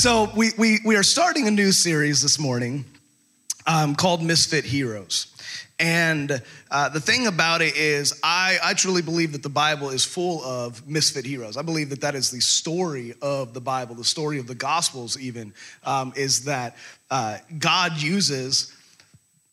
So 0.00 0.30
we, 0.34 0.52
we, 0.56 0.78
we 0.82 0.96
are 0.96 1.02
starting 1.02 1.46
a 1.46 1.50
new 1.50 1.72
series 1.72 2.22
this 2.22 2.38
morning 2.38 2.86
um, 3.66 3.94
called 3.94 4.22
Misfit 4.22 4.64
Heroes. 4.64 5.26
And 5.78 6.42
uh, 6.70 6.88
the 6.88 7.00
thing 7.00 7.26
about 7.26 7.60
it 7.60 7.76
is, 7.76 8.18
I, 8.24 8.56
I 8.64 8.72
truly 8.72 9.02
believe 9.02 9.32
that 9.32 9.42
the 9.42 9.50
Bible 9.50 9.90
is 9.90 10.02
full 10.02 10.42
of 10.42 10.88
misfit 10.88 11.26
heroes. 11.26 11.58
I 11.58 11.62
believe 11.62 11.90
that 11.90 12.00
that 12.00 12.14
is 12.14 12.30
the 12.30 12.40
story 12.40 13.12
of 13.20 13.52
the 13.52 13.60
Bible, 13.60 13.94
the 13.94 14.02
story 14.02 14.38
of 14.38 14.46
the 14.46 14.54
Gospels, 14.54 15.18
even, 15.20 15.52
um, 15.84 16.14
is 16.16 16.46
that 16.46 16.78
uh, 17.10 17.36
God 17.58 18.00
uses 18.00 18.74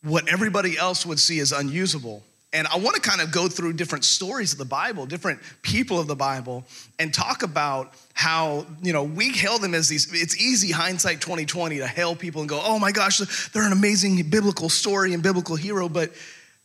what 0.02 0.32
everybody 0.32 0.78
else 0.78 1.06
would 1.06 1.20
see 1.20 1.42
as 1.42 1.52
unusable 1.52 2.24
and 2.58 2.68
I 2.70 2.78
want 2.78 2.96
to 2.96 3.02
kind 3.02 3.22
of 3.22 3.32
go 3.32 3.48
through 3.48 3.74
different 3.74 4.04
stories 4.04 4.52
of 4.52 4.58
the 4.58 4.66
Bible, 4.66 5.06
different 5.06 5.40
people 5.62 6.00
of 6.00 6.08
the 6.08 6.16
Bible, 6.16 6.66
and 6.98 7.14
talk 7.14 7.44
about 7.44 7.94
how, 8.16 8.66
you 8.82 8.94
know, 8.94 9.04
we 9.04 9.30
hail 9.30 9.60
them 9.60 9.76
as 9.76 9.88
these, 9.88 10.12
it's 10.12 10.36
easy 10.42 10.72
hindsight 10.72 11.22
2020 11.22 11.78
to 11.78 11.88
hail 11.88 12.16
people 12.16 12.42
and 12.42 12.50
go, 12.50 12.60
oh 12.64 12.80
my 12.80 12.92
gosh, 12.92 13.20
they're 13.50 13.66
an 13.66 13.74
amazing 13.74 14.28
biblical 14.32 14.70
story 14.70 15.14
and 15.14 15.22
biblical 15.22 15.56
hero. 15.56 15.88
But 15.88 16.16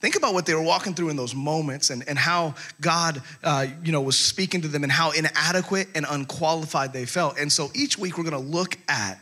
think 0.00 0.16
about 0.16 0.33
what 0.33 0.47
they 0.47 0.55
were 0.55 0.62
walking 0.62 0.95
through 0.95 1.10
in 1.10 1.16
those 1.16 1.34
moments 1.34 1.91
and, 1.91 2.09
and 2.09 2.19
how 2.19 2.55
God, 2.80 3.22
uh, 3.45 3.66
you 3.84 3.92
know, 3.92 4.00
was 4.00 4.19
speaking 4.19 4.62
to 4.62 4.69
them 4.69 4.84
and 4.84 4.91
how 4.91 5.11
inadequate 5.11 5.88
and 5.95 6.06
unqualified 6.09 6.95
they 6.95 7.05
felt. 7.05 7.38
And 7.38 7.52
so 7.52 7.70
each 7.74 7.98
week 7.98 8.16
we're 8.16 8.24
going 8.24 8.42
to 8.42 8.50
look 8.50 8.78
at 8.88 9.20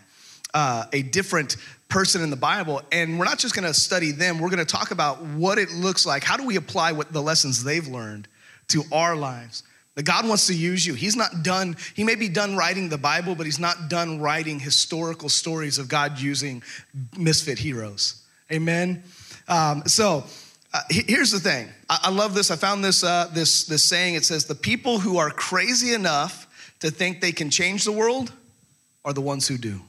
uh, 0.55 0.85
a 0.93 1.03
different 1.03 1.57
person 1.89 2.23
in 2.23 2.31
the 2.31 2.37
Bible. 2.37 2.83
And 2.93 3.19
we're 3.19 3.25
not 3.25 3.39
just 3.39 3.55
gonna 3.55 3.75
study 3.75 4.13
them, 4.13 4.39
we're 4.39 4.51
gonna 4.51 4.65
talk 4.65 4.91
about 4.91 5.23
what 5.23 5.59
it 5.59 5.71
looks 5.73 6.07
like. 6.07 6.25
How 6.25 6.37
do 6.37 6.47
we 6.47 6.57
apply 6.57 6.93
what 6.93 7.13
the 7.13 7.23
lessons 7.23 7.63
they've 7.63 7.87
learned 7.87 8.29
to 8.69 8.85
our 8.93 9.17
lives? 9.17 9.63
That 9.97 10.05
God 10.05 10.27
wants 10.27 10.47
to 10.47 10.55
use 10.55 10.87
you. 10.87 10.95
He's 10.95 11.17
not 11.17 11.43
done, 11.43 11.77
he 11.95 12.05
may 12.05 12.15
be 12.15 12.29
done 12.29 12.57
writing 12.57 12.89
the 12.89 12.99
Bible, 12.99 13.35
but 13.35 13.45
he's 13.45 13.59
not 13.59 13.89
done 13.89 14.21
writing 14.21 14.61
historical 14.61 15.29
stories 15.29 15.79
of 15.79 15.89
God 15.89 16.19
using 16.19 16.63
misfit 17.19 17.59
heroes. 17.59 18.23
Amen? 18.53 19.03
Um, 19.49 19.83
so, 19.87 20.25
uh, 20.73 20.81
here's 20.89 21.33
the 21.33 21.41
thing. 21.41 21.69
I, 21.89 21.99
I, 22.05 22.11
love 22.11 22.35
this. 22.35 22.53
I 22.53 22.57
found 22.57 22.85
this, 22.85 23.03
uh, 23.03 23.29
this, 23.35 23.65
this 23.65 23.83
saying. 23.83 24.15
It 24.15 24.25
says, 24.25 24.45
The 24.45 24.55
people 24.55 25.01
who 25.01 25.19
are 25.19 25.31
crazy 25.31 25.93
enough 25.93 26.47
to 26.79 26.93
think 26.93 27.21
they 27.21 27.33
can 27.33 27.51
change 27.51 27.85
the 27.85 27.91
world 27.91 28.33
are 29.05 29.13
the 29.13 29.21
ones 29.21 29.49
who 29.49 29.59
do 29.59 29.81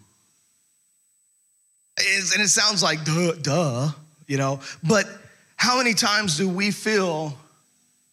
and 2.33 2.41
it 2.41 2.49
sounds 2.49 2.83
like 2.83 3.03
duh, 3.03 3.33
duh, 3.33 3.91
you 4.27 4.37
know, 4.37 4.59
but 4.83 5.07
how 5.55 5.77
many 5.77 5.93
times 5.93 6.37
do 6.37 6.49
we 6.49 6.71
feel 6.71 7.37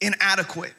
inadequate, 0.01 0.75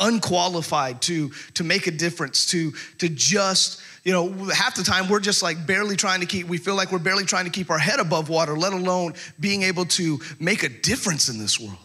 unqualified 0.00 1.02
to, 1.02 1.30
to 1.54 1.64
make 1.64 1.86
a 1.86 1.90
difference, 1.90 2.46
to, 2.46 2.72
to 2.98 3.08
just, 3.08 3.82
you 4.04 4.12
know, 4.12 4.28
half 4.48 4.74
the 4.74 4.82
time 4.82 5.08
we're 5.08 5.20
just 5.20 5.42
like 5.42 5.66
barely 5.66 5.96
trying 5.96 6.20
to 6.20 6.26
keep, 6.26 6.46
we 6.46 6.58
feel 6.58 6.74
like 6.74 6.90
we're 6.90 6.98
barely 6.98 7.24
trying 7.24 7.44
to 7.44 7.50
keep 7.50 7.70
our 7.70 7.78
head 7.78 8.00
above 8.00 8.28
water, 8.28 8.56
let 8.56 8.72
alone 8.72 9.14
being 9.38 9.62
able 9.62 9.84
to 9.84 10.18
make 10.40 10.62
a 10.62 10.68
difference 10.68 11.28
in 11.28 11.38
this 11.38 11.60
world. 11.60 11.76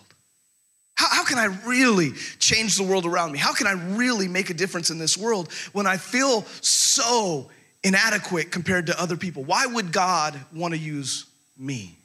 How, 0.95 1.07
how, 1.09 1.25
can 1.25 1.37
I 1.37 1.45
really 1.67 2.11
change 2.39 2.77
the 2.77 2.83
world 2.83 3.05
around 3.05 3.31
me? 3.31 3.39
How 3.39 3.53
can 3.53 3.67
I 3.67 3.73
really 3.97 4.27
make 4.27 4.49
a 4.49 4.53
difference 4.53 4.91
in 4.91 4.99
this 4.99 5.17
world 5.17 5.51
when 5.73 5.87
I 5.87 5.97
feel 5.97 6.43
so 6.61 7.49
inadequate 7.83 8.51
compared 8.51 8.87
to 8.87 9.01
other 9.01 9.17
people. 9.17 9.43
Why 9.43 9.65
would 9.65 9.91
God 9.91 10.39
want 10.53 10.73
to 10.73 10.79
use 10.79 11.25
me? 11.57 11.97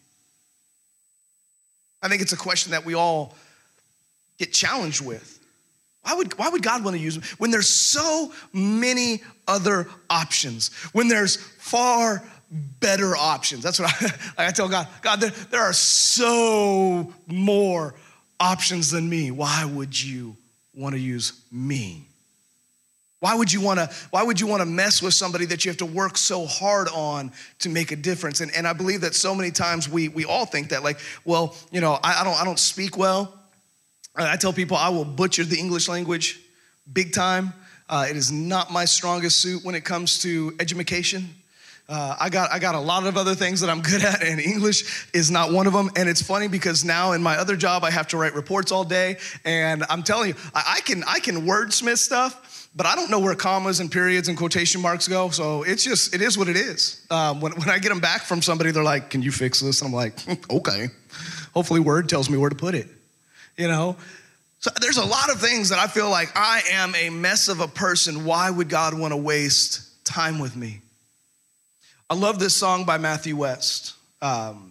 I 2.03 2.09
think 2.09 2.23
it's 2.23 2.33
a 2.33 2.37
question 2.37 2.73
that 2.73 2.85
we 2.85 2.95
all 2.95 3.35
get 4.39 4.53
challenged 4.53 5.05
with. 5.05 5.35
Why 6.03 6.15
would, 6.15 6.39
why 6.39 6.49
would 6.49 6.63
God 6.63 6.85
want 6.85 6.97
to 6.97 7.03
use 7.03 7.19
me? 7.19 7.25
When 7.39 7.51
there's 7.51 7.69
so 7.69 8.33
many 8.53 9.23
other 9.47 9.89
options, 10.09 10.73
when 10.93 11.09
there's 11.09 11.37
far 11.37 12.23
better 12.51 13.17
options. 13.17 13.63
That's 13.63 13.79
what 13.79 13.93
I, 14.39 14.47
I 14.49 14.51
tell 14.53 14.69
God 14.69 14.89
God, 15.03 15.21
there, 15.21 15.31
there 15.51 15.63
are 15.63 15.73
so 15.73 17.13
more 17.27 17.95
options 18.41 18.91
than 18.91 19.09
me. 19.09 19.31
Why 19.31 19.65
would 19.65 20.01
you 20.01 20.37
want 20.75 20.95
to 20.95 21.01
use 21.01 21.41
me? 21.53 22.08
Why 23.21 23.35
would 23.35 23.53
you 23.53 23.61
want 23.61 23.81
to 23.81 23.91
why 24.11 24.23
would 24.23 24.41
you 24.41 24.47
want 24.47 24.61
to 24.61 24.67
mess 24.67 25.03
with 25.03 25.15
somebody 25.15 25.45
that 25.47 25.65
you 25.65 25.71
have 25.71 25.79
to 25.79 25.87
work 25.87 26.17
so 26.17 26.47
hard 26.47 26.89
on 26.89 27.33
to 27.61 27.69
make 27.69 27.91
a 27.91 27.97
difference? 27.97 28.41
And, 28.41 28.55
and 28.55 28.67
I 28.67 28.73
believe 28.73 29.01
that 29.01 29.15
so 29.15 29.35
many 29.35 29.51
times 29.51 29.89
we 29.89 30.09
we 30.09 30.25
all 30.25 30.47
think 30.47 30.69
that 30.69 30.85
like, 30.85 30.99
well, 31.25 31.57
you 31.73 31.81
know, 31.81 31.99
I, 32.03 32.21
I 32.21 32.25
don't 32.25 32.41
I 32.41 32.45
don't 32.45 32.59
speak 32.59 32.97
well. 32.97 33.35
I 34.15 34.37
tell 34.37 34.53
people 34.53 34.77
I 34.77 34.89
will 34.89 35.05
butcher 35.05 35.45
the 35.45 35.59
English 35.59 35.89
language 35.89 36.41
big 36.93 37.13
time. 37.13 37.53
Uh, 37.89 38.07
it 38.09 38.17
is 38.17 38.31
not 38.31 38.71
my 38.71 38.85
strongest 38.85 39.41
suit 39.41 39.65
when 39.65 39.75
it 39.75 39.85
comes 39.85 40.21
to 40.23 40.55
education. 40.61 41.29
Uh, 41.89 42.15
I 42.21 42.29
got 42.29 42.53
I 42.53 42.59
got 42.59 42.75
a 42.75 42.81
lot 42.81 43.07
of 43.07 43.17
other 43.17 43.35
things 43.35 43.61
that 43.63 43.71
I'm 43.71 43.81
good 43.83 44.05
at, 44.05 44.23
and 44.23 44.41
English 44.41 45.09
is 45.13 45.31
not 45.31 45.53
one 45.53 45.67
of 45.67 45.73
them. 45.73 45.91
And 45.97 46.09
it's 46.09 46.23
funny 46.23 46.47
because 46.47 46.85
now 46.85 47.13
in 47.13 47.23
my 47.23 47.37
other 47.37 47.57
job, 47.57 47.83
I 47.83 47.91
have 47.91 48.07
to 48.09 48.17
write 48.17 48.35
reports 48.35 48.71
all 48.71 48.85
day, 48.85 49.17
and 49.45 49.85
I'm 49.89 50.03
telling 50.03 50.29
you, 50.29 50.35
I, 50.55 50.75
I 50.77 50.81
can 50.83 51.03
I 51.05 51.19
can 51.19 51.47
wordsmith 51.47 51.99
stuff 51.99 52.58
but 52.79 52.87
I 52.87 52.95
don't 52.95 53.11
know 53.11 53.19
where 53.19 53.35
commas 53.35 53.81
and 53.81 53.91
periods 53.91 54.29
and 54.29 54.39
quotation 54.39 54.81
marks 54.81 55.09
go. 55.09 55.31
So 55.31 55.65
it's 55.65 55.83
just, 55.83 56.15
it 56.15 56.23
is 56.23 56.39
what 56.39 56.47
it 56.47 56.55
is. 56.55 57.05
Um, 57.11 57.41
when, 57.41 57.51
when 57.53 57.69
I 57.69 57.81
get 57.81 57.89
them 57.89 57.99
back 57.99 58.23
from 58.23 58.41
somebody, 58.41 58.71
they're 58.71 58.85
like, 58.85 59.11
can 59.11 59.21
you 59.21 59.33
fix 59.33 59.59
this? 59.59 59.83
And 59.83 59.89
I'm 59.89 59.95
like, 59.95 60.15
okay. 60.51 60.87
Hopefully, 61.55 61.81
Word 61.81 62.09
tells 62.09 62.31
me 62.31 62.39
where 62.39 62.49
to 62.49 62.55
put 62.55 62.77
it. 62.77 62.87
You 63.57 63.67
know? 63.67 63.97
So 64.61 64.71
there's 64.81 64.97
a 64.97 65.05
lot 65.05 65.29
of 65.29 65.41
things 65.41 65.71
that 65.71 65.81
I 65.81 65.89
feel 65.89 66.09
like 66.09 66.31
I 66.37 66.63
am 66.71 66.95
a 66.95 67.11
mess 67.11 67.49
of 67.49 67.59
a 67.59 67.67
person. 67.67 68.25
Why 68.25 68.49
would 68.49 68.69
God 68.69 68.95
want 68.95 69.13
to 69.13 69.17
waste 69.17 70.05
time 70.05 70.39
with 70.39 70.55
me? 70.55 70.81
I 72.09 72.15
love 72.15 72.39
this 72.39 72.55
song 72.55 72.85
by 72.85 72.97
Matthew 72.97 73.35
West 73.35 73.95
um, 74.23 74.71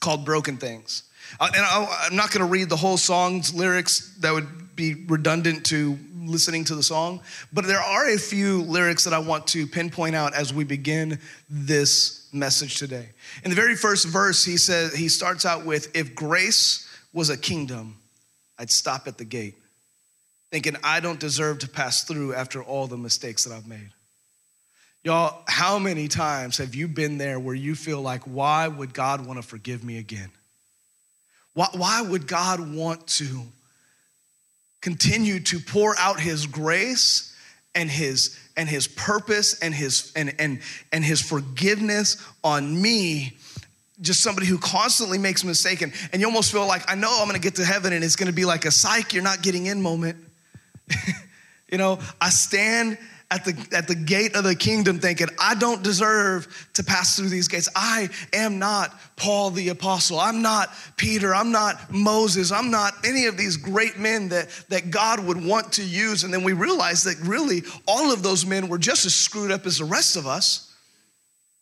called 0.00 0.26
Broken 0.26 0.58
Things. 0.58 1.04
Uh, 1.40 1.48
and 1.54 1.64
I, 1.64 2.06
I'm 2.10 2.16
not 2.16 2.30
going 2.30 2.44
to 2.44 2.52
read 2.52 2.68
the 2.68 2.76
whole 2.76 2.98
song's 2.98 3.54
lyrics, 3.54 4.14
that 4.20 4.34
would 4.34 4.46
be 4.76 4.94
redundant 5.06 5.66
to 5.66 5.98
listening 6.24 6.64
to 6.64 6.74
the 6.74 6.82
song, 6.82 7.20
but 7.52 7.66
there 7.66 7.80
are 7.80 8.10
a 8.10 8.18
few 8.18 8.62
lyrics 8.62 9.04
that 9.04 9.12
I 9.12 9.18
want 9.18 9.46
to 9.48 9.66
pinpoint 9.66 10.14
out 10.14 10.34
as 10.34 10.52
we 10.52 10.64
begin 10.64 11.18
this 11.48 12.28
message 12.32 12.78
today. 12.78 13.08
In 13.44 13.50
the 13.50 13.56
very 13.56 13.76
first 13.76 14.06
verse, 14.06 14.44
he 14.44 14.56
says 14.56 14.94
he 14.94 15.08
starts 15.08 15.44
out 15.44 15.64
with 15.64 15.94
if 15.96 16.14
grace 16.14 16.88
was 17.12 17.30
a 17.30 17.36
kingdom, 17.36 17.96
I'd 18.58 18.70
stop 18.70 19.06
at 19.06 19.18
the 19.18 19.24
gate, 19.24 19.54
thinking 20.50 20.76
I 20.84 21.00
don't 21.00 21.20
deserve 21.20 21.60
to 21.60 21.68
pass 21.68 22.04
through 22.04 22.34
after 22.34 22.62
all 22.62 22.86
the 22.86 22.96
mistakes 22.96 23.44
that 23.44 23.54
I've 23.54 23.66
made. 23.66 23.90
Y'all, 25.04 25.42
how 25.46 25.78
many 25.78 26.08
times 26.08 26.58
have 26.58 26.74
you 26.74 26.88
been 26.88 27.16
there 27.16 27.38
where 27.38 27.54
you 27.54 27.76
feel 27.76 28.02
like, 28.02 28.22
why 28.24 28.66
would 28.66 28.92
God 28.92 29.24
want 29.24 29.40
to 29.40 29.46
forgive 29.46 29.84
me 29.84 29.98
again? 29.98 30.30
Why, 31.54 31.68
why 31.72 32.02
would 32.02 32.26
God 32.26 32.74
want 32.74 33.06
to 33.06 33.42
continue 34.86 35.40
to 35.40 35.58
pour 35.58 35.98
out 35.98 36.20
his 36.20 36.46
grace 36.46 37.34
and 37.74 37.90
his 37.90 38.38
and 38.56 38.68
his 38.68 38.86
purpose 38.86 39.58
and 39.58 39.74
his 39.74 40.12
and 40.14 40.32
and 40.38 40.60
and 40.92 41.04
his 41.04 41.20
forgiveness 41.20 42.24
on 42.44 42.80
me. 42.80 43.36
Just 44.00 44.22
somebody 44.22 44.46
who 44.46 44.58
constantly 44.58 45.18
makes 45.18 45.42
a 45.42 45.46
mistake 45.46 45.82
and, 45.82 45.92
and 46.12 46.20
you 46.22 46.28
almost 46.28 46.52
feel 46.52 46.68
like 46.68 46.88
i 46.88 46.94
know 46.94 47.18
i'm 47.20 47.26
gonna 47.26 47.40
get 47.40 47.56
to 47.56 47.64
heaven 47.64 47.92
and 47.92 48.04
it's 48.04 48.14
gonna 48.14 48.30
be 48.30 48.44
like 48.44 48.64
a 48.64 48.70
psych 48.70 49.12
you're 49.12 49.24
not 49.24 49.42
getting 49.42 49.66
in 49.66 49.82
moment. 49.82 50.18
You 51.68 51.78
know 51.78 51.98
i 52.20 52.30
stand 52.30 52.96
at 53.30 53.44
the, 53.44 53.68
at 53.76 53.88
the 53.88 53.94
gate 53.94 54.36
of 54.36 54.44
the 54.44 54.54
kingdom 54.54 55.00
thinking, 55.00 55.26
I 55.40 55.56
don't 55.56 55.82
deserve 55.82 56.68
to 56.74 56.84
pass 56.84 57.16
through 57.16 57.28
these 57.28 57.48
gates. 57.48 57.68
I 57.74 58.08
am 58.32 58.58
not 58.60 58.94
Paul 59.16 59.50
the 59.50 59.70
apostle. 59.70 60.20
I'm 60.20 60.42
not 60.42 60.68
Peter. 60.96 61.34
I'm 61.34 61.50
not 61.50 61.92
Moses. 61.92 62.52
I'm 62.52 62.70
not 62.70 62.92
any 63.04 63.26
of 63.26 63.36
these 63.36 63.56
great 63.56 63.98
men 63.98 64.28
that, 64.28 64.48
that 64.68 64.90
God 64.92 65.18
would 65.20 65.44
want 65.44 65.72
to 65.74 65.84
use. 65.84 66.22
And 66.22 66.32
then 66.32 66.44
we 66.44 66.52
realize 66.52 67.02
that 67.02 67.16
really 67.20 67.62
all 67.88 68.12
of 68.12 68.22
those 68.22 68.46
men 68.46 68.68
were 68.68 68.78
just 68.78 69.04
as 69.06 69.14
screwed 69.14 69.50
up 69.50 69.66
as 69.66 69.78
the 69.78 69.84
rest 69.84 70.16
of 70.16 70.26
us. 70.26 70.72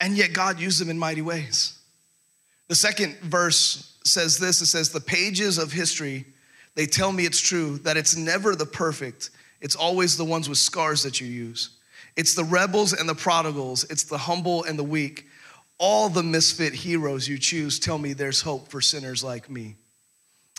And 0.00 0.16
yet 0.18 0.34
God 0.34 0.60
used 0.60 0.80
them 0.80 0.90
in 0.90 0.98
mighty 0.98 1.22
ways. 1.22 1.78
The 2.68 2.74
second 2.74 3.16
verse 3.20 3.96
says 4.04 4.38
this 4.38 4.60
it 4.60 4.66
says, 4.66 4.90
The 4.90 5.00
pages 5.00 5.56
of 5.56 5.72
history, 5.72 6.26
they 6.74 6.84
tell 6.84 7.10
me 7.10 7.24
it's 7.24 7.40
true 7.40 7.78
that 7.78 7.96
it's 7.96 8.16
never 8.16 8.54
the 8.54 8.66
perfect 8.66 9.30
it's 9.64 9.74
always 9.74 10.18
the 10.18 10.24
ones 10.26 10.46
with 10.46 10.58
scars 10.58 11.02
that 11.04 11.22
you 11.22 11.26
use. 11.26 11.70
It's 12.16 12.34
the 12.34 12.44
rebels 12.44 12.92
and 12.92 13.08
the 13.08 13.14
prodigals, 13.14 13.84
it's 13.84 14.04
the 14.04 14.18
humble 14.18 14.62
and 14.64 14.78
the 14.78 14.84
weak. 14.84 15.26
All 15.78 16.10
the 16.10 16.22
misfit 16.22 16.74
heroes 16.74 17.26
you 17.26 17.38
choose 17.38 17.80
tell 17.80 17.96
me 17.96 18.12
there's 18.12 18.42
hope 18.42 18.68
for 18.68 18.82
sinners 18.82 19.24
like 19.24 19.48
me. 19.48 19.76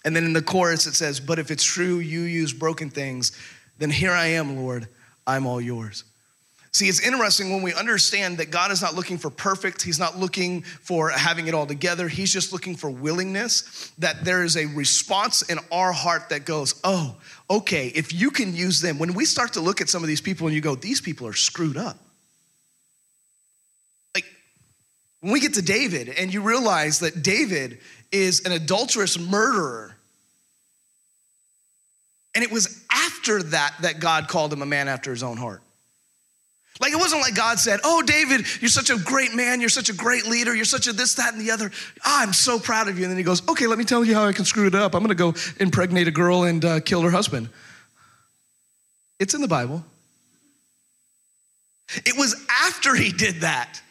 And 0.04 0.16
then 0.16 0.26
in 0.26 0.34
the 0.34 0.42
chorus 0.42 0.88
it 0.88 0.96
says, 0.96 1.20
But 1.20 1.38
if 1.38 1.52
it's 1.52 1.64
true 1.64 2.00
you 2.00 2.22
use 2.22 2.52
broken 2.52 2.90
things, 2.90 3.32
then 3.78 3.92
here 3.92 4.12
I 4.12 4.26
am, 4.26 4.58
Lord, 4.58 4.88
I'm 5.28 5.46
all 5.46 5.62
yours. 5.62 6.04
See, 6.76 6.90
it's 6.90 7.00
interesting 7.00 7.52
when 7.52 7.62
we 7.62 7.74
understand 7.74 8.40
that 8.40 8.52
God 8.52 8.70
is 8.70 8.82
not 8.82 8.96
looking 8.96 9.18
for 9.18 9.30
perfect, 9.30 9.82
He's 9.82 10.00
not 10.00 10.18
looking 10.18 10.64
for 10.64 11.10
having 11.10 11.48
it 11.48 11.54
all 11.54 11.66
together. 11.66 12.10
He's 12.10 12.34
just 12.34 12.52
looking 12.52 12.76
for 12.76 12.90
willingness, 12.90 13.94
that 14.00 14.26
there 14.26 14.44
is 14.44 14.58
a 14.58 14.66
response 14.66 15.44
in 15.44 15.60
our 15.72 15.94
heart 15.94 16.30
that 16.30 16.46
goes, 16.46 16.82
Oh, 16.84 17.16
okay, 17.50 17.88
if 17.88 18.14
you 18.14 18.32
can 18.32 18.56
use 18.56 18.82
them, 18.82 18.98
when 18.98 19.14
we 19.14 19.26
start 19.26 19.54
to 19.54 19.60
look 19.60 19.82
at 19.82 19.90
some 19.90 20.04
of 20.04 20.08
these 20.08 20.22
people 20.22 20.48
and 20.48 20.56
you 20.56 20.62
go, 20.62 20.76
these 20.76 21.02
people 21.02 21.28
are 21.28 21.34
screwed 21.34 21.78
up. 21.78 21.98
Like 24.16 24.26
when 25.22 25.32
we 25.32 25.40
get 25.40 25.54
to 25.56 25.62
David 25.62 26.10
and 26.10 26.34
you 26.34 26.42
realize 26.42 27.00
that 27.00 27.22
David 27.22 27.80
is 28.12 28.46
an 28.46 28.52
adulterous 28.52 29.20
murderer. 29.20 29.96
And 32.34 32.44
it 32.44 32.52
was 32.52 32.84
after 32.92 33.44
that 33.44 33.76
that 33.82 34.00
God 34.00 34.28
called 34.28 34.52
him 34.52 34.62
a 34.62 34.66
man 34.66 34.88
after 34.88 35.12
his 35.12 35.24
own 35.24 35.38
heart. 35.38 35.62
Like 36.82 36.92
it 36.92 36.98
wasn't 36.98 37.22
like 37.22 37.36
God 37.36 37.58
said, 37.58 37.80
Oh, 37.84 38.02
David, 38.02 38.46
you're 38.60 38.70
such 38.70 38.90
a 38.90 38.98
great 38.98 39.34
man. 39.34 39.62
You're 39.62 39.70
such 39.70 39.90
a 39.90 39.94
great 39.94 40.26
leader. 40.26 40.54
You're 40.54 40.66
such 40.66 40.88
a 40.88 40.94
this, 40.94 41.16
that, 41.16 41.34
and 41.34 41.42
the 41.42 41.52
other. 41.52 41.72
I'm 42.04 42.34
so 42.34 42.60
proud 42.60 42.90
of 42.90 42.98
you. 42.98 43.06
And 43.06 43.12
then 43.12 43.18
he 43.18 43.24
goes, 43.24 43.48
Okay, 43.48 43.68
let 43.68 43.78
me 43.78 43.86
tell 43.86 44.04
you 44.04 44.14
how 44.14 44.26
I 44.26 44.34
can 44.34 44.46
screw 44.46 44.68
it 44.68 44.76
up. 44.76 44.94
I'm 44.94 45.02
going 45.02 45.10
to 45.10 45.16
go 45.16 45.34
impregnate 45.60 46.08
a 46.08 46.12
girl 46.12 46.44
and 46.44 46.64
uh, 46.64 46.80
kill 46.82 47.02
her 47.02 47.12
husband. 47.12 47.50
It's 49.20 49.34
in 49.34 49.42
the 49.42 49.48
Bible. 49.48 49.84
It 52.06 52.18
was 52.18 52.36
after 52.50 52.96
he 52.96 53.12
did 53.12 53.42
that 53.42 53.82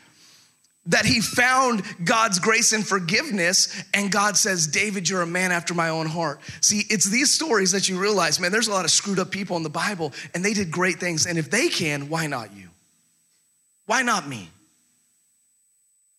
that 0.86 1.06
he 1.06 1.20
found 1.20 1.82
God's 2.04 2.38
grace 2.38 2.72
and 2.72 2.86
forgiveness, 2.86 3.82
and 3.94 4.12
God 4.12 4.36
says, 4.36 4.66
David, 4.66 5.08
you're 5.08 5.22
a 5.22 5.26
man 5.26 5.50
after 5.50 5.72
my 5.72 5.88
own 5.88 6.06
heart. 6.06 6.40
See, 6.60 6.82
it's 6.90 7.06
these 7.06 7.32
stories 7.32 7.72
that 7.72 7.88
you 7.88 7.98
realize, 7.98 8.38
man, 8.38 8.52
there's 8.52 8.68
a 8.68 8.70
lot 8.70 8.84
of 8.84 8.90
screwed 8.90 9.18
up 9.18 9.30
people 9.30 9.56
in 9.56 9.62
the 9.62 9.70
Bible, 9.70 10.12
and 10.34 10.44
they 10.44 10.52
did 10.52 10.70
great 10.70 11.00
things. 11.00 11.24
And 11.26 11.38
if 11.38 11.50
they 11.50 11.68
can, 11.68 12.10
why 12.10 12.26
not 12.26 12.54
you? 12.54 12.63
Why 13.86 14.02
not 14.02 14.28
me? 14.28 14.50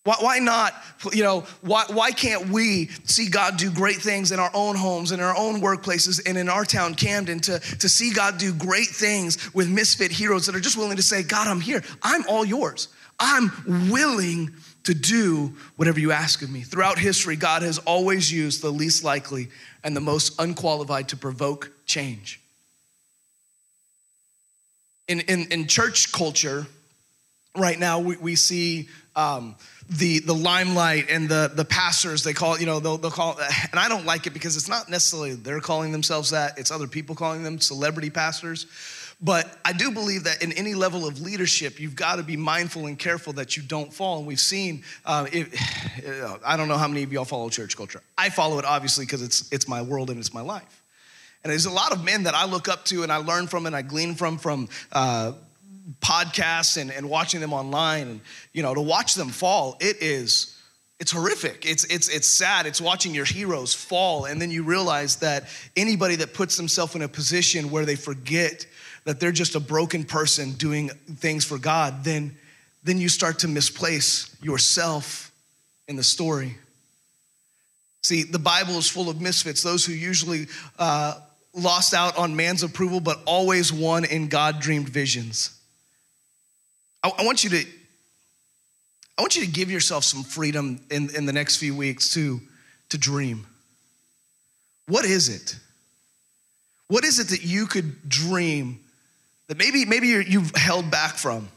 Why, 0.06 0.16
why 0.20 0.40
not, 0.40 0.74
you 1.14 1.24
know, 1.24 1.42
why, 1.62 1.86
why 1.90 2.12
can't 2.12 2.50
we 2.50 2.90
see 3.06 3.28
God 3.28 3.58
do 3.58 3.72
great 3.72 3.98
things 3.98 4.32
in 4.32 4.40
our 4.40 4.52
own 4.54 4.76
homes, 4.76 5.12
in 5.12 5.20
our 5.20 5.36
own 5.36 5.62
workplaces, 5.62 6.22
and 6.28 6.38
in 6.38 6.48
our 6.48 6.64
town, 6.64 6.94
Camden, 6.94 7.40
to, 7.42 7.60
to 7.60 7.90
see 7.90 8.14
God 8.14 8.38
do 8.38 8.54
great 8.54 8.90
things 8.90 9.54
with 9.56 9.68
misfit 9.68 10.12
heroes 10.12 10.46
that 10.46 10.56
are 10.56 10.60
just 10.60 10.78
willing 10.78 10.98
to 10.98 11.04
say, 11.04 11.24
God, 11.24 11.48
I'm 11.48 11.60
here. 11.60 11.84
I'm 12.04 12.24
all 12.30 12.46
yours. 12.46 12.88
I'm 13.20 13.52
willing 13.90 14.54
to 14.84 14.94
do 14.94 15.54
whatever 15.76 16.00
you 16.00 16.12
ask 16.12 16.44
of 16.44 16.52
me. 16.52 16.62
Throughout 16.62 17.00
history, 17.00 17.36
God 17.36 17.64
has 17.64 17.80
always 17.80 18.32
used 18.32 18.62
the 18.62 18.70
least 18.70 19.04
likely 19.04 19.48
and 19.84 19.96
the 19.96 20.02
most 20.02 20.40
unqualified 20.40 21.10
to 21.10 21.18
provoke 21.18 21.72
change. 21.88 22.40
In, 25.08 25.22
in, 25.22 25.52
in 25.52 25.66
church 25.66 26.12
culture, 26.12 26.68
right 27.56 27.80
now 27.80 28.00
we, 28.00 28.18
we 28.18 28.36
see 28.36 28.90
um, 29.16 29.56
the, 29.90 30.20
the 30.20 30.34
limelight 30.34 31.10
and 31.10 31.30
the, 31.30 31.52
the 31.54 31.66
pastors, 31.66 32.24
they 32.24 32.34
call 32.34 32.56
it, 32.56 32.60
you 32.60 32.66
know, 32.66 32.80
they'll, 32.80 32.98
they'll 32.98 33.12
call 33.12 33.38
it, 33.38 33.46
and 33.72 33.80
I 33.80 33.88
don't 33.88 34.06
like 34.06 34.28
it 34.28 34.34
because 34.34 34.58
it's 34.58 34.70
not 34.70 34.90
necessarily 34.90 35.34
they're 35.34 35.60
calling 35.60 35.92
themselves 35.92 36.32
that, 36.32 36.58
it's 36.58 36.72
other 36.72 36.88
people 36.88 37.16
calling 37.16 37.44
them 37.44 37.60
celebrity 37.60 38.10
pastors. 38.10 38.66
But 39.22 39.58
I 39.64 39.72
do 39.72 39.92
believe 39.92 40.26
that 40.26 40.44
in 40.44 40.52
any 40.54 40.74
level 40.74 41.08
of 41.08 41.22
leadership, 41.22 41.80
you've 41.80 41.96
got 41.96 42.18
to 42.18 42.24
be 42.24 42.36
mindful 42.36 42.86
and 42.86 43.00
careful 43.00 43.32
that 43.34 43.56
you 43.56 43.64
don't 43.64 43.94
fall. 43.94 44.18
And 44.18 44.28
we've 44.28 44.40
seen, 44.40 44.84
uh, 45.06 45.28
it, 45.32 45.48
I 46.46 46.58
don't 46.58 46.68
know 46.68 46.78
how 46.78 46.88
many 46.88 47.04
of 47.04 47.14
y'all 47.14 47.26
follow 47.26 47.50
church 47.50 47.78
culture. 47.78 48.02
I 48.18 48.30
follow 48.30 48.60
it 48.60 48.66
obviously 48.66 49.06
because 49.06 49.22
it's, 49.22 49.52
it's 49.54 49.68
my 49.68 49.82
world 49.82 50.10
and 50.10 50.20
it's 50.20 50.34
my 50.34 50.42
life. 50.42 50.84
And 51.44 51.52
there's 51.52 51.66
a 51.66 51.72
lot 51.72 51.94
of 51.94 52.04
men 52.04 52.24
that 52.24 52.34
I 52.34 52.46
look 52.46 52.68
up 52.68 52.86
to 52.86 53.04
and 53.04 53.12
I 53.12 53.18
learn 53.18 53.48
from 53.48 53.68
and 53.68 53.76
I 53.76 53.84
glean 53.84 54.16
from, 54.16 54.38
from 54.38 54.68
uh, 54.92 55.34
podcasts 56.02 56.78
and, 56.82 56.92
and 56.92 57.10
watching 57.10 57.40
them 57.40 57.54
online 57.54 58.08
and 58.08 58.22
you 58.54 58.64
know 58.64 58.74
to 58.74 58.82
watch 58.82 59.14
them 59.14 59.30
fall 59.30 59.78
it 59.80 59.98
is 60.02 60.56
it's 61.00 61.12
horrific. 61.12 61.66
It's 61.66 61.84
it's 61.86 62.08
it's 62.08 62.28
sad. 62.28 62.66
It's 62.66 62.80
watching 62.80 63.14
your 63.14 63.26
heroes 63.26 63.74
fall. 63.74 64.26
And 64.26 64.42
then 64.42 64.50
you 64.50 64.64
realize 64.64 65.18
that 65.18 65.44
anybody 65.76 66.16
that 66.18 66.34
puts 66.34 66.56
themselves 66.56 66.96
in 66.96 67.02
a 67.02 67.08
position 67.08 67.70
where 67.70 67.86
they 67.86 67.98
forget 67.98 68.66
that 69.04 69.20
they're 69.20 69.32
just 69.32 69.56
a 69.56 69.60
broken 69.60 70.04
person 70.04 70.54
doing 70.54 70.90
things 70.90 71.46
for 71.46 71.58
god 71.58 72.04
then 72.04 72.36
then 72.84 73.00
you 73.00 73.10
start 73.10 73.40
to 73.40 73.48
misplace 73.48 74.36
yourself 74.44 75.32
in 75.88 75.96
the 75.96 76.04
story. 76.04 76.56
See 78.02 78.24
the 78.24 78.40
bible 78.40 78.78
is 78.78 78.90
full 78.90 79.10
of 79.10 79.20
misfits 79.20 79.64
those 79.64 79.86
who 79.86 79.94
usually 79.94 80.48
uh, 80.80 81.20
lost 81.54 81.94
out 81.94 82.18
on 82.18 82.36
man's 82.36 82.64
approval 82.64 83.00
but 83.00 83.20
always 83.26 83.72
won 83.72 84.06
in 84.06 84.28
god 84.28 84.60
dreamed 84.60 84.90
visions 84.90 85.55
I, 87.06 87.12
I 87.20 87.26
want 87.26 87.44
you 87.44 87.52
to 87.52 87.66
I 89.18 89.22
want 89.22 89.36
you 89.36 89.46
to 89.46 89.52
give 89.52 89.72
yourself 89.72 90.04
some 90.04 90.24
freedom 90.24 90.82
in, 90.92 91.16
in 91.16 91.26
the 91.26 91.32
next 91.32 91.56
few 91.58 91.74
weeks 91.74 92.14
to, 92.16 92.42
to 92.90 92.98
dream. 92.98 93.48
What 94.88 95.06
is 95.06 95.30
it? 95.30 95.58
What 96.90 97.06
is 97.06 97.20
it 97.20 97.30
that 97.30 97.42
you 97.44 97.66
could 97.66 98.10
dream 98.10 98.80
that 99.48 99.58
maybe, 99.58 99.86
maybe 99.86 100.08
you've 100.08 100.54
held 100.54 100.92
back 100.92 101.16
from? 101.16 101.48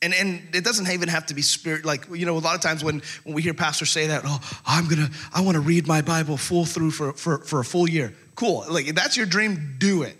And, 0.00 0.14
and 0.14 0.54
it 0.54 0.64
doesn't 0.64 0.90
even 0.90 1.10
have 1.10 1.26
to 1.26 1.34
be 1.34 1.42
spirit, 1.42 1.84
like, 1.84 2.06
you 2.10 2.24
know, 2.24 2.36
a 2.36 2.38
lot 2.38 2.54
of 2.54 2.62
times 2.62 2.82
when, 2.82 3.02
when 3.24 3.34
we 3.34 3.42
hear 3.42 3.54
pastors 3.54 3.90
say 3.90 4.06
that, 4.06 4.22
oh, 4.24 4.40
I'm 4.66 4.88
gonna, 4.88 5.10
I 5.34 5.42
wanna 5.42 5.60
read 5.60 5.86
my 5.86 6.00
Bible 6.00 6.38
full 6.38 6.64
through 6.64 6.90
for, 6.90 7.12
for, 7.12 7.38
for 7.38 7.60
a 7.60 7.64
full 7.64 7.88
year. 7.88 8.14
Cool, 8.34 8.64
like, 8.70 8.94
that's 8.94 9.16
your 9.16 9.26
dream, 9.26 9.76
do 9.78 10.04
it. 10.04 10.16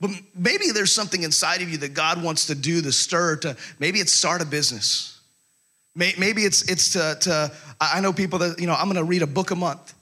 But 0.00 0.10
maybe 0.34 0.70
there's 0.72 0.94
something 0.94 1.22
inside 1.22 1.60
of 1.60 1.68
you 1.68 1.78
that 1.78 1.94
God 1.94 2.22
wants 2.22 2.46
to 2.46 2.54
do, 2.54 2.80
the 2.80 2.92
stir 2.92 3.36
to 3.36 3.56
maybe 3.78 3.98
it's 3.98 4.12
start 4.12 4.40
a 4.40 4.46
business. 4.46 5.18
Maybe 5.94 6.42
it's 6.42 6.62
it's 6.70 6.92
to, 6.92 7.16
to 7.20 7.52
I 7.80 8.00
know 8.00 8.12
people 8.12 8.38
that, 8.38 8.58
you 8.58 8.66
know, 8.66 8.74
I'm 8.74 8.86
gonna 8.86 9.04
read 9.04 9.22
a 9.22 9.26
book 9.26 9.50
a 9.50 9.56
month. 9.56 9.92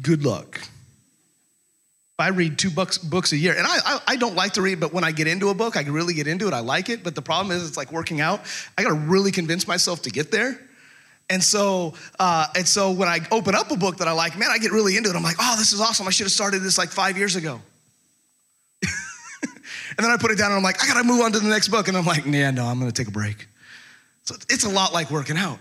Good 0.00 0.24
luck. 0.24 0.60
I 2.20 2.28
read 2.28 2.58
two 2.58 2.70
books, 2.70 2.98
books 2.98 3.30
a 3.30 3.36
year, 3.36 3.54
and 3.56 3.64
I, 3.64 3.76
I, 3.84 4.00
I, 4.08 4.16
don't 4.16 4.34
like 4.34 4.54
to 4.54 4.62
read, 4.62 4.80
but 4.80 4.92
when 4.92 5.04
I 5.04 5.12
get 5.12 5.28
into 5.28 5.50
a 5.50 5.54
book, 5.54 5.76
I 5.76 5.84
can 5.84 5.92
really 5.92 6.14
get 6.14 6.26
into 6.26 6.48
it. 6.48 6.52
I 6.52 6.58
like 6.58 6.88
it, 6.88 7.04
but 7.04 7.14
the 7.14 7.22
problem 7.22 7.56
is, 7.56 7.66
it's 7.68 7.76
like 7.76 7.92
working 7.92 8.20
out. 8.20 8.40
I 8.76 8.82
got 8.82 8.88
to 8.88 8.96
really 8.96 9.30
convince 9.30 9.68
myself 9.68 10.02
to 10.02 10.10
get 10.10 10.32
there. 10.32 10.60
And 11.30 11.40
so, 11.40 11.94
uh, 12.18 12.48
and 12.56 12.66
so 12.66 12.90
when 12.90 13.08
I 13.08 13.20
open 13.30 13.54
up 13.54 13.70
a 13.70 13.76
book 13.76 13.98
that 13.98 14.08
I 14.08 14.12
like, 14.12 14.36
man, 14.36 14.48
I 14.50 14.58
get 14.58 14.72
really 14.72 14.96
into 14.96 15.10
it. 15.10 15.14
I'm 15.14 15.22
like, 15.22 15.36
oh, 15.38 15.54
this 15.58 15.72
is 15.72 15.80
awesome. 15.80 16.08
I 16.08 16.10
should 16.10 16.24
have 16.24 16.32
started 16.32 16.60
this 16.60 16.76
like 16.76 16.88
five 16.88 17.16
years 17.16 17.36
ago. 17.36 17.60
And 19.98 20.04
then 20.04 20.12
I 20.12 20.16
put 20.16 20.30
it 20.30 20.38
down 20.38 20.52
and 20.52 20.56
I'm 20.56 20.62
like, 20.62 20.82
I 20.82 20.86
gotta 20.86 21.04
move 21.04 21.20
on 21.20 21.32
to 21.32 21.40
the 21.40 21.48
next 21.48 21.68
book. 21.68 21.88
And 21.88 21.96
I'm 21.96 22.06
like, 22.06 22.24
yeah, 22.24 22.52
no, 22.52 22.64
I'm 22.64 22.78
gonna 22.78 22.92
take 22.92 23.08
a 23.08 23.12
break. 23.12 23.48
So 24.22 24.36
it's 24.48 24.64
a 24.64 24.68
lot 24.68 24.92
like 24.92 25.10
working 25.10 25.36
out, 25.36 25.58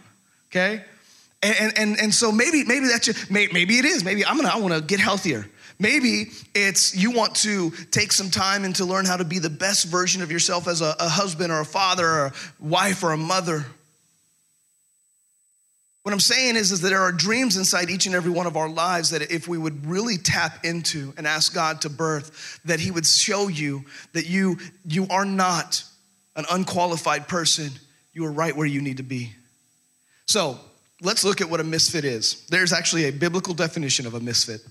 okay? 0.50 0.84
And, 1.42 1.78
and, 1.78 2.00
and 2.00 2.14
so 2.14 2.32
maybe, 2.32 2.64
maybe 2.64 2.88
that's 2.88 3.06
just, 3.06 3.32
maybe 3.32 3.78
it 3.78 3.86
is. 3.86 4.04
Maybe 4.04 4.26
I'm 4.26 4.38
gonna, 4.38 4.50
I 4.50 4.58
wanna 4.58 4.82
get 4.82 5.00
healthier. 5.00 5.48
Maybe 5.80 6.32
it's 6.56 6.96
you 6.96 7.12
want 7.12 7.36
to 7.38 7.72
take 7.92 8.12
some 8.12 8.30
time 8.30 8.64
and 8.64 8.76
to 8.78 8.86
learn 8.86 9.06
how 9.06 9.18
to 9.18 9.26
be 9.26 9.40
the 9.40 9.50
best 9.50 9.86
version 9.86 10.22
of 10.22 10.32
yourself 10.32 10.68
as 10.68 10.82
a, 10.82 10.96
a 11.00 11.10
husband 11.10 11.52
or 11.52 11.60
a 11.60 11.66
father 11.66 12.08
or 12.08 12.26
a 12.28 12.34
wife 12.60 13.04
or 13.04 13.12
a 13.12 13.18
mother. 13.18 13.66
What 16.08 16.14
I'm 16.14 16.22
saying 16.22 16.56
is, 16.56 16.72
is 16.72 16.80
that 16.80 16.88
there 16.88 17.02
are 17.02 17.12
dreams 17.12 17.58
inside 17.58 17.90
each 17.90 18.06
and 18.06 18.16
every 18.16 18.32
one 18.32 18.48
of 18.48 18.56
our 18.56 18.70
lives 18.70 19.10
that 19.10 19.30
if 19.30 19.46
we 19.46 19.58
would 19.58 19.86
really 19.86 20.16
tap 20.16 20.64
into 20.64 21.14
and 21.18 21.28
ask 21.28 21.54
God 21.54 21.82
to 21.82 21.90
birth, 21.90 22.62
that 22.64 22.80
He 22.80 22.92
would 22.92 23.06
show 23.06 23.50
you 23.50 23.84
that 24.14 24.26
you, 24.26 24.58
you 24.86 25.06
are 25.10 25.26
not 25.26 25.84
an 26.38 26.46
unqualified 26.50 27.28
person. 27.28 27.72
You 28.14 28.24
are 28.24 28.32
right 28.32 28.56
where 28.56 28.66
you 28.66 28.80
need 28.80 28.96
to 28.96 29.04
be. 29.04 29.34
So 30.28 30.58
let's 31.02 31.26
look 31.26 31.42
at 31.42 31.50
what 31.50 31.60
a 31.60 31.66
misfit 31.66 32.06
is. 32.06 32.46
There's 32.48 32.72
actually 32.72 33.10
a 33.10 33.12
biblical 33.12 33.54
definition 33.54 34.08
of 34.08 34.14
a 34.14 34.22
misfit. 34.22 34.62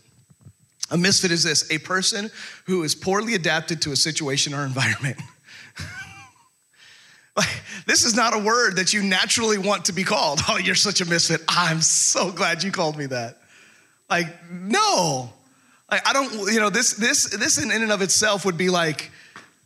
A 0.91 0.97
misfit 0.97 1.33
is 1.33 1.43
this 1.43 1.71
a 1.71 1.77
person 1.77 2.31
who 2.65 2.83
is 2.83 2.95
poorly 2.95 3.35
adapted 3.35 3.83
to 3.83 3.93
a 3.93 3.97
situation 3.97 4.55
or 4.55 4.65
environment. 4.65 5.19
Like, 7.37 7.63
this 7.87 8.05
is 8.05 8.15
not 8.15 8.35
a 8.35 8.39
word 8.39 8.77
that 8.77 8.93
you 8.93 9.03
naturally 9.03 9.59
want 9.59 9.87
to 9.87 9.93
be 9.93 10.05
called. 10.05 10.41
Oh, 10.49 10.59
you're 10.59 10.75
such 10.75 11.01
a 11.01 11.05
misfit. 11.05 11.43
I'm 11.49 11.81
so 11.81 12.31
glad 12.31 12.63
you 12.63 12.71
called 12.71 12.97
me 12.97 13.07
that. 13.07 13.39
Like, 14.09 14.29
no. 14.51 15.33
Like, 15.91 16.07
I 16.09 16.13
don't, 16.13 16.53
you 16.53 16.61
know, 16.61 16.71
this, 16.71 16.95
this, 16.95 17.31
this 17.37 17.63
in 17.63 17.71
and 17.71 17.93
of 17.93 18.01
itself 18.01 18.45
would 18.45 18.57
be 18.57 18.71
like, 18.71 19.11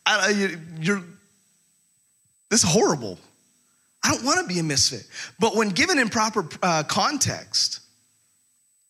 I, 0.07 0.57
you're, 0.81 1.03
this 2.49 2.65
is 2.65 2.71
horrible. 2.71 3.19
I 4.03 4.13
don't 4.13 4.25
want 4.25 4.41
to 4.41 4.47
be 4.47 4.59
a 4.59 4.63
misfit. 4.63 5.07
But 5.39 5.55
when 5.55 5.69
given 5.69 5.99
in 5.99 6.09
proper 6.09 6.49
uh, 6.63 6.83
context, 6.85 7.81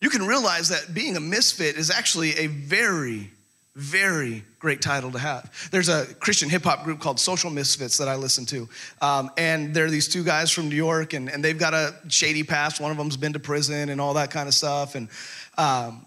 you 0.00 0.08
can 0.08 0.26
realize 0.26 0.68
that 0.68 0.94
being 0.94 1.16
a 1.16 1.20
misfit 1.20 1.76
is 1.76 1.90
actually 1.90 2.37
a 2.38 2.46
very 2.46 3.30
very 3.77 4.45
great 4.59 4.83
title 4.83 5.12
to 5.12 5.19
have. 5.19 5.69
There's 5.71 5.89
a 5.89 6.07
Christian 6.15 6.49
hip 6.49 6.65
hop 6.65 6.85
group 6.85 7.00
called 7.00 7.21
Social 7.21 7.50
Misfits 7.50 7.99
that 7.99 8.09
I 8.09 8.17
listen 8.17 8.45
to. 8.47 8.69
Um, 9.00 9.31
and 9.39 9.73
they're 9.73 9.91
these 9.91 10.09
two 10.09 10.25
guys 10.25 10.50
from 10.50 10.69
New 10.69 10.77
York, 10.77 11.12
and, 11.12 11.29
and 11.29 11.45
they've 11.45 11.59
got 11.59 11.73
a 11.73 11.95
shady 12.09 12.43
past. 12.43 12.81
One 12.81 12.91
of 12.91 12.97
them's 12.97 13.17
been 13.17 13.33
to 13.35 13.41
prison 13.41 13.89
and 13.89 14.00
all 14.00 14.15
that 14.15 14.31
kind 14.31 14.49
of 14.49 14.55
stuff. 14.55 14.97
And 14.97 15.09
um, 15.57 16.05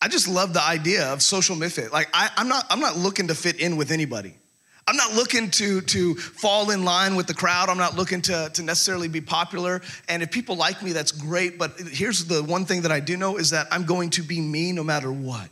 I 0.00 0.08
just 0.08 0.28
love 0.28 0.52
the 0.52 0.62
idea 0.62 1.06
of 1.12 1.22
social 1.22 1.56
misfit. 1.56 1.92
Like, 1.92 2.08
I, 2.12 2.30
I'm, 2.36 2.48
not, 2.48 2.66
I'm 2.68 2.80
not 2.80 2.96
looking 2.96 3.28
to 3.28 3.34
fit 3.34 3.58
in 3.60 3.76
with 3.76 3.90
anybody. 3.90 4.34
I'm 4.86 4.96
not 4.96 5.14
looking 5.14 5.48
to, 5.52 5.80
to 5.80 6.14
fall 6.16 6.70
in 6.72 6.84
line 6.84 7.14
with 7.14 7.26
the 7.26 7.34
crowd. 7.34 7.68
I'm 7.68 7.78
not 7.78 7.96
looking 7.96 8.20
to, 8.22 8.50
to 8.52 8.62
necessarily 8.62 9.08
be 9.08 9.20
popular. 9.20 9.80
And 10.08 10.22
if 10.22 10.30
people 10.30 10.56
like 10.56 10.82
me, 10.82 10.92
that's 10.92 11.12
great. 11.12 11.56
But 11.56 11.78
here's 11.78 12.24
the 12.24 12.42
one 12.42 12.64
thing 12.64 12.82
that 12.82 12.92
I 12.92 13.00
do 13.00 13.16
know 13.16 13.36
is 13.36 13.50
that 13.50 13.68
I'm 13.70 13.84
going 13.84 14.10
to 14.10 14.22
be 14.22 14.40
me 14.40 14.72
no 14.72 14.82
matter 14.82 15.10
what. 15.10 15.48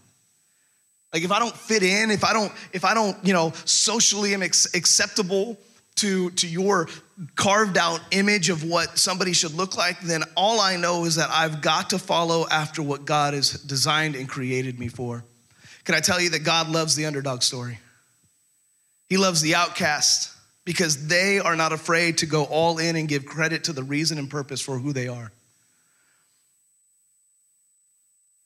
Like 1.13 1.23
if 1.23 1.33
I 1.33 1.39
don't 1.39 1.57
fit 1.57 1.83
in, 1.83 2.11
if 2.11 2.25
I 2.25 2.33
don't, 2.33 2.53
if 2.73 2.85
I 2.85 2.95
don't, 2.95 3.17
you 3.25 3.33
know, 3.33 3.53
socially 3.65 4.35
am 4.35 4.43
acceptable 4.43 5.59
to, 5.97 6.31
to 6.31 6.47
your 6.47 6.89
carved 7.37 7.77
out 7.77 8.01
image 8.13 8.49
of 8.49 8.65
what 8.65 8.97
somebody 8.99 9.33
should 9.33 9.55
look 9.55 9.77
like, 9.77 10.01
then 10.01 10.23
all 10.37 10.61
I 10.61 10.77
know 10.77 11.05
is 11.05 11.17
that 11.17 11.29
I've 11.31 11.61
got 11.61 11.91
to 11.91 11.99
follow 11.99 12.47
after 12.51 12.83
what 12.83 13.05
God 13.05 13.35
has 13.35 13.53
designed 13.53 14.15
and 14.15 14.29
created 14.29 14.79
me 14.79 14.89
for. 14.89 15.25
Can 15.85 15.95
I 15.95 16.01
tell 16.01 16.21
you 16.21 16.31
that 16.31 16.45
God 16.45 16.69
loves 16.69 16.95
the 16.95 17.07
underdog 17.07 17.43
story? 17.43 17.79
He 19.09 19.17
loves 19.17 19.41
the 19.41 19.57
outcast 19.57 20.33
because 20.65 21.09
they 21.09 21.41
are 21.41 21.57
not 21.57 21.73
afraid 21.73 22.19
to 22.19 22.27
go 22.27 22.45
all 22.45 22.79
in 22.79 22.95
and 22.97 23.09
give 23.09 23.27
credit 23.27 23.65
to 23.65 23.73
the 23.73 23.83
reason 23.83 24.19
and 24.19 24.31
purpose 24.31 24.61
for 24.61 24.79
who 24.79 24.93
they 24.93 25.09
are. 25.09 25.33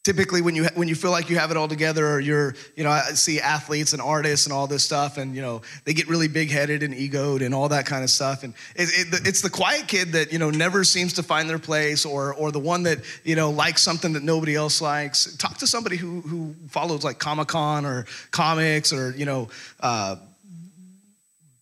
Typically 0.05 0.43
when 0.43 0.55
you 0.55 0.65
when 0.75 0.87
you 0.87 0.95
feel 0.95 1.11
like 1.11 1.29
you 1.31 1.39
have 1.39 1.51
it 1.51 1.57
all 1.57 1.69
together 1.69 2.07
or 2.07 2.21
you're 2.21 2.55
you 2.77 2.85
know 2.85 2.91
i 2.91 3.01
see 3.15 3.41
athletes 3.41 3.95
and 3.95 4.03
artists 4.03 4.47
and 4.47 4.53
all 4.53 4.67
this 4.67 4.85
stuff 4.85 5.17
and 5.17 5.35
you 5.35 5.43
know 5.43 5.63
they 5.85 5.95
get 5.95 6.09
really 6.09 6.29
big-headed 6.29 6.83
and 6.83 6.95
egoed 6.95 7.45
and 7.45 7.55
all 7.55 7.69
that 7.69 7.87
kind 7.87 8.05
of 8.05 8.11
stuff. 8.11 8.43
And 8.43 8.55
it, 8.75 8.89
it, 9.15 9.27
it's 9.27 9.43
the 9.43 9.51
quiet 9.51 9.89
kid 9.89 10.13
that 10.13 10.33
you 10.33 10.39
know 10.39 10.51
never 10.51 10.85
seems 10.85 11.15
to 11.15 11.23
find 11.23 11.49
their 11.49 11.59
place 11.59 12.05
or 12.05 12.35
or 12.35 12.53
the 12.53 12.61
one 12.61 12.83
that 12.85 12.99
you 13.25 13.37
know 13.37 13.51
likes 13.51 13.83
something 13.83 14.13
that 14.13 14.23
nobody 14.23 14.55
else 14.55 14.81
likes. 14.81 15.37
Talk 15.37 15.59
to 15.59 15.67
somebody 15.67 15.97
who 15.97 16.21
who 16.21 16.55
follows 16.69 17.05
like 17.05 17.19
comic-con 17.19 17.85
or 17.85 18.07
comics 18.31 18.93
or 18.93 19.13
you 19.13 19.25
know 19.25 19.49
uh, 19.81 20.17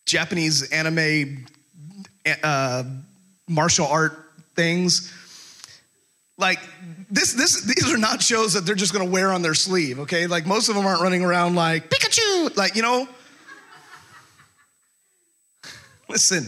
japanese 0.04 0.70
anime 0.70 1.46
uh, 2.42 2.82
martial 3.48 3.86
art 3.86 4.12
things 4.54 5.12
like 6.42 6.60
this, 7.10 7.32
this, 7.32 7.62
these 7.62 7.90
are 7.90 7.96
not 7.96 8.20
shows 8.22 8.52
that 8.52 8.66
they're 8.66 8.74
just 8.74 8.92
gonna 8.92 9.10
wear 9.10 9.32
on 9.32 9.40
their 9.40 9.54
sleeve, 9.54 10.00
okay? 10.00 10.26
Like 10.26 10.46
most 10.46 10.68
of 10.68 10.74
them 10.74 10.84
aren't 10.84 11.00
running 11.00 11.24
around 11.24 11.54
like 11.54 11.88
Pikachu, 11.88 12.54
like, 12.56 12.76
you 12.76 12.82
know? 12.82 13.08
Listen, 16.08 16.46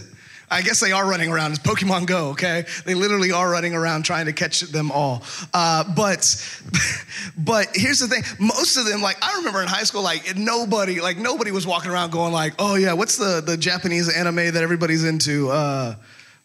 I 0.50 0.62
guess 0.62 0.80
they 0.80 0.92
are 0.92 1.08
running 1.08 1.30
around. 1.30 1.52
It's 1.52 1.60
Pokemon 1.60 2.06
Go, 2.06 2.28
okay? 2.30 2.64
They 2.84 2.94
literally 2.94 3.32
are 3.32 3.48
running 3.50 3.74
around 3.74 4.04
trying 4.04 4.26
to 4.26 4.32
catch 4.32 4.60
them 4.60 4.90
all. 4.90 5.22
Uh, 5.52 5.84
but, 5.94 6.60
but 7.38 7.68
here's 7.72 8.00
the 8.00 8.08
thing: 8.08 8.22
most 8.38 8.76
of 8.76 8.84
them, 8.84 9.00
like 9.00 9.16
I 9.24 9.38
remember 9.38 9.62
in 9.62 9.68
high 9.68 9.84
school, 9.84 10.02
like 10.02 10.36
nobody, 10.36 11.00
like 11.00 11.16
nobody 11.16 11.50
was 11.50 11.66
walking 11.66 11.90
around 11.90 12.12
going 12.12 12.32
like, 12.32 12.54
"Oh 12.58 12.74
yeah, 12.74 12.92
what's 12.92 13.16
the 13.16 13.42
the 13.44 13.56
Japanese 13.56 14.14
anime 14.14 14.52
that 14.52 14.62
everybody's 14.62 15.04
into?" 15.04 15.50
Uh, 15.50 15.96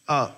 uh, 0.07 0.31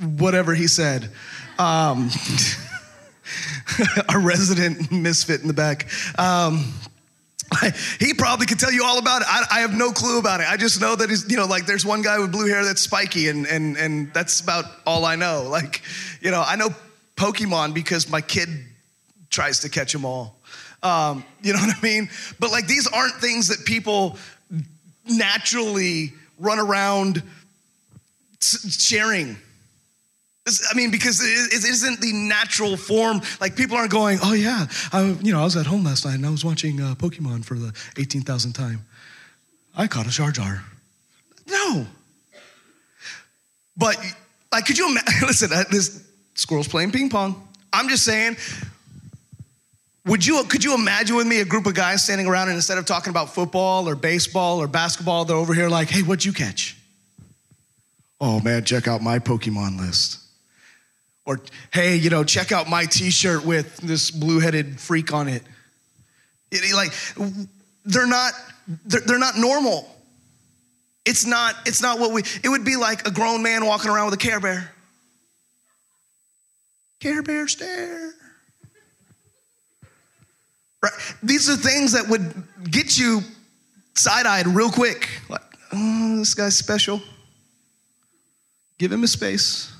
whatever 0.00 0.54
he 0.54 0.66
said. 0.66 1.10
Um, 1.58 2.10
our 4.08 4.20
resident 4.20 4.90
misfit 4.92 5.40
in 5.40 5.48
the 5.48 5.54
back. 5.54 5.88
Um, 6.18 6.72
he 7.98 8.14
probably 8.14 8.46
could 8.46 8.58
tell 8.58 8.72
you 8.72 8.84
all 8.84 8.98
about 8.98 9.22
it. 9.22 9.28
I, 9.28 9.44
I, 9.50 9.60
have 9.60 9.74
no 9.74 9.90
clue 9.90 10.18
about 10.18 10.40
it. 10.40 10.48
I 10.48 10.56
just 10.56 10.80
know 10.80 10.94
that 10.94 11.08
he's, 11.08 11.30
you 11.30 11.36
know, 11.36 11.46
like 11.46 11.66
there's 11.66 11.84
one 11.84 12.02
guy 12.02 12.18
with 12.18 12.30
blue 12.30 12.46
hair 12.46 12.64
that's 12.64 12.82
spiky, 12.82 13.28
and 13.28 13.46
and 13.46 13.76
and 13.76 14.12
that's 14.12 14.40
about 14.40 14.66
all 14.86 15.04
I 15.04 15.16
know. 15.16 15.48
Like, 15.48 15.82
you 16.20 16.30
know, 16.30 16.44
I 16.46 16.56
know 16.56 16.68
Pokemon 17.16 17.74
because 17.74 18.08
my 18.08 18.20
kid 18.20 18.48
tries 19.30 19.60
to 19.60 19.68
catch 19.68 19.92
them 19.92 20.04
all. 20.04 20.36
Um, 20.82 21.24
you 21.42 21.52
know 21.52 21.58
what 21.64 21.76
I 21.76 21.80
mean? 21.80 22.10
But 22.38 22.50
like 22.50 22.66
these 22.66 22.86
aren't 22.86 23.14
things 23.14 23.48
that 23.48 23.64
people 23.64 24.18
naturally 25.06 26.12
run 26.38 26.58
around 26.58 27.22
sharing 28.40 29.36
I 30.70 30.74
mean, 30.76 30.90
because 30.90 31.20
it 31.20 31.64
isn't 31.64 32.00
the 32.00 32.12
natural 32.12 32.76
form. 32.76 33.20
Like 33.40 33.56
people 33.56 33.76
aren't 33.76 33.90
going, 33.90 34.18
oh 34.22 34.32
yeah, 34.32 34.66
I, 34.92 35.16
you 35.22 35.32
know, 35.32 35.40
I 35.40 35.44
was 35.44 35.56
at 35.56 35.66
home 35.66 35.84
last 35.84 36.04
night 36.04 36.14
and 36.14 36.26
I 36.26 36.30
was 36.30 36.44
watching 36.44 36.80
uh, 36.80 36.94
Pokemon 36.94 37.44
for 37.44 37.54
the 37.54 37.72
18,000th 37.96 38.54
time. 38.54 38.84
I 39.76 39.86
caught 39.86 40.06
a 40.06 40.32
Jar. 40.32 40.64
No. 41.46 41.86
But 43.76 43.96
like, 44.52 44.66
could 44.66 44.78
you 44.78 44.88
imagine? 44.90 45.12
Listen, 45.26 45.50
uh, 45.52 45.64
this 45.70 46.04
squirrel's 46.34 46.68
playing 46.68 46.92
ping 46.92 47.10
pong. 47.10 47.48
I'm 47.72 47.88
just 47.88 48.04
saying. 48.04 48.36
Would 50.06 50.24
you, 50.24 50.42
could 50.44 50.64
you 50.64 50.74
imagine 50.74 51.16
with 51.16 51.26
me 51.26 51.40
a 51.40 51.44
group 51.44 51.66
of 51.66 51.74
guys 51.74 52.02
standing 52.02 52.26
around 52.26 52.48
and 52.48 52.56
instead 52.56 52.78
of 52.78 52.86
talking 52.86 53.10
about 53.10 53.34
football 53.34 53.86
or 53.86 53.94
baseball 53.94 54.58
or 54.58 54.66
basketball, 54.66 55.26
they're 55.26 55.36
over 55.36 55.52
here 55.52 55.68
like, 55.68 55.90
hey, 55.90 56.00
what'd 56.00 56.24
you 56.24 56.32
catch? 56.32 56.78
Oh 58.18 58.40
man, 58.40 58.64
check 58.64 58.88
out 58.88 59.02
my 59.02 59.18
Pokemon 59.18 59.78
list. 59.78 60.20
Or, 61.28 61.38
hey, 61.74 61.96
you 61.96 62.08
know, 62.08 62.24
check 62.24 62.52
out 62.52 62.70
my 62.70 62.86
t 62.86 63.10
shirt 63.10 63.44
with 63.44 63.76
this 63.76 64.10
blue 64.10 64.40
headed 64.40 64.80
freak 64.80 65.12
on 65.12 65.28
it. 65.28 65.42
it. 66.50 66.74
Like, 66.74 66.94
they're 67.84 68.06
not, 68.06 68.32
they're, 68.86 69.02
they're 69.02 69.18
not 69.18 69.36
normal. 69.36 69.94
It's 71.04 71.26
not, 71.26 71.54
it's 71.66 71.82
not 71.82 71.98
what 71.98 72.12
we, 72.12 72.22
it 72.42 72.48
would 72.48 72.64
be 72.64 72.76
like 72.76 73.06
a 73.06 73.10
grown 73.10 73.42
man 73.42 73.66
walking 73.66 73.90
around 73.90 74.06
with 74.06 74.14
a 74.14 74.16
Care 74.16 74.40
Bear. 74.40 74.72
Care 76.98 77.22
Bear 77.22 77.46
stare. 77.46 78.14
Right? 80.82 80.92
These 81.22 81.50
are 81.50 81.56
things 81.56 81.92
that 81.92 82.08
would 82.08 82.42
get 82.70 82.96
you 82.96 83.20
side 83.94 84.24
eyed 84.24 84.46
real 84.46 84.70
quick. 84.70 85.10
Like, 85.28 85.42
oh, 85.74 86.16
this 86.20 86.32
guy's 86.32 86.56
special. 86.56 87.02
Give 88.78 88.90
him 88.90 89.04
a 89.04 89.08
space. 89.08 89.74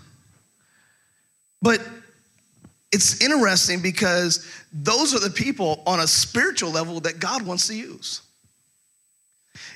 But 1.60 1.80
it's 2.92 3.20
interesting 3.20 3.82
because 3.82 4.46
those 4.72 5.14
are 5.14 5.20
the 5.20 5.30
people 5.30 5.82
on 5.86 6.00
a 6.00 6.06
spiritual 6.06 6.70
level 6.70 7.00
that 7.00 7.18
God 7.18 7.42
wants 7.42 7.66
to 7.68 7.74
use. 7.74 8.22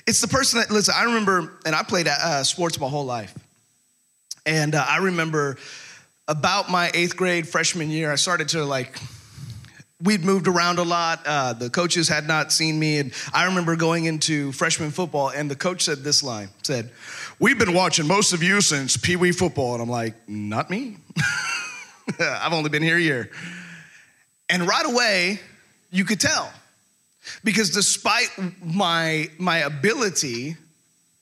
It's 0.07 0.21
the 0.21 0.27
person 0.27 0.59
that, 0.59 0.71
listen, 0.71 0.93
I 0.97 1.03
remember, 1.03 1.53
and 1.65 1.75
I 1.75 1.83
played 1.83 2.07
uh, 2.07 2.43
sports 2.43 2.79
my 2.79 2.87
whole 2.87 3.05
life. 3.05 3.33
And 4.45 4.75
uh, 4.75 4.85
I 4.87 4.97
remember 4.97 5.57
about 6.27 6.69
my 6.69 6.91
eighth 6.93 7.15
grade 7.15 7.47
freshman 7.47 7.89
year, 7.89 8.11
I 8.11 8.15
started 8.15 8.49
to 8.49 8.65
like, 8.65 8.97
we'd 10.01 10.25
moved 10.25 10.47
around 10.47 10.79
a 10.79 10.83
lot. 10.83 11.21
Uh, 11.25 11.53
the 11.53 11.69
coaches 11.69 12.09
had 12.09 12.27
not 12.27 12.51
seen 12.51 12.79
me. 12.79 12.97
And 12.97 13.13
I 13.33 13.45
remember 13.45 13.75
going 13.75 14.05
into 14.05 14.51
freshman 14.51 14.91
football, 14.91 15.29
and 15.29 15.49
the 15.49 15.55
coach 15.55 15.83
said 15.83 15.99
this 15.99 16.23
line 16.23 16.49
said, 16.63 16.91
We've 17.39 17.57
been 17.57 17.73
watching 17.73 18.07
most 18.07 18.33
of 18.33 18.43
you 18.43 18.61
since 18.61 18.97
Pee 18.97 19.15
Wee 19.15 19.31
football. 19.31 19.73
And 19.73 19.83
I'm 19.83 19.89
like, 19.89 20.15
Not 20.27 20.69
me. 20.69 20.97
I've 22.19 22.53
only 22.53 22.69
been 22.69 22.83
here 22.83 22.97
a 22.97 23.01
year. 23.01 23.31
And 24.49 24.67
right 24.67 24.85
away, 24.85 25.39
you 25.91 26.05
could 26.05 26.19
tell. 26.19 26.51
Because 27.43 27.69
despite 27.69 28.29
my, 28.61 29.29
my 29.37 29.59
ability, 29.59 30.57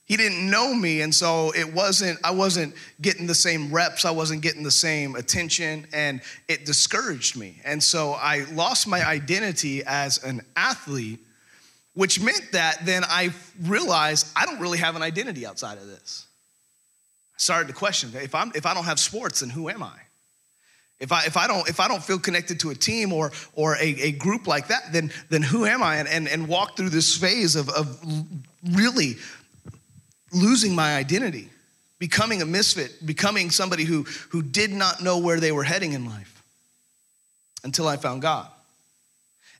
he 0.05 0.17
didn't 0.17 0.49
know 0.49 0.73
me. 0.73 1.01
And 1.01 1.13
so 1.13 1.53
it 1.55 1.73
wasn't, 1.73 2.19
I 2.23 2.31
wasn't 2.31 2.73
getting 2.99 3.27
the 3.27 3.35
same 3.35 3.71
reps, 3.71 4.03
I 4.03 4.11
wasn't 4.11 4.41
getting 4.41 4.63
the 4.63 4.71
same 4.71 5.15
attention, 5.15 5.87
and 5.93 6.21
it 6.47 6.65
discouraged 6.65 7.37
me. 7.37 7.61
And 7.63 7.81
so 7.81 8.13
I 8.13 8.45
lost 8.51 8.87
my 8.87 9.07
identity 9.07 9.83
as 9.85 10.21
an 10.23 10.41
athlete, 10.55 11.19
which 11.93 12.19
meant 12.19 12.51
that 12.51 12.85
then 12.85 13.03
I 13.05 13.29
realized 13.61 14.27
I 14.35 14.45
don't 14.45 14.59
really 14.59 14.79
have 14.79 14.95
an 14.95 15.01
identity 15.01 15.45
outside 15.45 15.77
of 15.77 15.87
this. 15.87 16.25
I 17.35 17.37
started 17.37 17.67
to 17.67 17.73
question 17.73 18.11
if, 18.15 18.35
I'm, 18.35 18.51
if 18.55 18.65
I 18.65 18.73
don't 18.73 18.85
have 18.85 18.99
sports, 18.99 19.41
then 19.41 19.49
who 19.49 19.69
am 19.69 19.83
I? 19.83 19.97
If 21.01 21.11
I, 21.11 21.25
if 21.25 21.35
I 21.35 21.47
don't 21.47 21.67
if 21.67 21.79
I 21.79 21.87
don't 21.87 22.03
feel 22.03 22.19
connected 22.19 22.59
to 22.59 22.69
a 22.69 22.75
team 22.75 23.11
or 23.11 23.31
or 23.53 23.75
a, 23.77 23.87
a 24.01 24.11
group 24.11 24.45
like 24.45 24.67
that, 24.67 24.93
then 24.93 25.11
then 25.29 25.41
who 25.41 25.65
am 25.65 25.81
I? 25.81 25.95
And, 25.95 26.07
and 26.07 26.27
and 26.27 26.47
walk 26.47 26.77
through 26.77 26.89
this 26.89 27.17
phase 27.17 27.55
of 27.55 27.69
of 27.69 27.99
really 28.71 29.15
losing 30.31 30.75
my 30.75 30.95
identity, 30.95 31.49
becoming 31.97 32.43
a 32.43 32.45
misfit, 32.45 33.03
becoming 33.03 33.49
somebody 33.49 33.83
who 33.83 34.03
who 34.29 34.43
did 34.43 34.71
not 34.71 35.01
know 35.01 35.17
where 35.17 35.39
they 35.39 35.51
were 35.51 35.63
heading 35.63 35.93
in 35.93 36.05
life 36.05 36.43
until 37.63 37.87
I 37.87 37.97
found 37.97 38.21
God. 38.21 38.47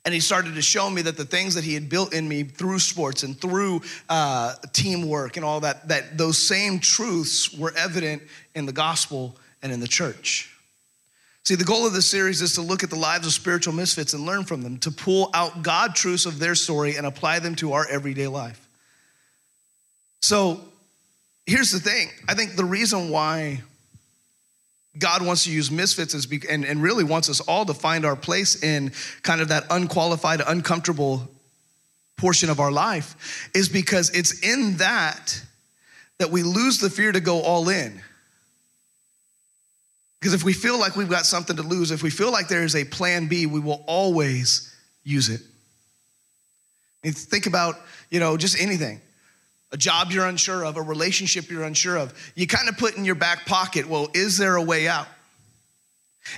And 0.06 0.14
he 0.14 0.20
started 0.20 0.56
to 0.56 0.62
show 0.62 0.90
me 0.90 1.04
that 1.04 1.18
the 1.18 1.26
things 1.26 1.56
that 1.56 1.64
he 1.64 1.74
had 1.74 1.90
built 1.90 2.14
in 2.14 2.28
me 2.28 2.44
through 2.44 2.80
sports 2.80 3.24
and 3.24 3.40
through 3.40 3.82
uh, 4.10 4.56
teamwork 4.74 5.38
and 5.38 5.46
all 5.46 5.60
that, 5.60 5.88
that 5.90 6.18
those 6.18 6.40
same 6.40 6.80
truths 6.80 7.56
were 7.56 7.72
evident 7.78 8.24
in 8.56 8.66
the 8.66 8.72
gospel 8.72 9.36
and 9.62 9.72
in 9.72 9.80
the 9.80 9.88
church. 9.88 10.52
See, 11.44 11.56
the 11.56 11.64
goal 11.64 11.88
of 11.88 11.94
this 11.94 12.10
series 12.10 12.42
is 12.42 12.54
to 12.54 12.62
look 12.62 12.84
at 12.84 12.90
the 12.90 12.96
lives 12.96 13.26
of 13.26 13.34
spiritual 13.34 13.74
misfits 13.74 14.14
and 14.14 14.26
learn 14.26 14.44
from 14.44 14.62
them, 14.62 14.78
to 14.80 14.92
pull 14.92 15.32
out 15.34 15.64
God 15.64 15.96
truths 15.96 16.26
of 16.26 16.38
their 16.38 16.54
story 16.54 16.98
and 16.98 17.06
apply 17.08 17.40
them 17.40 17.56
to 17.56 17.74
our 17.74 17.88
everyday 17.90 18.28
life. 18.28 18.68
So 20.22 20.62
here's 21.46 21.72
the 21.72 21.80
thing 21.80 22.10
I 22.28 22.36
think 22.36 22.56
the 22.56 22.66
reason 22.66 23.10
why 23.10 23.62
God 24.98 25.26
wants 25.26 25.46
to 25.46 25.52
use 25.52 25.72
misfits 25.72 26.14
is 26.14 26.26
be, 26.26 26.42
and, 26.50 26.66
and 26.66 26.82
really 26.82 27.04
wants 27.04 27.30
us 27.30 27.40
all 27.40 27.66
to 27.66 27.74
find 27.74 28.06
our 28.06 28.16
place 28.16 28.62
in 28.62 28.92
kind 29.24 29.42
of 29.42 29.48
that 29.48 29.64
unqualified, 29.70 30.42
uncomfortable 30.46 31.28
portion 32.18 32.50
of 32.50 32.60
our 32.60 32.72
life 32.72 33.50
is 33.56 33.68
because 33.68 34.12
it's 34.12 34.42
in 34.42 34.78
that 34.78 35.42
that 36.20 36.30
we 36.30 36.44
lose 36.44 36.78
the 36.78 36.90
fear 36.90 37.12
to 37.12 37.20
go 37.20 37.42
all 37.42 37.68
in. 37.68 38.00
Because 40.22 40.34
if 40.36 40.44
we 40.44 40.54
feel 40.54 40.80
like 40.80 40.96
we've 40.96 41.10
got 41.10 41.26
something 41.26 41.58
to 41.58 41.64
lose, 41.64 41.92
if 41.92 42.04
we 42.04 42.12
feel 42.12 42.32
like 42.32 42.48
there 42.48 42.64
is 42.64 42.76
a 42.76 42.86
plan 42.86 43.28
B, 43.28 43.48
we 43.48 43.60
will 43.60 43.84
always 43.88 44.74
use 45.04 45.28
it. 45.28 45.42
Think 47.04 47.48
about, 47.48 47.76
you 48.12 48.20
know, 48.20 48.38
just 48.38 48.62
anything. 48.62 49.02
a 49.72 49.78
job 49.78 50.12
you're 50.12 50.26
unsure 50.26 50.66
of, 50.66 50.78
a 50.78 50.82
relationship 50.82 51.50
you're 51.50 51.64
unsure 51.64 51.98
of, 51.98 52.14
you 52.36 52.46
kind 52.46 52.68
of 52.68 52.78
put 52.78 52.98
in 52.98 53.06
your 53.06 53.16
back 53.16 53.46
pocket, 53.46 53.88
well, 53.88 54.10
is 54.14 54.38
there 54.38 54.56
a 54.56 54.64
way 54.64 54.88
out? 54.88 55.08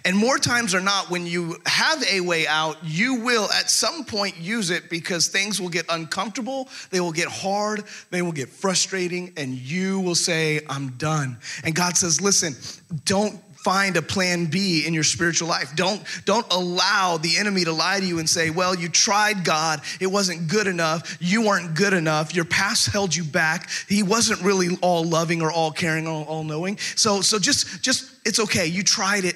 And 0.06 0.16
more 0.16 0.38
times 0.38 0.74
or 0.74 0.80
not, 0.80 1.10
when 1.10 1.26
you 1.26 1.58
have 1.66 2.02
a 2.10 2.22
way 2.22 2.48
out, 2.48 2.78
you 2.84 3.16
will 3.16 3.50
at 3.52 3.70
some 3.70 4.06
point 4.06 4.38
use 4.38 4.70
it 4.70 4.90
because 4.90 5.28
things 5.28 5.60
will 5.60 5.70
get 5.70 5.86
uncomfortable, 5.90 6.70
they 6.90 7.02
will 7.02 7.12
get 7.12 7.28
hard, 7.28 7.84
they 8.10 8.22
will 8.22 8.32
get 8.32 8.48
frustrating, 8.48 9.34
and 9.36 9.54
you 9.54 10.00
will 10.00 10.16
say, 10.16 10.62
I'm 10.70 10.92
done. 10.92 11.38
And 11.66 11.76
God 11.76 11.98
says, 11.98 12.22
listen, 12.22 12.56
don't 13.04 13.38
find 13.64 13.96
a 13.96 14.02
plan 14.02 14.46
B 14.46 14.86
in 14.86 14.94
your 14.94 15.04
spiritual 15.04 15.48
life. 15.48 15.74
Don't, 15.76 16.04
don't 16.26 16.46
allow 16.52 17.18
the 17.18 17.38
enemy 17.38 17.64
to 17.64 17.72
lie 17.72 18.00
to 18.00 18.06
you 18.06 18.20
and 18.20 18.30
say, 18.30 18.50
well, 18.50 18.76
you 18.76 18.90
tried 18.90 19.46
God, 19.46 19.82
it 20.02 20.08
wasn't 20.08 20.50
good 20.50 20.68
enough, 20.68 21.18
you 21.22 21.42
weren't 21.42 21.74
good 21.74 21.94
enough, 21.94 22.36
your 22.36 22.46
past 22.46 22.88
held 22.88 23.16
you 23.16 23.24
back, 23.24 23.70
he 23.88 24.04
wasn't 24.04 24.42
really 24.42 24.78
all 24.82 25.04
loving 25.04 25.42
or 25.42 25.52
all 25.52 25.72
caring 25.72 26.08
or 26.08 26.26
all 26.26 26.44
knowing. 26.44 26.78
So, 26.96 27.22
so 27.22 27.40
just, 27.40 27.82
just, 27.82 28.12
it's 28.26 28.40
okay, 28.40 28.68
you 28.68 28.84
tried 28.84 29.24
it. 29.24 29.36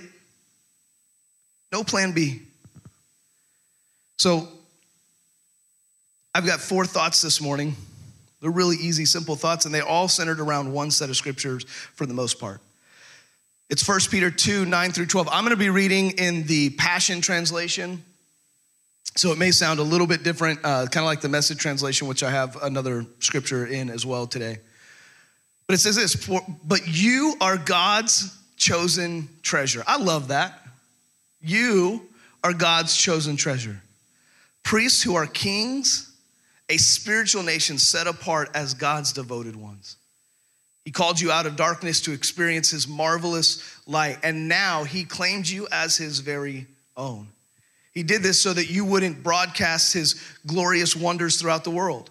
No 1.72 1.84
plan 1.84 2.12
B. 2.12 2.41
So, 4.17 4.48
I've 6.36 6.46
got 6.46 6.60
four 6.60 6.86
thoughts 6.86 7.22
this 7.22 7.41
morning. 7.41 7.75
They're 8.41 8.51
really 8.51 8.77
easy, 8.77 9.05
simple 9.05 9.36
thoughts, 9.36 9.65
and 9.65 9.74
they 9.74 9.81
all 9.81 10.07
centered 10.07 10.39
around 10.39 10.72
one 10.72 10.91
set 10.91 11.10
of 11.10 11.17
scriptures 11.17 11.63
for 11.96 12.05
the 12.05 12.13
most 12.13 12.39
part. 12.39 12.62
It's 13.69 13.86
1 13.86 14.00
Peter 14.09 14.31
2 14.31 14.65
9 14.65 14.91
through 14.93 15.07
12. 15.07 15.27
I'm 15.29 15.43
going 15.43 15.50
to 15.51 15.57
be 15.57 15.69
reading 15.69 16.12
in 16.12 16.43
the 16.43 16.69
Passion 16.71 17.19
Translation. 17.19 18.01
So 19.17 19.33
it 19.33 19.38
may 19.38 19.51
sound 19.51 19.79
a 19.79 19.83
little 19.83 20.07
bit 20.07 20.24
different, 20.24 20.59
uh, 20.63 20.86
kind 20.86 21.03
of 21.03 21.05
like 21.05 21.21
the 21.21 21.27
message 21.27 21.57
translation, 21.57 22.07
which 22.07 22.24
I 22.24 22.31
have 22.31 22.55
another 22.63 23.05
scripture 23.19 23.65
in 23.65 23.89
as 23.89 24.05
well 24.05 24.25
today. 24.25 24.59
But 25.65 25.74
it 25.74 25.79
says 25.79 25.97
this 25.97 26.29
But 26.63 26.88
you 26.88 27.36
are 27.41 27.57
God's 27.57 28.38
chosen 28.55 29.27
treasure. 29.41 29.83
I 29.86 29.97
love 29.97 30.29
that. 30.29 30.62
You 31.41 32.07
are 32.45 32.53
God's 32.53 32.95
chosen 32.95 33.36
treasure. 33.36 33.81
Priests 34.63 35.03
who 35.03 35.15
are 35.15 35.25
kings, 35.25 36.15
a 36.69 36.77
spiritual 36.77 37.43
nation 37.43 37.77
set 37.77 38.07
apart 38.07 38.50
as 38.53 38.74
God's 38.74 39.12
devoted 39.12 39.57
ones. 39.57 39.97
He 40.88 40.91
called 40.91 41.20
you 41.20 41.34
out 41.34 41.46
of 41.46 41.58
darkness 41.58 42.00
to 42.03 42.13
experience 42.13 42.70
his 42.70 42.88
marvelous 42.88 43.62
light, 43.88 44.20
and 44.24 44.48
now 44.48 44.86
he 44.86 45.03
claimed 45.03 45.46
you 45.46 45.67
as 45.70 45.98
his 45.98 46.20
very 46.20 46.65
own. 46.96 47.27
He 47.94 48.03
did 48.03 48.24
this 48.24 48.41
so 48.41 48.53
that 48.53 48.70
you 48.70 48.86
wouldn't 48.86 49.22
broadcast 49.22 49.91
his 49.91 50.15
glorious 50.46 50.96
wonders 50.96 51.41
throughout 51.41 51.65
the 51.65 51.72
world. 51.72 52.10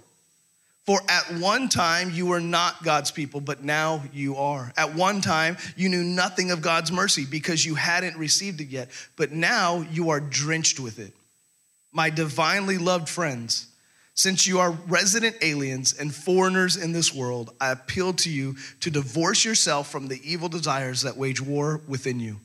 For 0.85 1.00
at 1.09 1.40
one 1.40 1.71
time 1.71 2.11
you 2.11 2.26
were 2.26 2.38
not 2.38 2.85
God's 2.85 3.11
people, 3.11 3.40
but 3.40 3.64
now 3.64 4.02
you 4.12 4.37
are. 4.37 4.75
At 4.76 4.95
one 4.95 5.23
time 5.23 5.56
you 5.75 5.88
knew 5.88 6.04
nothing 6.04 6.50
of 6.50 6.61
God's 6.61 6.92
mercy 6.92 7.25
because 7.25 7.64
you 7.64 7.76
hadn't 7.76 8.18
received 8.18 8.61
it 8.61 8.68
yet, 8.68 8.90
but 9.16 9.33
now 9.33 9.87
you 9.90 10.11
are 10.11 10.21
drenched 10.21 10.80
with 10.80 10.99
it. 10.99 11.14
My 11.92 12.11
divinely 12.11 12.76
loved 12.76 13.09
friends, 13.09 13.65
since 14.16 14.46
you 14.46 14.58
are 14.58 14.70
resident 14.88 15.37
aliens 15.42 15.92
and 15.92 16.12
foreigners 16.12 16.76
in 16.76 16.92
this 16.92 17.14
world, 17.14 17.54
I 17.61 17.70
appeal 17.70 18.14
to 18.14 18.30
you 18.30 18.56
to 18.80 18.90
divorce 18.90 19.44
yourself 19.44 19.90
from 19.90 20.08
the 20.08 20.20
evil 20.25 20.49
desires 20.49 21.02
that 21.02 21.18
wage 21.18 21.40
war 21.40 21.82
within 21.87 22.18
you. 22.18 22.40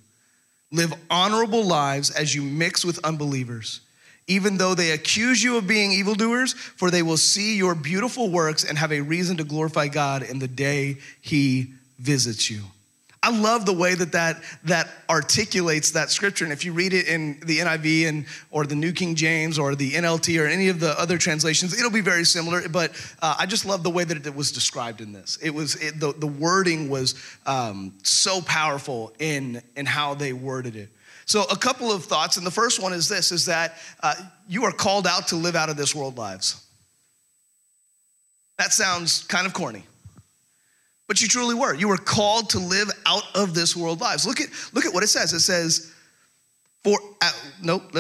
Live 0.74 0.94
honorable 1.10 1.64
lives 1.64 2.12
as 2.12 2.36
you 2.36 2.42
mix 2.42 2.84
with 2.84 3.04
unbelievers, 3.06 3.80
even 4.28 4.58
though 4.58 4.76
they 4.76 4.92
accuse 4.92 5.42
you 5.42 5.58
of 5.58 5.66
being 5.66 5.94
evildoers, 5.94 6.54
for 6.54 6.92
they 6.92 7.04
will 7.04 7.18
see 7.18 7.56
your 7.56 7.74
beautiful 7.74 8.30
works 8.30 8.66
and 8.66 8.78
have 8.78 8.92
a 8.92 9.02
reason 9.02 9.38
to 9.38 9.46
glorify 9.46 9.88
God 9.88 10.24
in 10.24 10.40
the 10.40 10.50
day 10.50 10.98
He 11.22 11.74
visits 12.00 12.50
you. 12.50 12.64
I 13.24 13.30
love 13.30 13.68
the 13.68 13.74
way 13.74 13.94
that, 13.94 14.14
that 14.14 14.42
that 14.64 14.90
articulates 15.08 15.92
that 15.92 16.10
scripture. 16.10 16.44
And 16.44 16.52
if 16.52 16.66
you 16.66 16.74
read 16.74 16.92
it 16.92 17.08
in 17.08 17.40
the 17.42 17.60
NIV 17.60 18.08
and 18.08 18.26
or 18.50 18.66
the 18.66 18.74
New 18.74 18.92
King 18.92 19.14
James 19.14 19.60
or 19.60 19.76
the 19.76 19.92
NLT 19.92 20.42
or 20.42 20.48
any 20.48 20.70
of 20.70 20.80
the 20.80 21.00
other 21.00 21.20
translations, 21.20 21.78
it'll 21.78 21.92
be 21.92 22.02
very 22.02 22.24
similar. 22.24 22.68
But 22.68 22.92
uh, 23.22 23.36
I 23.38 23.46
just 23.46 23.64
love 23.64 23.84
the 23.84 23.92
way 23.92 24.04
that 24.04 24.26
it 24.26 24.36
was 24.36 24.52
described 24.52 25.02
in 25.02 25.12
this. 25.14 25.38
It 25.40 25.52
was 25.52 25.76
it, 25.76 26.00
the 26.00 26.14
the 26.14 26.26
wording 26.26 26.90
was 26.90 27.14
um, 27.46 27.94
so 28.02 28.42
powerful 28.42 29.14
in 29.20 29.62
in 29.76 29.86
how 29.86 30.16
they 30.16 30.34
worded 30.34 30.76
it. 30.76 30.90
So 31.26 31.44
a 31.44 31.56
couple 31.56 31.92
of 31.92 32.04
thoughts, 32.04 32.38
and 32.38 32.46
the 32.46 32.52
first 32.52 32.82
one 32.82 32.92
is 32.92 33.08
this: 33.08 33.32
is 33.32 33.46
that 33.46 33.78
uh, 34.02 34.16
you 34.50 34.64
are 34.64 34.72
called 34.72 35.06
out 35.06 35.28
to 35.28 35.36
live 35.36 35.56
out 35.56 35.70
of 35.70 35.78
this 35.78 35.94
world 35.94 36.18
lives. 36.18 36.66
That 38.58 38.74
sounds 38.74 39.24
kind 39.26 39.46
of 39.46 39.54
corny 39.54 39.84
but 41.12 41.22
you 41.22 41.28
truly 41.28 41.54
were. 41.54 41.74
You 41.74 41.90
were 41.90 41.98
called 41.98 42.52
to 42.52 42.60
live 42.60 42.90
out 43.06 43.26
of 43.36 43.54
this 43.54 43.76
world 43.76 44.00
lives. 44.00 44.26
Look 44.26 44.40
at, 44.40 44.48
look 44.72 44.86
at 44.86 44.94
what 44.94 45.04
it 45.04 45.08
says. 45.08 45.34
It 45.34 45.42
says, 45.42 45.92
for, 46.86 46.98
uh, 47.22 47.32
nope, 47.62 47.94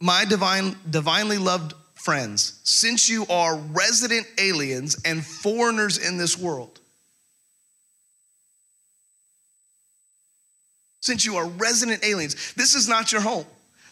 my 0.00 0.24
divine, 0.24 0.76
divinely 0.88 1.36
loved 1.36 1.74
friends, 1.96 2.60
since 2.62 3.08
you 3.08 3.26
are 3.28 3.56
resident 3.56 4.24
aliens 4.38 5.02
and 5.04 5.26
foreigners 5.26 5.98
in 5.98 6.16
this 6.16 6.38
world, 6.38 6.78
since 11.00 11.26
you 11.26 11.38
are 11.38 11.48
resident 11.48 12.04
aliens, 12.04 12.52
this 12.54 12.76
is 12.76 12.88
not 12.88 13.10
your 13.10 13.20
home. 13.20 13.46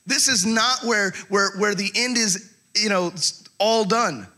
This 0.07 0.29
is 0.29 0.47
not 0.47 0.85
where, 0.85 1.11
where, 1.31 1.51
where 1.59 1.75
the 1.75 1.91
end 1.97 2.17
is, 2.17 2.55
you 2.77 2.91
know, 2.91 3.13
all 3.59 3.85
done. 3.85 4.29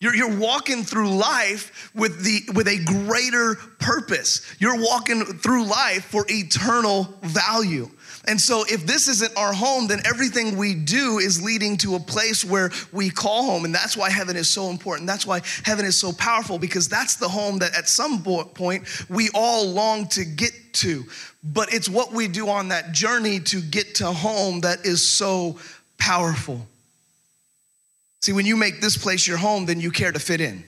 You're, 0.00 0.14
you're 0.14 0.38
walking 0.38 0.84
through 0.84 1.10
life 1.10 1.90
with, 1.92 2.22
the, 2.22 2.52
with 2.54 2.68
a 2.68 2.78
greater 2.84 3.56
purpose. 3.80 4.42
You're 4.60 4.80
walking 4.80 5.24
through 5.24 5.64
life 5.64 6.04
for 6.04 6.24
eternal 6.28 7.02
value. 7.22 7.90
And 8.28 8.40
so, 8.40 8.64
if 8.68 8.86
this 8.86 9.08
isn't 9.08 9.36
our 9.36 9.52
home, 9.52 9.88
then 9.88 10.00
everything 10.04 10.56
we 10.56 10.74
do 10.74 11.18
is 11.18 11.42
leading 11.42 11.76
to 11.78 11.94
a 11.94 12.00
place 12.00 12.44
where 12.44 12.70
we 12.92 13.10
call 13.10 13.44
home. 13.44 13.64
And 13.64 13.74
that's 13.74 13.96
why 13.96 14.10
heaven 14.10 14.36
is 14.36 14.48
so 14.48 14.68
important. 14.68 15.06
That's 15.06 15.26
why 15.26 15.40
heaven 15.64 15.84
is 15.84 15.96
so 15.96 16.12
powerful, 16.12 16.58
because 16.58 16.88
that's 16.88 17.16
the 17.16 17.28
home 17.28 17.58
that 17.58 17.74
at 17.76 17.88
some 17.88 18.22
point 18.22 18.86
we 19.08 19.30
all 19.34 19.66
long 19.66 20.06
to 20.08 20.24
get 20.24 20.52
to. 20.74 21.04
But 21.42 21.72
it's 21.72 21.88
what 21.88 22.12
we 22.12 22.28
do 22.28 22.48
on 22.48 22.68
that 22.68 22.92
journey 22.92 23.40
to 23.40 23.60
get 23.62 23.94
to 23.96 24.12
home 24.12 24.60
that 24.60 24.84
is 24.84 25.08
so 25.10 25.58
powerful. 25.96 26.66
See, 28.20 28.32
when 28.32 28.46
you 28.46 28.56
make 28.56 28.80
this 28.80 28.96
place 28.96 29.26
your 29.26 29.36
home, 29.36 29.66
then 29.66 29.80
you 29.80 29.90
care 29.90 30.10
to 30.10 30.18
fit 30.18 30.40
in. 30.40 30.64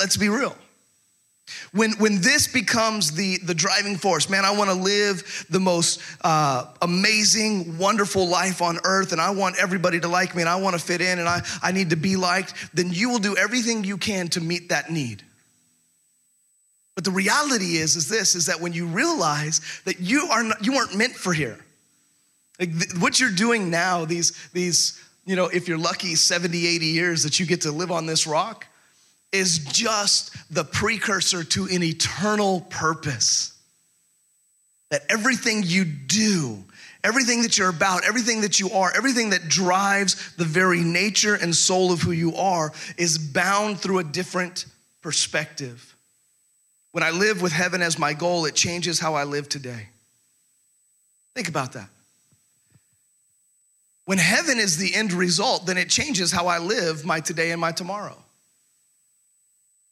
Let's 0.00 0.16
be 0.16 0.28
real. 0.28 0.56
When, 1.72 1.92
when 1.92 2.20
this 2.20 2.46
becomes 2.46 3.12
the, 3.12 3.38
the 3.38 3.54
driving 3.54 3.96
force, 3.96 4.28
man, 4.28 4.44
I 4.44 4.52
want 4.52 4.70
to 4.70 4.76
live 4.76 5.46
the 5.50 5.60
most 5.60 6.00
uh, 6.22 6.66
amazing, 6.80 7.78
wonderful 7.78 8.28
life 8.28 8.62
on 8.62 8.78
earth, 8.84 9.12
and 9.12 9.20
I 9.20 9.30
want 9.30 9.56
everybody 9.60 10.00
to 10.00 10.08
like 10.08 10.34
me, 10.34 10.42
and 10.42 10.48
I 10.48 10.56
want 10.56 10.76
to 10.76 10.82
fit 10.82 11.00
in, 11.00 11.18
and 11.18 11.28
I, 11.28 11.42
I 11.62 11.72
need 11.72 11.90
to 11.90 11.96
be 11.96 12.16
liked, 12.16 12.54
then 12.74 12.92
you 12.92 13.10
will 13.10 13.18
do 13.18 13.36
everything 13.36 13.84
you 13.84 13.96
can 13.96 14.28
to 14.28 14.40
meet 14.40 14.68
that 14.68 14.90
need. 14.90 15.22
But 16.94 17.04
the 17.04 17.10
reality 17.10 17.76
is, 17.76 17.96
is 17.96 18.08
this, 18.08 18.34
is 18.34 18.46
that 18.46 18.60
when 18.60 18.72
you 18.72 18.86
realize 18.86 19.60
that 19.84 19.98
you, 19.98 20.28
are 20.30 20.42
not, 20.42 20.64
you 20.64 20.72
weren't 20.72 20.96
meant 20.96 21.14
for 21.14 21.32
here, 21.32 21.58
like 22.60 22.70
th- 22.70 22.94
what 23.00 23.18
you're 23.18 23.30
doing 23.30 23.70
now, 23.70 24.04
these, 24.04 24.32
these 24.52 25.02
you 25.24 25.36
know, 25.36 25.46
if 25.46 25.68
you're 25.68 25.78
lucky, 25.78 26.14
70, 26.14 26.66
80 26.66 26.86
years 26.86 27.22
that 27.22 27.38
you 27.38 27.46
get 27.46 27.62
to 27.62 27.72
live 27.72 27.90
on 27.90 28.06
this 28.06 28.26
rock 28.26 28.66
is 29.30 29.58
just 29.58 30.34
the 30.52 30.64
precursor 30.64 31.44
to 31.44 31.66
an 31.66 31.82
eternal 31.82 32.60
purpose. 32.62 33.56
That 34.90 35.02
everything 35.08 35.62
you 35.64 35.84
do, 35.84 36.62
everything 37.02 37.42
that 37.42 37.56
you're 37.56 37.70
about, 37.70 38.04
everything 38.04 38.42
that 38.42 38.60
you 38.60 38.70
are, 38.72 38.92
everything 38.94 39.30
that 39.30 39.48
drives 39.48 40.34
the 40.36 40.44
very 40.44 40.80
nature 40.80 41.34
and 41.34 41.54
soul 41.54 41.92
of 41.92 42.02
who 42.02 42.12
you 42.12 42.34
are 42.36 42.72
is 42.98 43.16
bound 43.16 43.80
through 43.80 43.98
a 44.00 44.04
different 44.04 44.66
perspective. 45.00 45.96
When 46.90 47.02
I 47.02 47.10
live 47.10 47.40
with 47.40 47.52
heaven 47.52 47.80
as 47.80 47.98
my 47.98 48.12
goal, 48.12 48.44
it 48.44 48.54
changes 48.54 49.00
how 49.00 49.14
I 49.14 49.24
live 49.24 49.48
today. 49.48 49.88
Think 51.34 51.48
about 51.48 51.72
that. 51.72 51.88
When 54.04 54.18
heaven 54.18 54.58
is 54.58 54.76
the 54.78 54.94
end 54.94 55.12
result, 55.12 55.66
then 55.66 55.78
it 55.78 55.88
changes 55.88 56.32
how 56.32 56.48
I 56.48 56.58
live 56.58 57.04
my 57.04 57.20
today 57.20 57.52
and 57.52 57.60
my 57.60 57.72
tomorrow. 57.72 58.16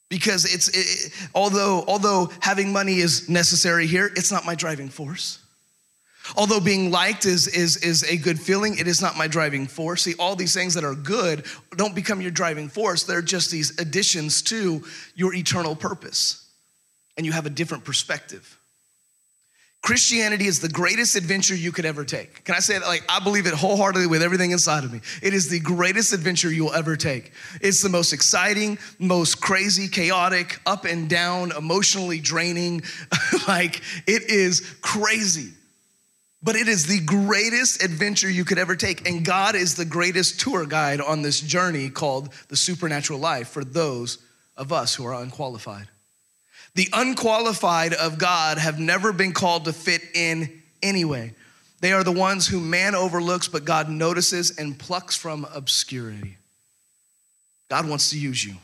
Because 0.09 0.43
it's 0.53 0.67
it, 0.67 1.13
although 1.33 1.85
although 1.87 2.29
having 2.41 2.73
money 2.73 2.97
is 2.97 3.29
necessary 3.29 3.87
here, 3.87 4.11
it's 4.15 4.31
not 4.31 4.45
my 4.45 4.55
driving 4.55 4.89
force. 4.89 5.39
Although 6.35 6.59
being 6.59 6.91
liked 6.91 7.25
is, 7.25 7.47
is, 7.47 7.77
is 7.77 8.03
a 8.03 8.15
good 8.15 8.39
feeling, 8.39 8.77
it 8.77 8.87
is 8.87 9.01
not 9.01 9.17
my 9.17 9.27
driving 9.27 9.67
force. 9.67 10.03
See, 10.03 10.13
all 10.19 10.35
these 10.35 10.53
things 10.53 10.73
that 10.75 10.83
are 10.83 10.95
good 10.95 11.45
don't 11.75 11.95
become 11.95 12.21
your 12.21 12.31
driving 12.31 12.69
force. 12.69 13.03
They're 13.03 13.21
just 13.21 13.51
these 13.51 13.79
additions 13.79 14.41
to 14.43 14.83
your 15.15 15.33
eternal 15.33 15.75
purpose. 15.75 16.47
And 17.17 17.25
you 17.25 17.31
have 17.31 17.45
a 17.45 17.49
different 17.49 17.83
perspective. 17.83 18.57
Christianity 19.81 20.45
is 20.45 20.59
the 20.59 20.69
greatest 20.69 21.15
adventure 21.15 21.55
you 21.55 21.71
could 21.71 21.85
ever 21.85 22.05
take. 22.05 22.43
Can 22.43 22.53
I 22.53 22.59
say 22.59 22.77
that? 22.77 22.85
Like, 22.85 23.03
I 23.09 23.19
believe 23.19 23.47
it 23.47 23.55
wholeheartedly 23.55 24.05
with 24.05 24.21
everything 24.21 24.51
inside 24.51 24.83
of 24.83 24.93
me. 24.93 25.01
It 25.23 25.33
is 25.33 25.49
the 25.49 25.59
greatest 25.59 26.13
adventure 26.13 26.51
you'll 26.51 26.73
ever 26.73 26.95
take. 26.95 27.31
It's 27.61 27.81
the 27.81 27.89
most 27.89 28.13
exciting, 28.13 28.77
most 28.99 29.41
crazy, 29.41 29.87
chaotic, 29.87 30.59
up 30.67 30.85
and 30.85 31.09
down, 31.09 31.51
emotionally 31.51 32.19
draining. 32.19 32.83
like, 33.47 33.81
it 34.05 34.29
is 34.29 34.61
crazy. 34.81 35.51
But 36.43 36.55
it 36.55 36.67
is 36.67 36.85
the 36.85 37.03
greatest 37.03 37.83
adventure 37.83 38.29
you 38.29 38.45
could 38.45 38.59
ever 38.59 38.75
take. 38.75 39.07
And 39.07 39.25
God 39.25 39.55
is 39.55 39.73
the 39.73 39.85
greatest 39.85 40.39
tour 40.39 40.67
guide 40.67 41.01
on 41.01 41.23
this 41.23 41.41
journey 41.41 41.89
called 41.89 42.33
the 42.49 42.55
supernatural 42.55 43.19
life 43.19 43.49
for 43.49 43.63
those 43.63 44.19
of 44.55 44.71
us 44.71 44.93
who 44.93 45.05
are 45.05 45.13
unqualified. 45.15 45.87
The 46.75 46.87
unqualified 46.93 47.93
of 47.93 48.17
God 48.17 48.57
have 48.57 48.79
never 48.79 49.11
been 49.11 49.33
called 49.33 49.65
to 49.65 49.73
fit 49.73 50.01
in 50.13 50.61
anyway. 50.81 51.33
They 51.81 51.93
are 51.93 52.03
the 52.03 52.11
ones 52.11 52.47
who 52.47 52.59
man 52.59 52.95
overlooks, 52.95 53.47
but 53.47 53.65
God 53.65 53.89
notices 53.89 54.57
and 54.57 54.77
plucks 54.77 55.15
from 55.15 55.45
obscurity. 55.53 56.37
God 57.69 57.89
wants 57.89 58.11
to 58.11 58.19
use 58.19 58.43
you. 58.43 58.55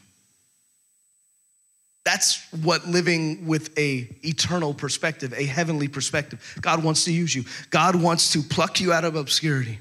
That's 2.05 2.41
what 2.63 2.87
living 2.87 3.47
with 3.47 3.77
a 3.77 4.07
eternal 4.23 4.73
perspective, 4.73 5.33
a 5.35 5.43
heavenly 5.43 5.89
perspective. 5.89 6.57
God 6.61 6.81
wants 6.81 7.03
to 7.05 7.11
use 7.11 7.35
you. 7.35 7.43
God 7.69 7.95
wants 7.95 8.31
to 8.31 8.41
pluck 8.41 8.79
you 8.79 8.93
out 8.93 9.03
of 9.03 9.15
obscurity. 9.15 9.79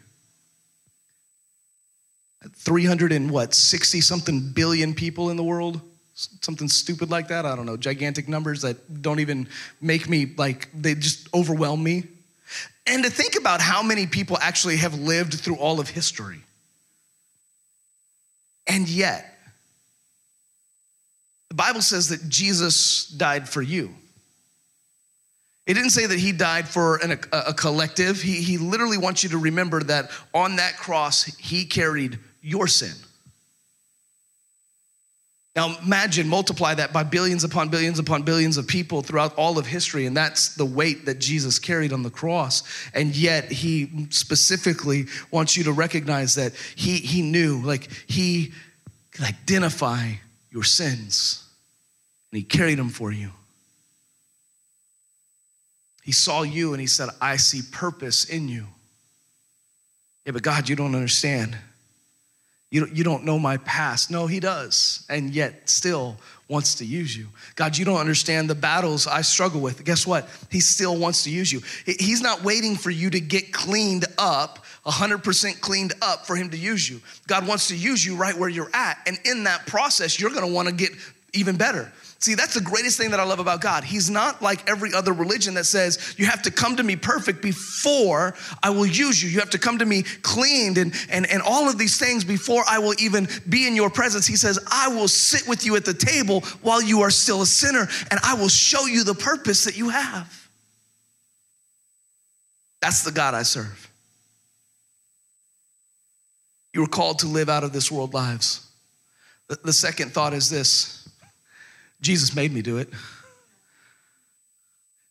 300 2.55 3.13
and 3.13 3.31
what, 3.31 3.55
60 3.55 4.01
something 4.01 4.53
billion 4.53 4.95
people 4.95 5.31
in 5.31 5.37
the 5.37 5.45
world? 5.45 5.81
Something 6.17 6.69
stupid 6.69 7.11
like 7.11 7.29
that. 7.29 7.45
I 7.45 7.55
don't 7.55 7.67
know, 7.67 7.77
gigantic 7.77 8.27
numbers 8.27 8.63
that 8.63 9.03
don't 9.03 9.21
even 9.21 9.49
make 9.81 10.09
me 10.09 10.33
like, 10.37 10.69
they 10.75 10.95
just 10.95 11.33
overwhelm 11.35 11.83
me. 11.83 12.05
And 12.87 13.05
to 13.05 13.11
think 13.11 13.37
about 13.37 13.61
how 13.61 13.83
many 13.83 14.07
people 14.07 14.39
actually 14.41 14.79
have 14.79 14.99
lived 14.99 15.35
through 15.35 15.57
all 15.57 15.79
of 15.79 15.89
history. 15.89 16.41
And 18.67 18.89
yet, 18.89 19.33
the 21.49 21.55
Bible 21.55 21.83
says 21.83 22.09
that 22.09 22.29
Jesus 22.29 23.07
died 23.07 23.49
for 23.49 23.63
you. 23.63 23.95
It 25.67 25.75
didn't 25.75 25.91
say 25.91 26.07
that 26.07 26.19
he 26.19 26.33
died 26.33 26.69
for 26.69 26.97
an, 26.97 27.13
a, 27.13 27.39
a 27.49 27.55
collective. 27.55 28.23
He, 28.23 28.41
he 28.41 28.57
literally 28.57 28.99
wants 28.99 29.25
you 29.25 29.31
to 29.31 29.39
remember 29.39 29.83
that 29.83 30.11
on 30.33 30.57
that 30.57 30.77
cross, 30.77 31.25
he 31.25 31.65
carried 31.65 32.19
your 32.41 32.69
sin. 32.69 32.95
Now 35.57 35.75
imagine, 35.83 36.29
multiply 36.29 36.75
that 36.75 36.93
by 36.93 37.03
billions 37.03 37.43
upon 37.43 37.71
billions 37.71 37.99
upon 37.99 38.25
billions 38.25 38.59
of 38.59 38.67
people 38.67 39.01
throughout 39.01 39.35
all 39.37 39.59
of 39.59 39.67
history, 39.67 40.05
and 40.05 40.15
that's 40.15 40.55
the 40.55 40.67
weight 40.67 41.07
that 41.07 41.19
Jesus 41.19 41.59
carried 41.59 41.95
on 41.95 42.03
the 42.03 42.11
cross. 42.11 42.63
And 42.93 43.17
yet, 43.17 43.51
he 43.51 44.07
specifically 44.11 45.07
wants 45.31 45.57
you 45.57 45.65
to 45.65 45.73
recognize 45.73 46.35
that 46.35 46.53
he, 46.77 46.99
he 46.99 47.23
knew, 47.23 47.63
like, 47.63 47.89
he 48.07 48.53
could 49.13 49.25
identify 49.25 50.13
your 50.51 50.63
sins, 50.63 51.43
and 52.31 52.39
he 52.39 52.45
carried 52.45 52.79
them 52.79 52.91
for 52.91 53.11
you. 53.11 53.31
He 56.03 56.13
saw 56.13 56.43
you 56.43 56.73
and 56.73 56.81
he 56.81 56.87
said, 56.87 57.09
I 57.21 57.37
see 57.37 57.63
purpose 57.73 58.27
in 58.27 58.49
you. 58.49 58.67
Yeah, 60.25 60.33
but 60.33 60.43
God, 60.43 60.69
you 60.69 60.77
don't 60.77 60.95
understand. 60.95 61.57
You 62.71 62.81
don't, 62.81 62.97
you 62.97 63.05
don't 63.05 63.25
know 63.25 63.39
my 63.39 63.59
past. 63.59 64.11
No, 64.11 64.27
he 64.27 64.41
does, 64.41 65.07
and 65.09 65.31
yet 65.31 65.71
still 65.71 66.17
wants 66.49 66.77
to 66.77 66.85
use 66.85 67.17
you. 67.17 67.27
God, 67.55 67.77
you 67.77 67.85
don't 67.85 67.99
understand 67.99 68.51
the 68.51 68.55
battles 68.55 69.07
I 69.07 69.23
struggle 69.23 69.61
with. 69.61 69.85
Guess 69.85 70.07
what? 70.07 70.29
He 70.51 70.61
still 70.61 70.97
wants 70.97 71.25
to 71.25 71.31
use 71.31 71.53
you. 71.53 71.61
He's 71.85 72.21
not 72.21 72.43
waiting 72.43 72.77
for 72.77 72.91
you 72.91 73.11
to 73.11 73.21
get 73.21 73.53
cleaned 73.53 74.05
up, 74.19 74.65
100% 74.85 75.61
cleaned 75.61 75.95
up 76.03 76.27
for 76.27 76.37
him 76.37 76.51
to 76.51 76.57
use 76.57 76.89
you. 76.89 77.01
God 77.27 77.47
wants 77.47 77.69
to 77.69 77.77
use 77.77 78.05
you 78.05 78.17
right 78.17 78.37
where 78.37 78.49
you're 78.49 78.71
at. 78.75 78.99
And 79.07 79.19
in 79.25 79.45
that 79.45 79.67
process, 79.67 80.21
you're 80.21 80.31
gonna 80.31 80.47
wanna 80.47 80.73
get 80.73 80.93
even 81.37 81.57
better. 81.57 81.93
See, 82.19 82.35
that's 82.35 82.55
the 82.55 82.63
greatest 82.63 82.97
thing 82.97 83.11
that 83.11 83.21
I 83.21 83.25
love 83.25 83.41
about 83.41 83.61
God. 83.61 83.85
He's 83.85 84.09
not 84.09 84.41
like 84.41 84.69
every 84.69 84.95
other 84.95 85.13
religion 85.13 85.55
that 85.55 85.67
says, 85.67 86.15
you 86.17 86.25
have 86.27 86.41
to 86.43 86.51
come 86.51 86.77
to 86.77 86.83
me 86.83 86.97
perfect 86.97 87.43
before 87.43 88.35
I 88.63 88.71
will 88.71 88.87
use 88.87 89.23
you. 89.23 89.29
You 89.29 89.41
have 89.41 89.51
to 89.51 89.59
come 89.59 89.79
to 89.79 89.85
me 89.85 90.03
cleaned 90.23 90.79
and, 90.79 90.95
and, 91.11 91.27
and 91.31 91.43
all 91.43 91.69
of 91.69 91.77
these 91.77 91.99
things 91.99 92.25
before 92.25 92.65
I 92.69 92.79
will 92.79 92.95
even 92.99 93.29
be 93.49 93.69
in 93.69 93.77
your 93.77 93.91
presence. 93.91 94.27
He 94.27 94.37
says, 94.37 94.59
I 94.71 94.89
will 94.89 95.09
sit 95.09 95.47
with 95.47 95.67
you 95.67 95.77
at 95.77 95.85
the 95.85 95.93
table 95.93 96.41
while 96.63 96.83
you 96.83 97.03
are 97.03 97.11
still 97.11 97.43
a 97.43 97.47
sinner 97.47 97.87
and 98.11 98.19
I 98.25 98.35
will 98.35 98.49
show 98.49 98.87
you 98.87 99.05
the 99.05 99.15
purpose 99.15 99.65
that 99.65 99.77
you 99.77 99.91
have. 99.91 100.49
That's 102.81 103.03
the 103.03 103.13
God 103.13 103.35
I 103.35 103.43
serve. 103.43 103.91
You 106.73 106.81
were 106.81 106.87
called 106.87 107.21
to 107.21 107.27
live 107.27 107.49
out 107.49 107.63
of 107.63 107.73
this 107.73 107.91
world 107.91 108.15
lives. 108.15 108.67
The, 109.49 109.59
the 109.65 109.73
second 109.73 110.13
thought 110.13 110.33
is 110.33 110.51
this 110.51 111.06
Jesus 112.07 112.37
made 112.37 112.53
me 112.53 112.63
do 112.63 112.79
it. 112.79 112.89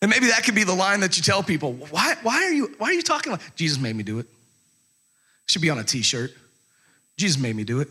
And 0.02 0.10
maybe 0.10 0.28
that 0.28 0.46
could 0.46 0.56
be 0.56 0.64
the 0.64 0.74
line 0.74 1.02
that 1.02 1.18
you 1.18 1.24
tell 1.24 1.44
people. 1.44 1.74
Why, 1.74 2.16
why, 2.24 2.46
are, 2.46 2.54
you, 2.54 2.74
why 2.78 2.88
are 2.88 2.94
you 2.94 3.02
talking 3.02 3.34
about? 3.34 3.44
Jesus 3.58 3.78
made 3.78 3.98
me 3.98 4.04
do 4.04 4.20
it. 4.20 4.28
Should 5.48 5.62
be 5.62 5.70
on 5.70 5.78
a 5.78 5.84
t 5.84 6.02
shirt. 6.02 6.32
Jesus 7.18 7.42
made 7.42 7.54
me 7.54 7.66
do 7.66 7.82
it. 7.82 7.90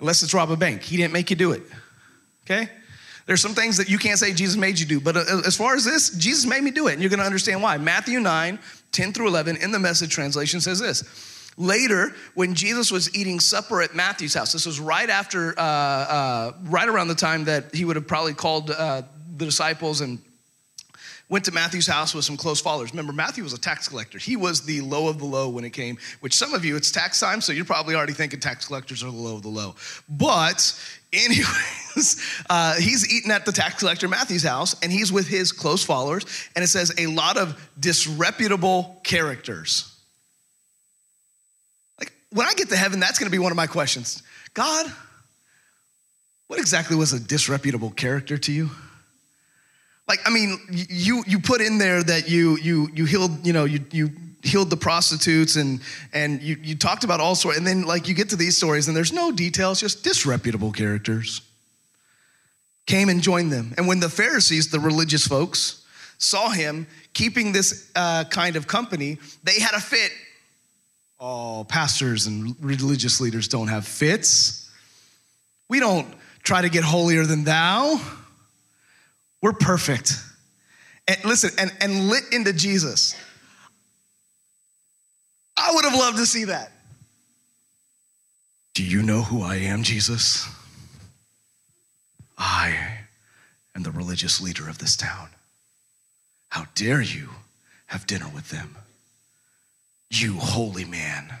Unless 0.00 0.22
it's 0.22 0.32
rob 0.32 0.50
a 0.50 0.56
bank. 0.56 0.82
He 0.82 0.96
didn't 0.96 1.12
make 1.12 1.28
you 1.28 1.36
do 1.36 1.52
it. 1.52 1.62
Okay? 2.44 2.70
There's 3.26 3.42
some 3.42 3.52
things 3.52 3.76
that 3.76 3.90
you 3.90 3.98
can't 3.98 4.18
say 4.18 4.32
Jesus 4.32 4.56
made 4.56 4.78
you 4.78 4.86
do, 4.86 5.00
but 5.00 5.16
uh, 5.16 5.42
as 5.46 5.54
far 5.54 5.74
as 5.74 5.84
this, 5.84 6.10
Jesus 6.10 6.46
made 6.46 6.62
me 6.62 6.70
do 6.70 6.88
it, 6.88 6.94
and 6.94 7.02
you're 7.02 7.10
gonna 7.10 7.22
understand 7.22 7.62
why. 7.62 7.76
Matthew 7.76 8.18
9, 8.18 8.58
10 8.90 9.12
through 9.12 9.28
11, 9.28 9.56
in 9.58 9.70
the 9.70 9.78
message 9.78 10.10
translation 10.10 10.60
says 10.60 10.80
this 10.80 11.31
Later, 11.56 12.14
when 12.34 12.54
Jesus 12.54 12.90
was 12.90 13.14
eating 13.14 13.38
supper 13.38 13.82
at 13.82 13.94
Matthew's 13.94 14.34
house, 14.34 14.52
this 14.52 14.64
was 14.64 14.80
right 14.80 15.10
after, 15.10 15.58
uh, 15.58 15.62
uh, 15.62 16.52
right 16.64 16.88
around 16.88 17.08
the 17.08 17.14
time 17.14 17.44
that 17.44 17.74
he 17.74 17.84
would 17.84 17.96
have 17.96 18.06
probably 18.06 18.34
called 18.34 18.70
uh, 18.70 19.02
the 19.36 19.44
disciples 19.44 20.00
and 20.00 20.18
went 21.28 21.44
to 21.46 21.52
Matthew's 21.52 21.86
house 21.86 22.14
with 22.14 22.24
some 22.24 22.36
close 22.36 22.60
followers. 22.60 22.90
Remember, 22.90 23.12
Matthew 23.12 23.42
was 23.42 23.52
a 23.52 23.60
tax 23.60 23.88
collector. 23.88 24.18
He 24.18 24.36
was 24.36 24.62
the 24.62 24.80
low 24.82 25.08
of 25.08 25.18
the 25.18 25.24
low 25.24 25.48
when 25.48 25.64
it 25.64 25.70
came, 25.70 25.96
which 26.20 26.34
some 26.34 26.52
of 26.52 26.64
you, 26.64 26.76
it's 26.76 26.90
tax 26.90 27.20
time, 27.20 27.40
so 27.40 27.52
you're 27.52 27.64
probably 27.64 27.94
already 27.94 28.12
thinking 28.12 28.40
tax 28.40 28.66
collectors 28.66 29.02
are 29.02 29.10
the 29.10 29.16
low 29.16 29.36
of 29.36 29.42
the 29.42 29.48
low. 29.48 29.74
But, 30.08 30.78
anyways, 31.12 32.44
uh, 32.50 32.74
he's 32.74 33.10
eating 33.10 33.30
at 33.30 33.46
the 33.46 33.52
tax 33.52 33.80
collector 33.80 34.08
Matthew's 34.08 34.42
house, 34.42 34.74
and 34.82 34.90
he's 34.90 35.12
with 35.12 35.26
his 35.26 35.52
close 35.52 35.84
followers, 35.84 36.24
and 36.56 36.62
it 36.62 36.68
says 36.68 36.92
a 36.98 37.06
lot 37.06 37.36
of 37.36 37.58
disreputable 37.78 39.00
characters 39.02 39.91
when 42.32 42.46
I 42.46 42.54
get 42.54 42.68
to 42.70 42.76
heaven, 42.76 43.00
that's 43.00 43.18
gonna 43.18 43.30
be 43.30 43.38
one 43.38 43.52
of 43.52 43.56
my 43.56 43.66
questions. 43.66 44.22
God, 44.54 44.86
what 46.48 46.58
exactly 46.58 46.96
was 46.96 47.12
a 47.12 47.20
disreputable 47.20 47.90
character 47.90 48.36
to 48.36 48.52
you? 48.52 48.70
Like, 50.08 50.20
I 50.26 50.30
mean, 50.30 50.58
you 50.70 51.22
you 51.26 51.38
put 51.38 51.60
in 51.60 51.78
there 51.78 52.02
that 52.02 52.28
you 52.28 52.58
you 52.58 52.88
you 52.92 53.04
healed, 53.04 53.46
you 53.46 53.52
know, 53.52 53.64
you 53.64 53.84
you 53.90 54.10
healed 54.42 54.68
the 54.68 54.76
prostitutes 54.76 55.56
and 55.56 55.80
and 56.12 56.42
you 56.42 56.56
you 56.62 56.74
talked 56.76 57.04
about 57.04 57.20
all 57.20 57.34
sorts, 57.34 57.56
and 57.56 57.66
then 57.66 57.82
like 57.82 58.08
you 58.08 58.14
get 58.14 58.28
to 58.30 58.36
these 58.36 58.56
stories 58.56 58.88
and 58.88 58.96
there's 58.96 59.12
no 59.12 59.32
details, 59.32 59.80
just 59.80 60.04
disreputable 60.04 60.72
characters. 60.72 61.40
Came 62.86 63.08
and 63.08 63.22
joined 63.22 63.52
them. 63.52 63.72
And 63.76 63.86
when 63.86 64.00
the 64.00 64.08
Pharisees, 64.08 64.70
the 64.70 64.80
religious 64.80 65.26
folks, 65.26 65.86
saw 66.18 66.50
him 66.50 66.86
keeping 67.14 67.52
this 67.52 67.90
uh, 67.94 68.24
kind 68.24 68.56
of 68.56 68.66
company, 68.66 69.18
they 69.44 69.60
had 69.60 69.74
a 69.74 69.80
fit 69.80 70.10
oh, 71.22 71.64
pastors 71.68 72.26
and 72.26 72.56
religious 72.60 73.20
leaders 73.20 73.46
don't 73.46 73.68
have 73.68 73.86
fits. 73.86 74.68
We 75.70 75.78
don't 75.78 76.12
try 76.42 76.62
to 76.62 76.68
get 76.68 76.82
holier 76.82 77.24
than 77.24 77.44
thou. 77.44 78.00
We're 79.40 79.52
perfect. 79.52 80.14
And 81.06 81.24
listen, 81.24 81.50
and, 81.58 81.72
and 81.80 82.08
lit 82.08 82.24
into 82.32 82.52
Jesus. 82.52 83.16
I 85.56 85.72
would 85.72 85.84
have 85.84 85.94
loved 85.94 86.18
to 86.18 86.26
see 86.26 86.44
that. 86.44 86.72
Do 88.74 88.82
you 88.82 89.02
know 89.02 89.22
who 89.22 89.42
I 89.42 89.56
am, 89.56 89.82
Jesus? 89.82 90.48
I 92.36 92.76
am 93.76 93.82
the 93.82 93.90
religious 93.92 94.40
leader 94.40 94.68
of 94.68 94.78
this 94.78 94.96
town. 94.96 95.28
How 96.48 96.66
dare 96.74 97.00
you 97.00 97.28
have 97.86 98.06
dinner 98.06 98.28
with 98.34 98.50
them? 98.50 98.76
You 100.12 100.34
holy 100.34 100.84
man. 100.84 101.32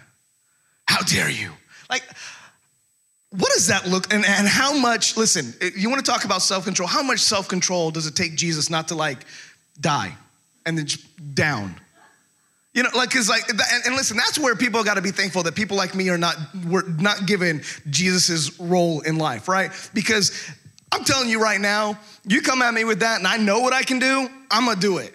How 0.86 1.02
dare 1.02 1.30
you? 1.30 1.50
Like, 1.90 2.04
what 3.30 3.50
does 3.52 3.68
that 3.68 3.86
look 3.86 4.12
and, 4.12 4.24
and 4.26 4.46
how 4.46 4.76
much 4.76 5.16
listen 5.16 5.54
you 5.74 5.88
want 5.88 6.04
to 6.04 6.10
talk 6.10 6.24
about 6.24 6.42
self-control 6.42 6.86
how 6.86 7.02
much 7.02 7.20
self-control 7.20 7.90
does 7.90 8.06
it 8.06 8.14
take 8.14 8.34
jesus 8.36 8.68
not 8.68 8.88
to 8.88 8.94
like 8.94 9.24
die 9.80 10.14
and 10.66 10.76
then 10.76 10.86
down 11.32 11.74
you 12.74 12.82
know 12.82 12.90
like 12.94 13.08
because 13.08 13.30
like 13.30 13.48
and, 13.48 13.60
and, 13.86 13.94
listen 13.94 14.18
that's 14.18 14.38
where 14.38 14.54
people 14.54 14.84
got 14.84 14.94
to 14.94 15.02
be 15.02 15.10
thankful 15.10 15.42
that 15.42 15.54
people 15.54 15.76
like 15.78 15.94
me 15.94 16.10
are 16.10 16.18
not 16.18 16.36
we're 16.66 16.86
not 16.98 17.26
given 17.26 17.62
jesus's 17.88 18.60
role 18.60 19.00
in 19.00 19.16
life 19.16 19.48
right 19.48 19.70
because 19.94 20.50
i'm 20.92 21.02
telling 21.02 21.30
you 21.30 21.42
right 21.42 21.60
now 21.60 21.98
you 22.26 22.42
come 22.42 22.60
at 22.60 22.74
me 22.74 22.84
with 22.84 23.00
that 23.00 23.18
and 23.18 23.26
i 23.26 23.38
know 23.38 23.60
what 23.60 23.72
i 23.72 23.82
can 23.82 23.98
do 23.98 24.28
i'm 24.50 24.66
gonna 24.66 24.78
do 24.78 24.98
it 24.98 25.14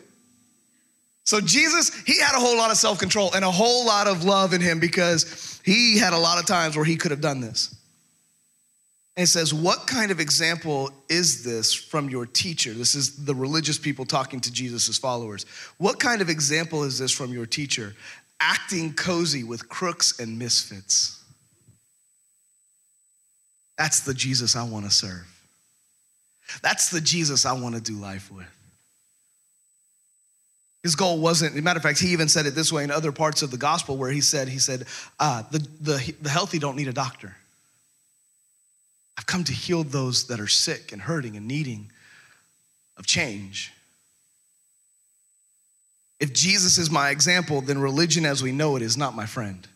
So 1.27 1.41
Jesus, 1.41 1.93
he 2.05 2.21
had 2.21 2.35
a 2.35 2.39
whole 2.39 2.55
lot 2.55 2.71
of 2.71 2.77
self 2.77 2.99
control 2.99 3.33
and 3.33 3.43
a 3.43 3.51
whole 3.51 3.85
lot 3.85 4.07
of 4.07 4.23
love 4.23 4.53
in 4.53 4.61
him 4.61 4.79
because 4.79 5.59
he 5.65 5.97
had 5.97 6.13
a 6.13 6.17
lot 6.17 6.39
of 6.39 6.45
times 6.45 6.77
where 6.77 6.85
he 6.85 6.95
could 6.95 7.11
have 7.11 7.19
done 7.19 7.41
this. 7.41 7.75
And 9.17 9.25
it 9.25 9.27
says, 9.27 9.53
What 9.53 9.87
kind 9.87 10.09
of 10.09 10.21
example 10.21 10.89
is 11.09 11.43
this 11.43 11.73
from 11.73 12.09
your 12.09 12.25
teacher? 12.25 12.73
This 12.73 12.95
is 12.95 13.25
the 13.25 13.35
religious 13.35 13.77
people 13.77 14.05
talking 14.05 14.39
to 14.39 14.49
Jesus' 14.53 14.97
followers. 14.97 15.45
What 15.79 15.99
kind 15.99 16.21
of 16.21 16.29
example 16.29 16.85
is 16.85 16.97
this 16.97 17.11
from 17.11 17.33
your 17.33 17.45
teacher? 17.45 17.93
Acting 18.39 18.93
cozy 18.93 19.43
with 19.43 19.67
crooks 19.67 20.21
and 20.21 20.39
misfits. 20.39 21.21
That's 23.77 23.99
the 23.99 24.13
Jesus 24.13 24.55
I 24.55 24.63
want 24.63 24.85
to 24.85 24.91
serve. 24.91 25.27
That's 26.61 26.89
the 26.89 27.01
Jesus 27.01 27.45
I 27.45 27.51
want 27.51 27.75
to 27.75 27.81
do 27.81 27.97
life 27.97 28.31
with. 28.31 28.47
His 30.87 30.95
goal 30.95 31.19
wasn't, 31.19 31.51
as 31.51 31.59
a 31.59 31.61
matter 31.61 31.75
of 31.75 31.83
fact, 31.83 31.99
he 31.99 32.13
even 32.13 32.29
said 32.29 32.45
it 32.45 32.55
this 32.55 32.71
way 32.71 32.81
in 32.81 32.91
other 32.91 33.11
parts 33.11 33.41
of 33.41 33.51
the 33.51 33.57
gospel 33.57 33.97
where 33.97 34.09
he 34.09 34.21
said, 34.21 34.47
he 34.47 34.57
said, 34.57 34.85
uh, 35.19 35.43
the, 35.51 35.59
the, 35.81 36.15
the 36.21 36.29
healthy 36.29 36.59
don't 36.59 36.77
need 36.77 36.87
a 36.87 36.93
doctor. 36.93 37.35
I've 39.17 39.25
come 39.25 39.43
to 39.43 39.51
heal 39.51 39.83
those 39.83 40.27
that 40.27 40.39
are 40.39 40.47
sick 40.47 40.93
and 40.93 41.01
hurting 41.01 41.35
and 41.35 41.45
needing 41.45 41.91
of 42.95 43.05
change. 43.05 43.73
If 46.21 46.31
Jesus 46.31 46.77
is 46.77 46.89
my 46.89 47.09
example, 47.09 47.59
then 47.59 47.79
religion 47.79 48.25
as 48.25 48.41
we 48.41 48.53
know 48.53 48.77
it 48.77 48.81
is 48.81 48.95
not 48.95 49.13
my 49.13 49.25
friend. 49.25 49.67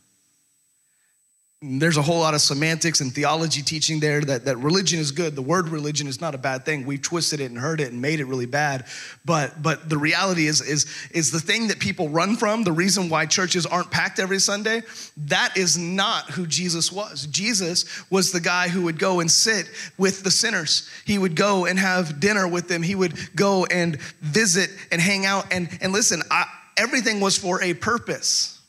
There's 1.64 1.98
a 1.98 2.02
whole 2.02 2.22
lot 2.22 2.34
of 2.34 2.42
semantics 2.42 3.02
and 3.02 3.14
theology 3.14 3.62
teaching 3.62 4.00
there 4.00 4.20
that, 4.22 4.46
that 4.46 4.58
religion 4.58 5.00
is 5.00 5.12
good. 5.12 5.36
The 5.36 5.44
word 5.44 5.70
religion 5.70 6.08
is 6.08 6.20
not 6.20 6.34
a 6.34 6.40
bad 6.40 6.66
thing. 6.66 6.88
We've 6.88 7.00
twisted 7.00 7.40
it 7.40 7.52
and 7.52 7.60
heard 7.60 7.80
it 7.80 7.92
and 7.92 8.02
made 8.02 8.20
it 8.20 8.26
really 8.26 8.48
bad. 8.48 8.88
But, 9.26 9.62
but 9.62 9.88
the 9.88 10.00
reality 10.00 10.48
is, 10.48 10.62
is, 10.62 10.92
is 11.12 11.30
the 11.30 11.40
thing 11.40 11.68
that 11.68 11.78
people 11.78 12.10
run 12.10 12.36
from, 12.36 12.64
the 12.64 12.72
reason 12.72 13.10
why 13.10 13.28
churches 13.28 13.68
aren't 13.68 13.92
packed 13.92 14.18
every 14.18 14.40
Sunday, 14.40 14.82
that 15.18 15.56
is 15.56 15.78
not 15.78 16.32
who 16.32 16.48
Jesus 16.48 16.92
was. 16.92 17.28
Jesus 17.28 18.10
was 18.10 18.32
the 18.32 18.42
guy 18.42 18.68
who 18.68 18.82
would 18.86 18.98
go 18.98 19.20
and 19.20 19.30
sit 19.30 19.70
with 20.00 20.24
the 20.24 20.32
sinners. 20.32 20.90
He 21.06 21.20
would 21.20 21.36
go 21.36 21.68
and 21.68 21.78
have 21.78 22.20
dinner 22.20 22.48
with 22.48 22.70
them. 22.70 22.82
He 22.82 22.96
would 22.96 23.14
go 23.36 23.66
and 23.66 24.02
visit 24.22 24.72
and 24.92 25.00
hang 25.00 25.28
out. 25.28 25.54
And, 25.54 25.70
and 25.80 25.94
listen, 25.94 26.24
I, 26.32 26.46
everything 26.76 27.20
was 27.20 27.38
for 27.38 27.62
a 27.62 27.76
purpose. 27.76 28.61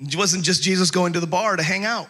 It 0.00 0.16
wasn't 0.16 0.44
just 0.44 0.62
Jesus 0.62 0.90
going 0.90 1.12
to 1.12 1.20
the 1.20 1.26
bar 1.26 1.56
to 1.56 1.62
hang 1.62 1.84
out. 1.84 2.08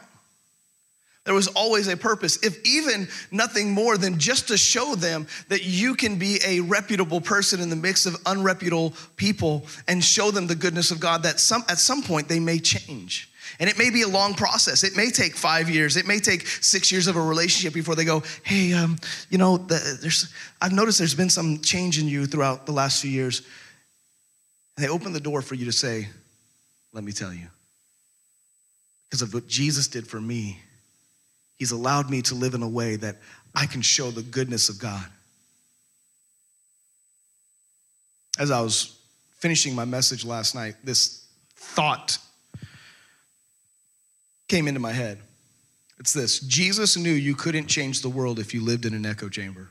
There 1.25 1.35
was 1.35 1.49
always 1.49 1.89
a 1.89 1.97
purpose, 1.97 2.39
if 2.43 2.63
even 2.67 3.09
nothing 3.31 3.71
more 3.71 3.97
than 3.97 4.19
just 4.19 4.49
to 4.49 4.59
show 4.59 4.95
them 4.95 5.27
that 5.49 5.65
you 5.65 5.95
can 5.95 6.19
be 6.19 6.39
a 6.45 6.61
reputable 6.61 7.21
person 7.21 7.61
in 7.61 7.71
the 7.71 7.77
mix 7.77 8.05
of 8.05 8.15
unreputable 8.25 8.95
people 9.17 9.65
and 9.89 10.05
show 10.05 10.31
them 10.31 10.47
the 10.47 10.55
goodness 10.55 10.91
of 10.91 11.01
God 11.01 11.23
that 11.23 11.41
some, 11.41 11.65
at 11.71 11.79
some 11.79 12.03
point 12.03 12.29
they 12.29 12.41
may 12.41 12.59
change. 12.59 13.31
And 13.59 13.71
it 13.71 13.79
may 13.79 13.89
be 13.89 14.03
a 14.03 14.09
long 14.09 14.35
process. 14.35 14.85
It 14.85 14.97
may 14.97 15.11
take 15.11 15.35
five 15.35 15.71
years. 15.71 15.97
It 15.97 16.07
may 16.07 16.19
take 16.19 16.47
six 16.47 16.93
years 16.93 17.07
of 17.07 17.17
a 17.17 17.23
relationship 17.23 17.73
before 17.73 17.95
they 17.95 18.05
go, 18.05 18.23
hey, 18.43 18.75
um, 18.75 18.99
you 19.31 19.39
know, 19.39 19.57
the, 19.57 19.99
there's, 20.03 20.31
I've 20.61 20.73
noticed 20.73 20.99
there's 20.99 21.15
been 21.15 21.31
some 21.31 21.61
change 21.61 21.99
in 21.99 22.07
you 22.07 22.27
throughout 22.27 22.67
the 22.67 22.73
last 22.73 23.01
few 23.01 23.11
years. 23.11 23.43
And 24.77 24.85
they 24.85 24.91
open 24.91 25.15
the 25.15 25.21
door 25.21 25.41
for 25.41 25.55
you 25.55 25.65
to 25.67 25.73
say, 25.73 26.09
let 26.93 27.03
me 27.03 27.13
tell 27.13 27.33
you 27.33 27.47
because 29.09 29.23
of 29.23 29.35
what 29.35 29.47
Jesus 29.47 29.89
did 29.89 30.07
for 30.07 30.21
me, 30.21 30.61
He's 31.57 31.71
allowed 31.71 32.11
me 32.11 32.21
to 32.23 32.35
live 32.35 32.55
in 32.55 32.63
a 32.63 32.69
way 32.69 32.97
that 32.97 33.17
I 33.55 33.67
can 33.67 33.81
show 33.81 34.11
the 34.11 34.23
goodness 34.23 34.69
of 34.69 34.79
God. 34.79 35.07
As 38.39 38.51
I 38.51 38.61
was 38.61 38.99
finishing 39.39 39.75
my 39.75 39.85
message 39.85 40.25
last 40.25 40.55
night, 40.55 40.75
this 40.83 41.25
thought 41.55 42.19
came 44.49 44.67
into 44.67 44.81
my 44.81 44.93
head. 44.93 45.19
It's 46.01 46.13
this 46.13 46.41
Jesus 46.41 46.97
knew 46.97 47.13
you 47.13 47.35
couldn't 47.35 47.69
change 47.69 48.03
the 48.03 48.09
world 48.09 48.39
if 48.39 48.53
you 48.53 48.63
lived 48.63 48.85
in 48.85 48.95
an 48.95 49.07
echo 49.07 49.29
chamber 49.29 49.71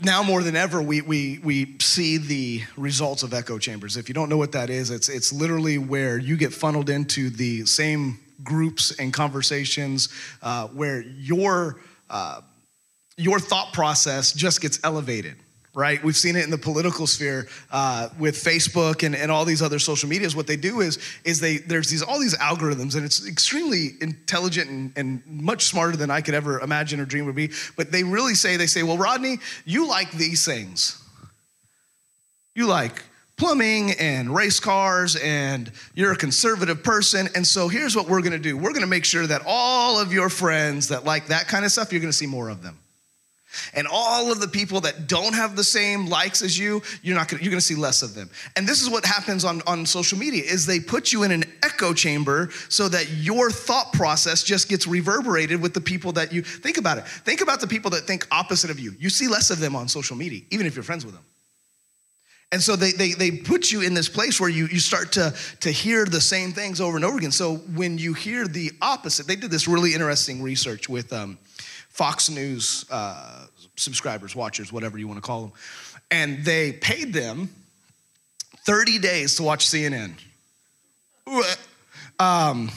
now 0.00 0.22
more 0.22 0.42
than 0.42 0.56
ever, 0.56 0.80
we, 0.80 1.02
we, 1.02 1.38
we 1.44 1.76
see 1.80 2.16
the 2.16 2.62
results 2.76 3.22
of 3.22 3.34
echo 3.34 3.58
chambers. 3.58 3.96
If 3.96 4.08
you 4.08 4.14
don't 4.14 4.28
know 4.28 4.38
what 4.38 4.52
that 4.52 4.70
is, 4.70 4.90
it's, 4.90 5.08
it's 5.08 5.32
literally 5.32 5.78
where 5.78 6.18
you 6.18 6.36
get 6.36 6.52
funneled 6.52 6.88
into 6.88 7.30
the 7.30 7.66
same 7.66 8.18
groups 8.42 8.98
and 8.98 9.12
conversations 9.12 10.08
uh, 10.42 10.68
where 10.68 11.02
your, 11.02 11.80
uh, 12.08 12.40
your 13.16 13.38
thought 13.38 13.72
process 13.72 14.32
just 14.32 14.60
gets 14.60 14.80
elevated 14.82 15.36
right? 15.74 16.02
We've 16.04 16.16
seen 16.16 16.36
it 16.36 16.44
in 16.44 16.50
the 16.50 16.58
political 16.58 17.06
sphere 17.06 17.48
uh, 17.70 18.10
with 18.18 18.36
Facebook 18.36 19.04
and, 19.04 19.16
and 19.16 19.30
all 19.30 19.44
these 19.44 19.62
other 19.62 19.78
social 19.78 20.08
medias. 20.08 20.36
What 20.36 20.46
they 20.46 20.56
do 20.56 20.80
is, 20.80 20.98
is 21.24 21.40
they 21.40 21.58
there's 21.58 21.88
these 21.90 22.02
all 22.02 22.20
these 22.20 22.36
algorithms, 22.36 22.94
and 22.94 23.04
it's 23.04 23.26
extremely 23.26 23.92
intelligent 24.00 24.68
and, 24.68 24.92
and 24.96 25.26
much 25.26 25.64
smarter 25.64 25.96
than 25.96 26.10
I 26.10 26.20
could 26.20 26.34
ever 26.34 26.60
imagine 26.60 27.00
or 27.00 27.04
dream 27.04 27.26
would 27.26 27.34
be. 27.34 27.50
But 27.76 27.90
they 27.90 28.04
really 28.04 28.34
say, 28.34 28.56
they 28.56 28.66
say, 28.66 28.82
well, 28.82 28.98
Rodney, 28.98 29.38
you 29.64 29.88
like 29.88 30.12
these 30.12 30.44
things. 30.44 31.02
You 32.54 32.66
like 32.66 33.02
plumbing 33.38 33.92
and 33.98 34.34
race 34.34 34.60
cars 34.60 35.16
and 35.16 35.72
you're 35.94 36.12
a 36.12 36.16
conservative 36.16 36.84
person 36.84 37.28
and 37.34 37.46
so 37.46 37.66
here's 37.66 37.96
what 37.96 38.06
we're 38.06 38.20
going 38.20 38.30
to 38.30 38.38
do 38.38 38.56
we're 38.56 38.70
going 38.70 38.82
to 38.82 38.86
make 38.86 39.06
sure 39.06 39.26
that 39.26 39.42
all 39.46 39.98
of 39.98 40.12
your 40.12 40.28
friends 40.28 40.88
that 40.88 41.04
like 41.04 41.26
that 41.26 41.48
kind 41.48 41.64
of 41.64 41.72
stuff 41.72 41.90
you're 41.90 42.00
going 42.00 42.10
to 42.12 42.16
see 42.16 42.26
more 42.26 42.50
of 42.50 42.62
them 42.62 42.78
and 43.74 43.86
all 43.90 44.30
of 44.30 44.40
the 44.40 44.48
people 44.48 44.80
that 44.82 45.06
don't 45.06 45.34
have 45.34 45.56
the 45.56 45.64
same 45.64 46.06
likes 46.06 46.42
as 46.42 46.58
you, 46.58 46.82
you're 47.02 47.16
not 47.16 47.28
gonna, 47.28 47.42
you're 47.42 47.50
gonna 47.50 47.60
see 47.60 47.74
less 47.74 48.02
of 48.02 48.14
them. 48.14 48.30
And 48.56 48.66
this 48.66 48.82
is 48.82 48.90
what 48.90 49.04
happens 49.04 49.44
on, 49.44 49.62
on 49.66 49.86
social 49.86 50.18
media 50.18 50.42
is 50.44 50.66
they 50.66 50.80
put 50.80 51.12
you 51.12 51.22
in 51.22 51.30
an 51.30 51.44
echo 51.62 51.92
chamber 51.92 52.50
so 52.68 52.88
that 52.88 53.10
your 53.10 53.50
thought 53.50 53.92
process 53.92 54.42
just 54.42 54.68
gets 54.68 54.86
reverberated 54.86 55.60
with 55.60 55.74
the 55.74 55.80
people 55.80 56.12
that 56.12 56.32
you 56.32 56.42
think 56.42 56.78
about 56.78 56.98
it. 56.98 57.06
Think 57.06 57.40
about 57.40 57.60
the 57.60 57.66
people 57.66 57.90
that 57.92 58.02
think 58.02 58.26
opposite 58.30 58.70
of 58.70 58.78
you. 58.78 58.94
You 58.98 59.10
see 59.10 59.28
less 59.28 59.50
of 59.50 59.60
them 59.60 59.76
on 59.76 59.88
social 59.88 60.16
media, 60.16 60.42
even 60.50 60.66
if 60.66 60.74
you're 60.74 60.82
friends 60.82 61.04
with 61.04 61.14
them. 61.14 61.24
And 62.52 62.62
so 62.62 62.76
they, 62.76 62.92
they, 62.92 63.12
they 63.12 63.30
put 63.30 63.72
you 63.72 63.80
in 63.80 63.94
this 63.94 64.10
place 64.10 64.38
where 64.38 64.50
you, 64.50 64.66
you 64.66 64.78
start 64.78 65.12
to, 65.12 65.34
to 65.60 65.70
hear 65.70 66.04
the 66.04 66.20
same 66.20 66.52
things 66.52 66.82
over 66.82 66.96
and 66.96 67.04
over 67.04 67.16
again. 67.16 67.32
So 67.32 67.56
when 67.74 67.96
you 67.96 68.12
hear 68.12 68.46
the 68.46 68.70
opposite, 68.82 69.26
they 69.26 69.36
did 69.36 69.50
this 69.50 69.66
really 69.66 69.94
interesting 69.94 70.42
research 70.42 70.86
with 70.86 71.10
um, 71.14 71.38
Fox 71.92 72.30
News 72.30 72.86
uh, 72.90 73.46
subscribers, 73.76 74.34
watchers, 74.34 74.72
whatever 74.72 74.98
you 74.98 75.06
want 75.06 75.18
to 75.18 75.26
call 75.26 75.42
them. 75.42 75.52
And 76.10 76.44
they 76.44 76.72
paid 76.72 77.12
them 77.12 77.50
30 78.64 78.98
days 78.98 79.36
to 79.36 79.42
watch 79.42 79.66
CNN. 79.66 80.14
Um, 82.18 82.70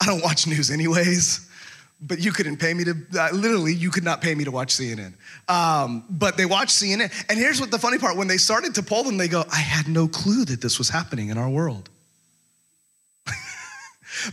I 0.00 0.06
don't 0.06 0.22
watch 0.22 0.46
news 0.46 0.70
anyways, 0.70 1.48
but 2.00 2.18
you 2.18 2.32
couldn't 2.32 2.58
pay 2.58 2.72
me 2.72 2.84
to, 2.84 2.96
uh, 3.18 3.28
literally, 3.32 3.74
you 3.74 3.90
could 3.90 4.04
not 4.04 4.20
pay 4.20 4.34
me 4.34 4.44
to 4.44 4.50
watch 4.50 4.74
CNN. 4.74 5.12
Um, 5.48 6.04
but 6.08 6.36
they 6.36 6.46
watched 6.46 6.76
CNN. 6.76 7.12
And 7.28 7.38
here's 7.38 7.60
what 7.60 7.70
the 7.70 7.78
funny 7.78 7.98
part 7.98 8.16
when 8.16 8.28
they 8.28 8.36
started 8.36 8.74
to 8.76 8.82
poll 8.82 9.02
them, 9.02 9.16
they 9.16 9.28
go, 9.28 9.44
I 9.52 9.58
had 9.58 9.88
no 9.88 10.08
clue 10.08 10.44
that 10.46 10.60
this 10.60 10.78
was 10.78 10.88
happening 10.88 11.28
in 11.28 11.38
our 11.38 11.48
world 11.48 11.90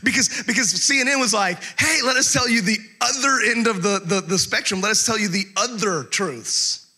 because, 0.04 0.44
because 0.48 0.74
CNN 0.74 1.20
was 1.20 1.34
like, 1.34 1.62
hey, 1.78 2.00
let 2.06 2.16
us 2.16 2.32
tell 2.32 2.50
you 2.50 2.62
the 2.62 2.78
other 3.02 3.40
end 3.46 3.68
of 3.68 3.84
the, 3.84 4.02
the, 4.06 4.22
the 4.22 4.38
spectrum. 4.38 4.82
Let 4.82 4.92
us 4.92 5.06
tell 5.06 5.20
you 5.20 5.28
the 5.28 5.46
other 5.58 6.04
truths 6.04 6.92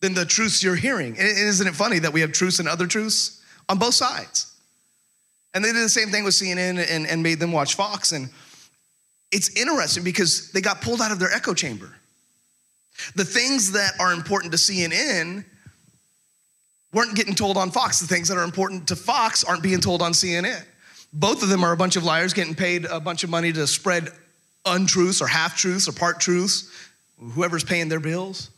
than 0.00 0.14
the 0.14 0.24
truths 0.24 0.62
you're 0.62 0.76
hearing. 0.76 1.18
And 1.18 1.26
isn't 1.26 1.66
it 1.66 1.74
funny 1.74 1.98
that 2.00 2.12
we 2.12 2.20
have 2.20 2.32
truths 2.32 2.58
and 2.58 2.68
other 2.68 2.86
truths 2.86 3.42
on 3.68 3.78
both 3.78 3.94
sides? 3.94 4.52
And 5.54 5.64
they 5.64 5.72
did 5.72 5.82
the 5.82 5.88
same 5.88 6.10
thing 6.10 6.24
with 6.24 6.34
CNN 6.34 6.84
and, 6.90 7.06
and 7.06 7.22
made 7.22 7.38
them 7.38 7.52
watch 7.52 7.74
Fox. 7.74 8.12
And 8.12 8.28
it's 9.30 9.56
interesting 9.56 10.04
because 10.04 10.50
they 10.52 10.60
got 10.60 10.80
pulled 10.80 11.00
out 11.00 11.12
of 11.12 11.18
their 11.18 11.32
echo 11.32 11.54
chamber. 11.54 11.94
The 13.14 13.24
things 13.24 13.72
that 13.72 13.92
are 13.98 14.12
important 14.12 14.52
to 14.52 14.58
CNN 14.58 15.44
weren't 16.92 17.14
getting 17.16 17.34
told 17.34 17.56
on 17.56 17.70
Fox. 17.70 18.00
The 18.00 18.06
things 18.06 18.28
that 18.28 18.36
are 18.36 18.44
important 18.44 18.88
to 18.88 18.96
Fox 18.96 19.44
aren't 19.44 19.62
being 19.62 19.80
told 19.80 20.02
on 20.02 20.12
CNN. 20.12 20.62
Both 21.12 21.42
of 21.42 21.48
them 21.48 21.62
are 21.64 21.72
a 21.72 21.76
bunch 21.76 21.96
of 21.96 22.04
liars 22.04 22.32
getting 22.32 22.54
paid 22.54 22.86
a 22.86 23.00
bunch 23.00 23.24
of 23.24 23.30
money 23.30 23.52
to 23.52 23.66
spread 23.66 24.08
untruths 24.64 25.20
or 25.20 25.26
half 25.26 25.56
truths 25.56 25.88
or 25.88 25.92
part 25.92 26.20
truths, 26.20 26.70
whoever's 27.18 27.64
paying 27.64 27.88
their 27.88 28.00
bills. 28.00 28.50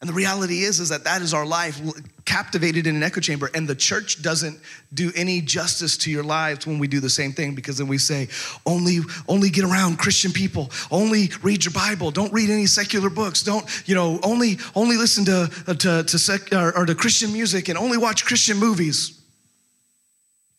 And 0.00 0.08
the 0.08 0.14
reality 0.14 0.62
is, 0.62 0.80
is 0.80 0.88
that 0.88 1.04
that 1.04 1.20
is 1.20 1.34
our 1.34 1.44
life 1.44 1.78
captivated 2.24 2.86
in 2.86 2.96
an 2.96 3.02
echo 3.02 3.20
chamber. 3.20 3.50
And 3.54 3.68
the 3.68 3.74
church 3.74 4.22
doesn't 4.22 4.58
do 4.94 5.12
any 5.14 5.42
justice 5.42 5.98
to 5.98 6.10
your 6.10 6.24
lives 6.24 6.66
when 6.66 6.78
we 6.78 6.88
do 6.88 7.00
the 7.00 7.10
same 7.10 7.32
thing 7.32 7.54
because 7.54 7.76
then 7.76 7.86
we 7.86 7.98
say, 7.98 8.28
only, 8.64 9.00
only 9.28 9.50
get 9.50 9.64
around 9.64 9.98
Christian 9.98 10.32
people, 10.32 10.70
only 10.90 11.30
read 11.42 11.66
your 11.66 11.72
Bible, 11.72 12.10
don't 12.10 12.32
read 12.32 12.48
any 12.48 12.64
secular 12.64 13.10
books, 13.10 13.42
don't, 13.42 13.66
you 13.86 13.94
know, 13.94 14.18
only, 14.22 14.58
only 14.74 14.96
listen 14.96 15.26
to, 15.26 15.50
uh, 15.66 15.74
to, 15.74 16.02
to, 16.04 16.18
sec, 16.18 16.50
or, 16.50 16.74
or 16.78 16.86
to 16.86 16.94
Christian 16.94 17.30
music 17.30 17.68
and 17.68 17.76
only 17.76 17.98
watch 17.98 18.24
Christian 18.24 18.56
movies. 18.56 19.20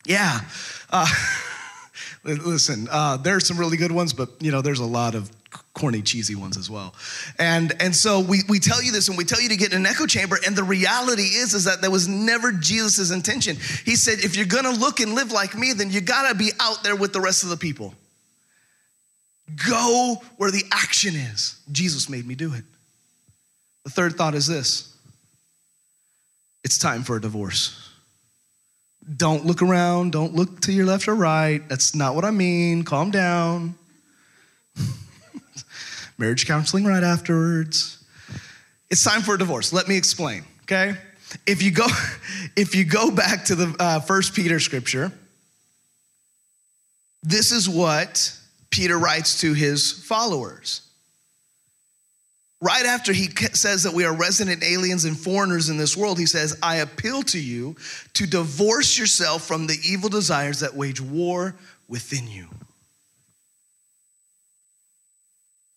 Yeah, 0.06 0.42
uh, 0.92 1.08
listen, 2.24 2.88
uh, 2.92 3.18
there's 3.18 3.48
some 3.48 3.58
really 3.58 3.78
good 3.78 3.92
ones, 3.92 4.14
but 4.14 4.30
you 4.40 4.52
know, 4.52 4.62
there's 4.62 4.80
a 4.80 4.86
lot 4.86 5.16
of 5.16 5.32
corny, 5.74 6.02
cheesy 6.02 6.36
ones 6.36 6.58
as 6.58 6.70
well. 6.70 6.94
And, 7.40 7.74
and 7.80 7.96
so 7.96 8.20
we, 8.20 8.42
we 8.48 8.60
tell 8.60 8.82
you 8.82 8.92
this 8.92 9.08
and 9.08 9.18
we 9.18 9.24
tell 9.24 9.42
you 9.42 9.50
to 9.50 9.56
get 9.56 9.72
in 9.72 9.80
an 9.80 9.86
echo 9.86 10.06
chamber. 10.06 10.38
And 10.46 10.56
the 10.56 10.64
reality 10.64 11.24
is, 11.24 11.54
is 11.54 11.66
that 11.66 11.82
that 11.82 11.92
was 11.92 12.08
never 12.08 12.52
Jesus' 12.52 13.12
intention. 13.12 13.58
He 13.86 13.96
said, 13.96 14.20
if 14.20 14.36
you're 14.36 14.46
gonna 14.46 14.72
look 14.72 15.00
and 15.00 15.14
live 15.14 15.32
like 15.32 15.56
me, 15.58 15.74
then 15.74 15.90
you 15.90 16.02
gotta 16.02 16.36
be 16.36 16.52
out 16.60 16.84
there 16.84 16.96
with 16.96 17.14
the 17.14 17.22
rest 17.22 17.44
of 17.44 17.50
the 17.50 17.58
people. 17.58 17.94
Go 19.68 20.22
where 20.38 20.52
the 20.52 20.64
action 20.72 21.16
is. 21.16 21.60
Jesus 21.72 22.10
made 22.10 22.26
me 22.26 22.36
do 22.36 22.54
it. 22.54 22.64
The 23.84 23.90
third 23.90 24.16
thought 24.16 24.36
is 24.36 24.48
this 24.48 24.96
it's 26.64 26.78
time 26.78 27.04
for 27.04 27.16
a 27.16 27.22
divorce. 27.22 27.81
Don't 29.18 29.46
look 29.46 29.62
around, 29.62 30.12
don't 30.12 30.36
look 30.36 30.62
to 30.62 30.72
your 30.72 30.86
left 30.86 31.08
or 31.08 31.16
right. 31.16 31.68
That's 31.68 31.96
not 31.96 32.16
what 32.16 32.24
I 32.24 32.32
mean. 32.32 32.84
Calm 32.84 33.12
down. 33.12 33.76
Marriage 36.18 36.46
counseling 36.46 36.86
right 36.86 37.04
afterwards. 37.04 38.04
It's 38.90 39.04
time 39.04 39.22
for 39.22 39.36
a 39.36 39.38
divorce. 39.38 39.74
Let 39.74 39.88
me 39.88 39.98
explain, 39.98 40.44
okay? 40.64 40.96
If 41.48 41.64
you 41.64 41.72
go, 41.72 41.88
if 42.56 42.76
you 42.76 42.86
go 42.86 43.10
back 43.10 43.46
to 43.46 43.56
the 43.56 43.76
uh, 43.80 44.00
First 44.02 44.36
Peter 44.36 44.60
scripture, 44.60 45.12
this 47.24 47.52
is 47.52 47.70
what 47.70 48.38
Peter 48.70 48.98
writes 48.98 49.42
to 49.42 49.54
his 49.54 49.92
followers. 49.92 50.82
Right 52.64 52.86
after 52.86 53.12
he 53.12 53.28
says 53.54 53.84
that 53.84 53.94
we 53.94 54.06
are 54.06 54.16
resident 54.16 54.64
aliens 54.64 55.06
and 55.06 55.18
foreigners 55.18 55.70
in 55.70 55.78
this 55.78 55.98
world, 55.98 56.20
he 56.20 56.28
says, 56.28 56.56
I 56.62 56.78
appeal 56.78 57.24
to 57.24 57.40
you 57.40 57.76
to 58.14 58.28
divorce 58.28 59.00
yourself 59.00 59.44
from 59.48 59.66
the 59.66 59.78
evil 59.84 60.10
desires 60.10 60.60
that 60.60 60.76
wage 60.76 61.02
war 61.02 61.56
within 61.88 62.28
you. 62.28 62.48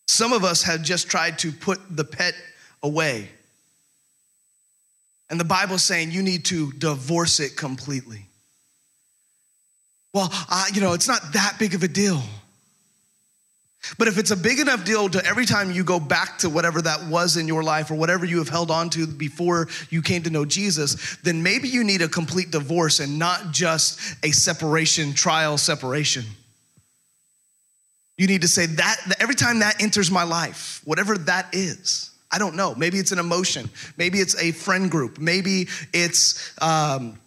Some 0.06 0.34
of 0.34 0.44
us 0.44 0.62
have 0.64 0.82
just 0.82 1.08
tried 1.08 1.38
to 1.38 1.50
put 1.50 1.80
the 1.90 2.04
pet 2.04 2.34
away. 2.82 3.30
And 5.30 5.40
the 5.40 5.44
Bible's 5.44 5.82
saying 5.82 6.10
you 6.10 6.22
need 6.22 6.44
to 6.46 6.70
divorce 6.72 7.40
it 7.40 7.56
completely. 7.56 8.26
Well, 10.12 10.28
uh, 10.30 10.66
you 10.72 10.82
know, 10.82 10.92
it's 10.92 11.08
not 11.08 11.32
that 11.32 11.56
big 11.58 11.74
of 11.74 11.82
a 11.82 11.88
deal. 11.88 12.22
But 13.98 14.08
if 14.08 14.18
it's 14.18 14.30
a 14.30 14.36
big 14.36 14.60
enough 14.60 14.84
deal 14.84 15.08
to 15.08 15.24
every 15.24 15.46
time 15.46 15.70
you 15.70 15.84
go 15.84 16.00
back 16.00 16.38
to 16.38 16.50
whatever 16.50 16.80
that 16.82 17.06
was 17.06 17.36
in 17.36 17.46
your 17.46 17.62
life 17.62 17.90
or 17.90 17.94
whatever 17.94 18.24
you 18.24 18.38
have 18.38 18.48
held 18.48 18.70
on 18.70 18.90
to 18.90 19.06
before 19.06 19.68
you 19.90 20.02
came 20.02 20.22
to 20.22 20.30
know 20.30 20.44
Jesus, 20.44 21.16
then 21.22 21.42
maybe 21.42 21.68
you 21.68 21.84
need 21.84 22.02
a 22.02 22.08
complete 22.08 22.50
divorce 22.50 23.00
and 23.00 23.18
not 23.18 23.52
just 23.52 24.00
a 24.24 24.30
separation, 24.30 25.12
trial 25.12 25.58
separation. 25.58 26.24
You 28.16 28.26
need 28.26 28.42
to 28.42 28.48
say 28.48 28.66
that 28.66 28.96
every 29.18 29.34
time 29.34 29.58
that 29.60 29.82
enters 29.82 30.10
my 30.10 30.22
life, 30.22 30.80
whatever 30.84 31.18
that 31.18 31.48
is, 31.52 32.10
I 32.30 32.38
don't 32.38 32.56
know. 32.56 32.74
Maybe 32.74 32.98
it's 32.98 33.12
an 33.12 33.18
emotion. 33.18 33.70
Maybe 33.96 34.18
it's 34.18 34.40
a 34.40 34.52
friend 34.52 34.90
group. 34.90 35.18
Maybe 35.18 35.68
it's 35.92 36.52
um, 36.60 37.18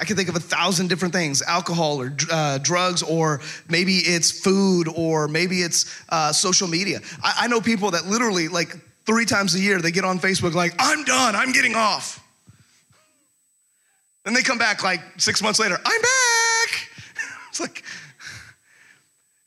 I 0.00 0.04
can 0.04 0.16
think 0.16 0.28
of 0.28 0.36
a 0.36 0.40
thousand 0.40 0.88
different 0.88 1.14
things 1.14 1.42
alcohol 1.42 2.00
or 2.00 2.14
uh, 2.30 2.58
drugs, 2.58 3.02
or 3.02 3.40
maybe 3.68 3.96
it's 3.96 4.30
food, 4.30 4.88
or 4.88 5.28
maybe 5.28 5.62
it's 5.62 6.02
uh, 6.08 6.32
social 6.32 6.68
media. 6.68 7.00
I, 7.22 7.34
I 7.40 7.46
know 7.48 7.60
people 7.60 7.90
that 7.92 8.06
literally, 8.06 8.48
like, 8.48 8.76
three 9.06 9.24
times 9.24 9.54
a 9.54 9.60
year, 9.60 9.80
they 9.80 9.90
get 9.90 10.04
on 10.04 10.18
Facebook, 10.18 10.54
like, 10.54 10.74
I'm 10.78 11.04
done, 11.04 11.34
I'm 11.34 11.52
getting 11.52 11.74
off. 11.74 12.22
Then 14.24 14.34
they 14.34 14.42
come 14.42 14.58
back 14.58 14.84
like 14.84 15.00
six 15.16 15.42
months 15.42 15.58
later, 15.58 15.78
I'm 15.82 16.02
back. 16.02 16.90
it's 17.48 17.60
like, 17.60 17.82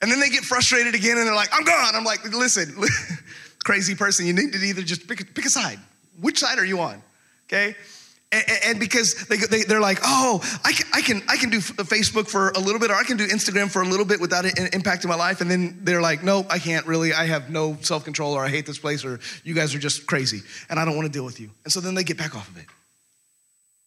and 0.01 0.11
then 0.11 0.19
they 0.19 0.29
get 0.29 0.43
frustrated 0.43 0.95
again 0.95 1.17
and 1.19 1.27
they're 1.27 1.35
like, 1.35 1.49
I'm 1.53 1.63
gone. 1.63 1.93
I'm 1.93 2.03
like, 2.03 2.23
listen, 2.33 2.73
crazy 3.63 3.93
person, 3.93 4.25
you 4.25 4.33
need 4.33 4.53
to 4.53 4.59
either 4.59 4.81
just 4.81 5.07
pick, 5.07 5.35
pick 5.35 5.45
a 5.45 5.49
side. 5.49 5.77
Which 6.19 6.39
side 6.39 6.57
are 6.57 6.65
you 6.65 6.79
on? 6.79 7.03
Okay? 7.47 7.75
And, 8.31 8.43
and 8.65 8.79
because 8.79 9.15
they, 9.27 9.37
they, 9.37 9.63
they're 9.63 9.81
like, 9.81 9.99
oh, 10.03 10.41
I 10.63 10.71
can, 10.71 10.87
I, 10.93 11.01
can, 11.01 11.21
I 11.27 11.37
can 11.37 11.49
do 11.49 11.57
uh, 11.57 11.83
Facebook 11.83 12.29
for 12.29 12.51
a 12.51 12.59
little 12.59 12.79
bit, 12.79 12.89
or 12.89 12.95
I 12.95 13.03
can 13.03 13.17
do 13.17 13.27
Instagram 13.27 13.69
for 13.69 13.81
a 13.81 13.85
little 13.85 14.05
bit 14.05 14.21
without 14.21 14.45
it 14.45 14.55
impacting 14.55 15.07
my 15.07 15.15
life. 15.15 15.41
And 15.41 15.51
then 15.51 15.79
they're 15.83 16.01
like, 16.01 16.23
no, 16.23 16.45
I 16.49 16.59
can't 16.59 16.85
really. 16.85 17.13
I 17.13 17.25
have 17.25 17.49
no 17.49 17.77
self 17.81 18.05
control, 18.05 18.33
or 18.33 18.45
I 18.45 18.49
hate 18.49 18.65
this 18.65 18.79
place, 18.79 19.03
or 19.03 19.19
you 19.43 19.53
guys 19.53 19.75
are 19.75 19.79
just 19.79 20.07
crazy, 20.07 20.41
and 20.69 20.79
I 20.79 20.85
don't 20.85 20.95
want 20.95 21.07
to 21.07 21.11
deal 21.11 21.25
with 21.25 21.39
you. 21.39 21.49
And 21.65 21.73
so 21.73 21.81
then 21.81 21.93
they 21.93 22.03
get 22.03 22.17
back 22.17 22.35
off 22.35 22.47
of 22.47 22.57
it. 22.57 22.65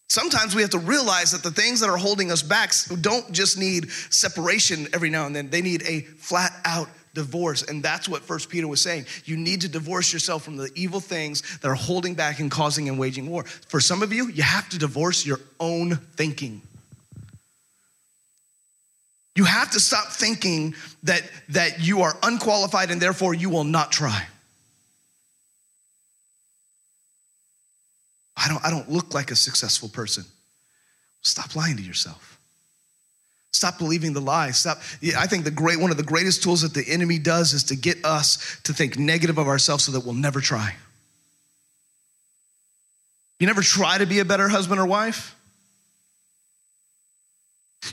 Sometimes 0.09 0.55
we 0.55 0.61
have 0.61 0.71
to 0.71 0.79
realize 0.79 1.31
that 1.31 1.43
the 1.43 1.51
things 1.51 1.81
that 1.81 1.89
are 1.89 1.97
holding 1.97 2.31
us 2.31 2.43
back 2.43 2.73
don't 3.01 3.33
just 3.33 3.59
need 3.59 3.91
separation 3.91 4.87
every 4.93 5.11
now 5.11 5.27
and 5.27 5.35
then, 5.35 5.49
they 5.49 5.63
need 5.63 5.83
a 5.89 6.01
flat 6.01 6.53
out 6.65 6.89
divorce. 7.14 7.62
And 7.62 7.83
that's 7.83 8.09
what 8.09 8.22
First 8.22 8.48
Peter 8.48 8.68
was 8.68 8.81
saying. 8.81 9.07
You 9.24 9.37
need 9.37 9.62
to 9.62 9.68
divorce 9.68 10.12
yourself 10.12 10.44
from 10.44 10.57
the 10.57 10.70
evil 10.74 11.00
things 11.00 11.42
that 11.59 11.68
are 11.68 11.74
holding 11.74 12.14
back 12.14 12.40
and 12.40 12.50
causing 12.50 12.88
and 12.88 12.98
waging 12.98 13.31
war. 13.31 13.44
For 13.44 13.81
some 13.81 14.03
of 14.03 14.12
you, 14.12 14.29
you 14.29 14.42
have 14.42 14.68
to 14.70 14.79
divorce 14.79 15.24
your 15.24 15.40
own 15.59 15.96
thinking. 16.16 16.61
You 19.37 19.44
have 19.44 19.70
to 19.72 19.81
stop 19.81 20.09
thinking 20.09 20.74
that, 21.05 21.22
that 21.48 21.81
you 21.81 22.03
are 22.03 22.16
unqualified 22.22 22.90
and 22.90 23.00
therefore 23.00 23.35
you 23.35 23.50
will 23.50 23.64
not 23.64 23.90
try. 23.90 24.27
I 28.37 28.48
don't, 28.48 28.64
I 28.64 28.70
don't 28.70 28.90
look 28.90 29.14
like 29.14 29.31
a 29.31 29.37
successful 29.37 29.88
person. 29.88 30.24
Stop 31.22 31.57
lying 31.57 31.77
to 31.77 31.83
yourself. 31.83 32.34
Stop 33.55 33.79
believing 33.79 34.12
the 34.12 34.21
lie. 34.21 34.51
Stop. 34.51 34.79
I 35.17 35.29
think 35.29 35.45
the 35.45 35.51
great 35.53 35.79
one 35.79 35.93
of 35.93 35.97
the 35.97 36.03
greatest 36.03 36.43
tools 36.43 36.62
that 36.62 36.75
the 36.75 36.85
enemy 36.93 37.21
does 37.21 37.53
is 37.53 37.62
to 37.64 37.77
get 37.77 38.05
us 38.05 38.59
to 38.64 38.73
think 38.73 38.99
negative 38.99 39.38
of 39.38 39.47
ourselves 39.47 39.85
so 39.85 39.93
that 39.93 40.01
we'll 40.01 40.12
never 40.12 40.40
try. 40.40 40.75
You 43.38 43.47
never 43.47 43.62
try 43.62 43.99
to 43.99 44.07
be 44.07 44.19
a 44.19 44.25
better 44.25 44.49
husband 44.49 44.81
or 44.81 44.87
wife. 44.87 45.37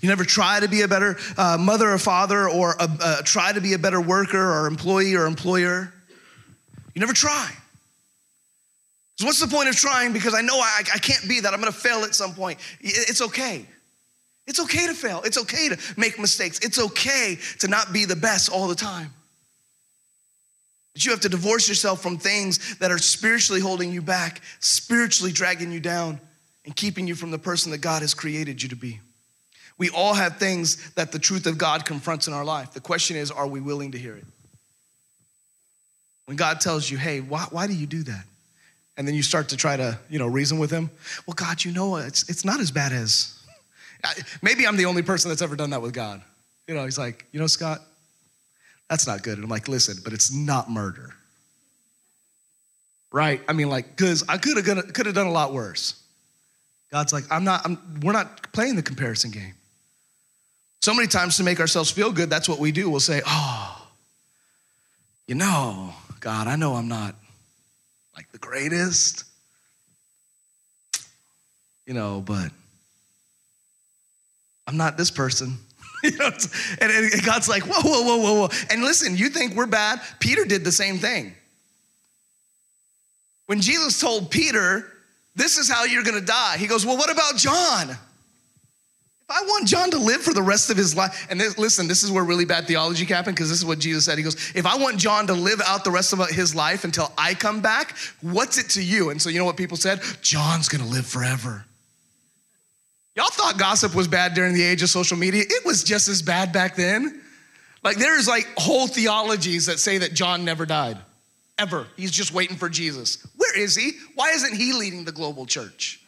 You 0.02 0.10
never 0.10 0.24
try 0.24 0.60
to 0.60 0.68
be 0.68 0.82
a 0.82 0.88
better 0.88 1.16
uh, 1.38 1.58
mother 1.60 1.92
or 1.92 2.00
father 2.00 2.50
or 2.50 2.72
a, 2.80 2.90
uh, 3.00 3.22
try 3.22 3.54
to 3.54 3.62
be 3.62 3.74
a 3.74 3.80
better 3.80 4.02
worker 4.02 4.42
or 4.42 4.66
employee 4.66 5.14
or 5.14 5.28
employer. 5.28 5.94
You 6.96 7.02
never 7.02 7.14
try. 7.14 7.52
So, 9.20 9.28
what's 9.28 9.40
the 9.40 9.48
point 9.48 9.70
of 9.70 9.76
trying? 9.76 10.12
Because 10.12 10.34
I 10.34 10.42
know 10.42 10.58
I, 10.58 10.82
I 10.96 10.98
can't 10.98 11.30
be 11.30 11.40
that. 11.42 11.54
I'm 11.54 11.62
going 11.62 11.72
to 11.72 11.78
fail 11.78 12.00
at 12.00 12.16
some 12.16 12.34
point. 12.34 12.58
It's 12.80 13.22
okay. 13.22 13.68
It's 14.48 14.60
okay 14.60 14.88
to 14.88 14.94
fail. 14.94 15.22
It's 15.24 15.38
okay 15.38 15.70
to 15.70 15.78
make 15.98 16.20
mistakes. 16.20 16.60
It's 16.60 16.80
okay 16.80 17.38
to 17.60 17.68
not 17.68 17.94
be 17.94 18.06
the 18.06 18.16
best 18.16 18.50
all 18.50 18.68
the 18.68 18.76
time. 18.76 19.14
But 20.94 21.06
you 21.06 21.12
have 21.12 21.22
to 21.22 21.30
divorce 21.30 21.70
yourself 21.70 22.02
from 22.02 22.18
things 22.18 22.78
that 22.78 22.92
are 22.92 22.98
spiritually 22.98 23.62
holding 23.62 23.92
you 23.92 24.02
back, 24.02 24.42
spiritually 24.60 25.32
dragging 25.32 25.72
you 25.72 25.80
down, 25.80 26.20
and 26.66 26.76
keeping 26.76 27.08
you 27.08 27.16
from 27.16 27.32
the 27.32 27.40
person 27.40 27.72
that 27.72 27.80
God 27.80 28.02
has 28.02 28.14
created 28.14 28.62
you 28.62 28.70
to 28.70 28.76
be. 28.76 29.00
We 29.78 29.90
all 29.90 30.14
have 30.14 30.38
things 30.38 30.92
that 30.92 31.12
the 31.12 31.20
truth 31.20 31.48
of 31.48 31.58
God 31.58 31.86
confronts 31.86 32.28
in 32.28 32.34
our 32.34 32.46
life. 32.46 32.74
The 32.74 32.82
question 32.82 33.18
is, 33.18 33.32
are 33.32 33.48
we 33.48 33.62
willing 33.62 33.94
to 33.94 33.98
hear 33.98 34.16
it? 34.16 34.26
When 36.26 36.38
God 36.38 36.62
tells 36.62 36.90
you, 36.90 36.98
hey, 36.98 37.20
why, 37.20 37.48
why 37.50 37.68
do 37.68 37.74
you 37.74 37.88
do 37.88 38.04
that? 38.04 38.26
And 38.98 39.08
then 39.08 39.16
you 39.16 39.24
start 39.24 39.50
to 39.50 39.58
try 39.58 39.78
to, 39.78 39.98
you 40.10 40.20
know, 40.20 40.28
reason 40.28 40.60
with 40.60 40.70
him. 40.70 40.92
Well, 41.26 41.34
God, 41.34 41.64
you 41.64 41.72
know, 41.72 41.96
it's, 41.96 42.30
it's 42.30 42.46
not 42.46 42.60
as 42.60 42.70
bad 42.70 42.92
as 42.92 43.41
Maybe 44.42 44.66
I'm 44.68 44.78
the 44.78 44.86
only 44.86 45.02
person 45.02 45.30
that's 45.30 45.42
ever 45.42 45.56
done 45.56 45.72
that 45.72 45.82
with 45.82 45.94
God. 45.94 46.22
You 46.68 46.76
know, 46.76 46.86
he's 46.86 46.98
like, 46.98 47.26
you 47.32 47.40
know, 47.40 47.48
Scott, 47.48 47.82
that's 48.90 49.08
not 49.08 49.24
good. 49.24 49.36
And 49.36 49.44
I'm 49.44 49.50
like, 49.50 49.68
listen, 49.68 49.98
but 50.04 50.14
it's 50.14 50.34
not 50.34 50.70
murder. 50.70 51.14
Right? 53.12 53.42
I 53.48 53.54
mean, 53.54 53.70
like, 53.70 53.96
because 53.96 54.24
I 54.30 54.38
could 54.38 54.58
have 54.58 54.94
could 54.94 55.06
have 55.06 55.16
done 55.16 55.28
a 55.28 55.32
lot 55.32 55.54
worse. 55.54 56.02
God's 56.92 57.14
like, 57.14 57.24
I'm 57.32 57.44
not, 57.44 57.62
I'm, 57.66 58.02
we're 58.02 58.12
not 58.12 58.52
playing 58.52 58.76
the 58.76 58.84
comparison 58.84 59.32
game. 59.32 59.54
So 60.82 60.94
many 60.94 61.08
times 61.08 61.38
to 61.38 61.44
make 61.44 61.60
ourselves 61.60 61.92
feel 61.92 62.12
good, 62.12 62.30
that's 62.30 62.50
what 62.50 62.60
we 62.60 62.72
do. 62.72 62.90
We'll 62.90 63.00
say, 63.00 63.22
oh, 63.26 63.88
you 65.28 65.36
know, 65.36 65.94
God, 66.20 66.48
I 66.48 66.56
know 66.56 66.74
I'm 66.74 66.88
not 66.88 67.16
like 68.16 68.32
the 68.32 68.40
greatest, 68.40 69.24
you 71.86 71.94
know, 71.94 72.22
but 72.26 72.52
I'm 74.68 74.78
not 74.78 74.98
this 74.98 75.12
person. 75.12 75.58
you 76.04 76.18
know, 76.18 76.32
and, 76.82 76.92
and 76.92 77.24
God's 77.24 77.48
like, 77.48 77.64
whoa, 77.64 77.82
whoa, 77.82 78.02
whoa, 78.04 78.18
whoa, 78.18 78.34
whoa. 78.42 78.50
And 78.72 78.82
listen, 78.84 79.16
you 79.16 79.30
think 79.30 79.56
we're 79.56 79.68
bad? 79.68 80.02
Peter 80.20 80.46
did 80.46 80.64
the 80.64 80.72
same 80.72 80.98
thing. 80.98 81.34
When 83.46 83.62
Jesus 83.62 84.00
told 84.00 84.32
Peter, 84.32 84.86
this 85.36 85.58
is 85.58 85.70
how 85.70 85.84
you're 85.84 86.04
gonna 86.04 86.22
die, 86.22 86.58
he 86.58 86.68
goes, 86.68 86.86
well, 86.86 86.98
what 86.98 87.12
about 87.12 87.36
John? 87.36 87.90
If 87.90 87.98
I 89.30 89.42
want 89.44 89.68
John 89.68 89.92
to 89.92 89.98
live 89.98 90.22
for 90.22 90.34
the 90.34 90.42
rest 90.42 90.70
of 90.70 90.78
his 90.78 90.96
life, 90.96 91.28
and 91.30 91.40
this, 91.40 91.58
listen, 91.58 91.88
this 91.88 92.04
is 92.04 92.12
where 92.12 92.24
really 92.24 92.46
bad 92.46 92.66
theology 92.66 93.06
happened 93.06 93.36
because 93.36 93.50
this 93.50 93.60
is 93.60 93.66
what 93.66 93.80
Jesus 93.80 94.06
said. 94.06 94.18
He 94.18 94.24
goes, 94.24 94.52
If 94.56 94.66
I 94.66 94.76
want 94.76 94.98
John 94.98 95.28
to 95.28 95.34
live 95.34 95.62
out 95.66 95.84
the 95.84 95.92
rest 95.92 96.12
of 96.12 96.20
his 96.30 96.56
life 96.56 96.84
until 96.84 97.12
I 97.18 97.34
come 97.34 97.62
back, 97.62 97.96
what's 98.22 98.58
it 98.58 98.70
to 98.72 98.84
you? 98.84 99.10
And 99.10 99.22
so, 99.22 99.30
you 99.30 99.40
know 99.40 99.46
what 99.46 99.56
people 99.56 99.78
said? 99.78 100.02
John's 100.22 100.68
gonna 100.68 100.86
live 100.86 101.06
forever. 101.06 101.66
Y'all 103.22 103.30
thought 103.30 103.60
gossip 103.60 103.94
was 103.94 104.08
bad 104.08 104.34
during 104.34 104.56
the 104.56 104.64
age 104.64 104.82
of 104.82 104.90
social 104.90 105.16
media. 105.16 105.44
It 105.48 105.64
was 105.64 105.84
just 105.84 106.08
as 106.08 106.24
bad 106.24 106.52
back 106.52 106.76
then. 106.76 107.22
Like 107.84 107.98
there's 107.98 108.28
like 108.28 108.48
whole 108.58 108.88
theologies 108.88 109.68
that 109.68 109.80
say 109.80 110.00
that 110.00 110.16
John 110.16 110.44
never 110.44 110.66
died. 110.66 110.98
Ever. 111.60 111.86
He's 111.98 112.10
just 112.10 112.34
waiting 112.34 112.58
for 112.58 112.68
Jesus. 112.68 113.24
Where 113.38 113.56
is 113.56 113.76
he? 113.76 113.92
Why 114.16 114.32
isn't 114.32 114.56
he 114.56 114.74
leading 114.74 115.06
the 115.06 115.12
global 115.12 115.46
church? 115.46 116.04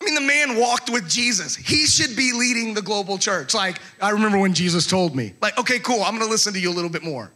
I 0.00 0.06
mean, 0.06 0.14
the 0.14 0.22
man 0.22 0.58
walked 0.58 0.88
with 0.88 1.06
Jesus. 1.10 1.56
He 1.56 1.84
should 1.84 2.16
be 2.16 2.32
leading 2.32 2.72
the 2.72 2.80
global 2.80 3.18
church. 3.18 3.52
Like, 3.54 3.80
I 4.00 4.10
remember 4.10 4.38
when 4.38 4.54
Jesus 4.54 4.86
told 4.86 5.14
me, 5.14 5.34
like, 5.42 5.58
okay, 5.58 5.78
cool, 5.78 6.02
I'm 6.02 6.18
gonna 6.18 6.30
listen 6.30 6.54
to 6.54 6.58
you 6.58 6.70
a 6.70 6.72
little 6.72 6.90
bit 6.90 7.02
more. 7.02 7.30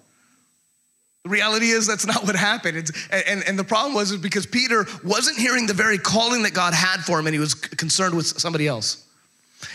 The 1.26 1.30
reality 1.30 1.70
is 1.70 1.88
that's 1.88 2.06
not 2.06 2.22
what 2.22 2.36
happened. 2.36 2.88
And, 3.10 3.24
and, 3.26 3.48
and, 3.48 3.58
the 3.58 3.64
problem 3.64 3.94
was 3.94 4.12
is 4.12 4.18
because 4.18 4.46
Peter 4.46 4.86
wasn't 5.02 5.36
hearing 5.36 5.66
the 5.66 5.74
very 5.74 5.98
calling 5.98 6.44
that 6.44 6.54
God 6.54 6.72
had 6.72 7.00
for 7.00 7.18
him 7.18 7.26
and 7.26 7.34
he 7.34 7.40
was 7.40 7.52
concerned 7.52 8.14
with 8.14 8.26
somebody 8.26 8.68
else. 8.68 9.04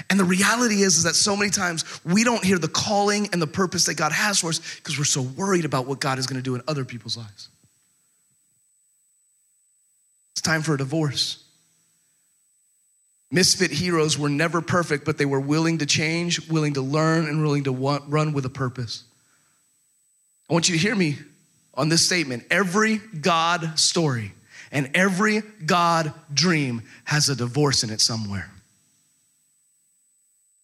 And 0.09 0.17
the 0.17 0.23
reality 0.23 0.75
is, 0.75 0.95
is 0.95 1.03
that 1.03 1.13
so 1.13 1.35
many 1.35 1.51
times 1.51 1.83
we 2.05 2.23
don't 2.23 2.41
hear 2.41 2.57
the 2.57 2.69
calling 2.69 3.27
and 3.33 3.41
the 3.41 3.47
purpose 3.47 3.83
that 3.87 3.95
God 3.95 4.13
has 4.13 4.39
for 4.39 4.47
us 4.47 4.61
because 4.77 4.97
we're 4.97 5.03
so 5.03 5.23
worried 5.23 5.65
about 5.65 5.87
what 5.87 5.99
God 5.99 6.19
is 6.19 6.25
going 6.25 6.39
to 6.39 6.41
do 6.41 6.55
in 6.55 6.61
other 6.69 6.85
people's 6.85 7.17
lives. 7.17 7.49
It's 10.31 10.41
time 10.41 10.61
for 10.61 10.75
a 10.75 10.77
divorce. 10.77 11.43
Misfit 13.29 13.71
heroes 13.71 14.17
were 14.17 14.29
never 14.29 14.61
perfect, 14.61 15.03
but 15.03 15.17
they 15.17 15.25
were 15.25 15.41
willing 15.41 15.79
to 15.79 15.85
change, 15.85 16.49
willing 16.49 16.75
to 16.75 16.81
learn, 16.81 17.25
and 17.25 17.43
willing 17.43 17.65
to 17.65 17.73
run 17.73 18.31
with 18.31 18.45
a 18.45 18.49
purpose. 18.49 19.03
I 20.49 20.53
want 20.53 20.69
you 20.69 20.75
to 20.75 20.81
hear 20.81 20.95
me 20.95 21.17
on 21.73 21.89
this 21.89 22.05
statement. 22.05 22.43
Every 22.49 22.97
God 22.97 23.79
story 23.79 24.33
and 24.71 24.89
every 24.95 25.41
God 25.65 26.13
dream 26.33 26.83
has 27.03 27.29
a 27.29 27.35
divorce 27.35 27.83
in 27.83 27.89
it 27.89 28.01
somewhere. 28.01 28.49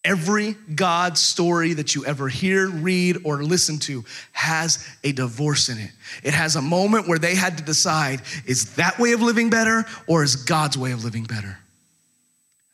Every 0.04 0.54
God 0.74 1.18
story 1.18 1.74
that 1.74 1.94
you 1.94 2.06
ever 2.06 2.28
hear, 2.28 2.68
read, 2.70 3.18
or 3.24 3.42
listen 3.42 3.78
to 3.80 4.04
has 4.32 4.86
a 5.04 5.12
divorce 5.12 5.68
in 5.68 5.76
it. 5.76 5.90
It 6.22 6.32
has 6.32 6.56
a 6.56 6.62
moment 6.62 7.08
where 7.08 7.18
they 7.18 7.34
had 7.34 7.58
to 7.58 7.64
decide 7.64 8.22
is 8.46 8.76
that 8.76 8.98
way 8.98 9.12
of 9.12 9.20
living 9.20 9.50
better 9.50 9.84
or 10.06 10.22
is 10.22 10.36
God's 10.36 10.78
way 10.78 10.92
of 10.92 11.04
living 11.04 11.24
better? 11.24 11.58